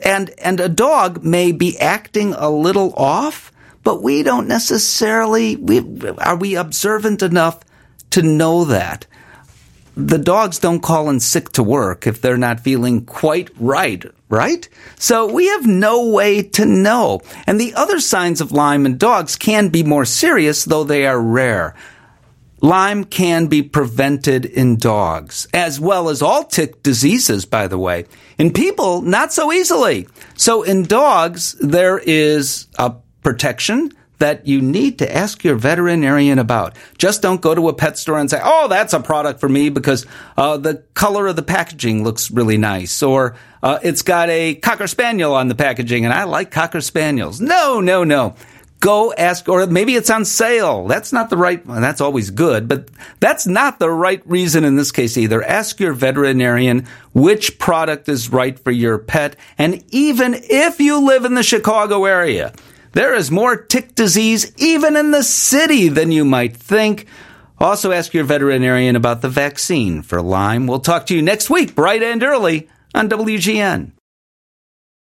And 0.03 0.31
and 0.39 0.59
a 0.59 0.69
dog 0.69 1.23
may 1.23 1.51
be 1.51 1.77
acting 1.79 2.33
a 2.33 2.49
little 2.49 2.93
off, 2.95 3.51
but 3.83 4.03
we 4.03 4.23
don't 4.23 4.47
necessarily 4.47 5.55
we 5.55 5.79
are 6.19 6.35
we 6.35 6.55
observant 6.55 7.21
enough 7.21 7.59
to 8.11 8.21
know 8.21 8.65
that. 8.65 9.05
The 9.95 10.19
dogs 10.19 10.59
don't 10.59 10.81
call 10.83 11.09
in 11.09 11.19
sick 11.19 11.49
to 11.53 11.63
work 11.63 12.05
if 12.05 12.21
they're 12.21 12.37
not 12.37 12.59
feeling 12.59 13.03
quite 13.03 13.49
right, 13.59 14.05
right? 14.29 14.69
So 14.99 15.31
we 15.33 15.47
have 15.47 15.65
no 15.65 16.09
way 16.09 16.43
to 16.43 16.65
know. 16.65 17.21
And 17.47 17.59
the 17.59 17.73
other 17.73 17.99
signs 17.99 18.39
of 18.39 18.51
Lyme 18.51 18.85
in 18.85 18.99
dogs 18.99 19.35
can 19.35 19.69
be 19.69 19.81
more 19.81 20.05
serious, 20.05 20.65
though 20.65 20.83
they 20.83 21.07
are 21.07 21.19
rare. 21.19 21.73
Lyme 22.61 23.03
can 23.03 23.47
be 23.47 23.61
prevented 23.61 24.45
in 24.45 24.77
dogs, 24.77 25.47
as 25.53 25.79
well 25.79 26.09
as 26.09 26.21
all 26.21 26.43
tick 26.43 26.81
diseases, 26.81 27.45
by 27.45 27.67
the 27.67 27.77
way. 27.77 28.05
In 28.37 28.51
people, 28.51 29.01
not 29.01 29.31
so 29.31 29.51
easily. 29.51 30.07
So 30.35 30.63
in 30.63 30.83
dogs, 30.83 31.55
there 31.59 31.99
is 31.99 32.67
a 32.79 32.95
protection 33.21 33.91
that 34.19 34.47
you 34.47 34.61
need 34.61 34.97
to 34.97 35.15
ask 35.15 35.43
your 35.43 35.55
veterinarian 35.55 36.39
about. 36.39 36.75
Just 36.97 37.21
don't 37.21 37.41
go 37.41 37.53
to 37.53 37.69
a 37.69 37.73
pet 37.73 37.99
store 37.99 38.17
and 38.17 38.29
say, 38.29 38.39
"Oh, 38.43 38.67
that's 38.67 38.93
a 38.93 38.99
product 38.99 39.39
for 39.39 39.49
me 39.49 39.69
because 39.69 40.07
uh, 40.35 40.57
the 40.57 40.83
color 40.95 41.27
of 41.27 41.35
the 41.35 41.43
packaging 41.43 42.03
looks 42.03 42.31
really 42.31 42.57
nice," 42.57 43.03
or 43.03 43.35
uh, 43.61 43.77
"It's 43.83 44.01
got 44.01 44.29
a 44.29 44.55
cocker 44.55 44.87
spaniel 44.87 45.35
on 45.35 45.47
the 45.47 45.55
packaging, 45.55 46.05
and 46.05 46.13
I 46.13 46.23
like 46.23 46.49
cocker 46.49 46.81
spaniels." 46.81 47.39
No, 47.39 47.79
no, 47.79 48.03
no 48.03 48.35
go 48.79 49.13
ask, 49.13 49.49
or 49.49 49.65
maybe 49.67 49.95
it's 49.95 50.09
on 50.09 50.25
sale. 50.25 50.87
That's 50.87 51.11
not 51.11 51.29
the 51.29 51.37
right, 51.37 51.65
well, 51.65 51.81
that's 51.81 52.01
always 52.01 52.29
good, 52.29 52.67
but 52.67 52.89
that's 53.19 53.47
not 53.47 53.79
the 53.79 53.89
right 53.89 54.21
reason 54.27 54.63
in 54.63 54.75
this 54.75 54.91
case 54.91 55.17
either. 55.17 55.43
Ask 55.43 55.79
your 55.79 55.93
veterinarian 55.93 56.87
which 57.13 57.59
product 57.59 58.07
is 58.07 58.31
right 58.31 58.57
for 58.57 58.71
your 58.71 58.97
pet. 58.97 59.35
And 59.57 59.83
even 59.89 60.35
if 60.35 60.79
you 60.79 61.05
live 61.05 61.25
in 61.25 61.33
the 61.33 61.43
Chicago 61.43 62.05
area, 62.05 62.53
there 62.93 63.15
is 63.15 63.31
more 63.31 63.55
tick 63.55 63.95
disease 63.95 64.51
even 64.57 64.95
in 64.95 65.11
the 65.11 65.23
city 65.23 65.89
than 65.89 66.11
you 66.11 66.25
might 66.25 66.55
think. 66.55 67.07
Also 67.59 67.91
ask 67.91 68.13
your 68.13 68.23
veterinarian 68.23 68.95
about 68.95 69.21
the 69.21 69.29
vaccine 69.29 70.03
for 70.03 70.21
Lyme. 70.21 70.67
We'll 70.67 70.79
talk 70.79 71.07
to 71.07 71.15
you 71.15 71.21
next 71.21 71.49
week, 71.49 71.73
bright 71.73 72.03
and 72.03 72.21
early 72.21 72.69
on 72.93 73.09
WGN. 73.09 73.96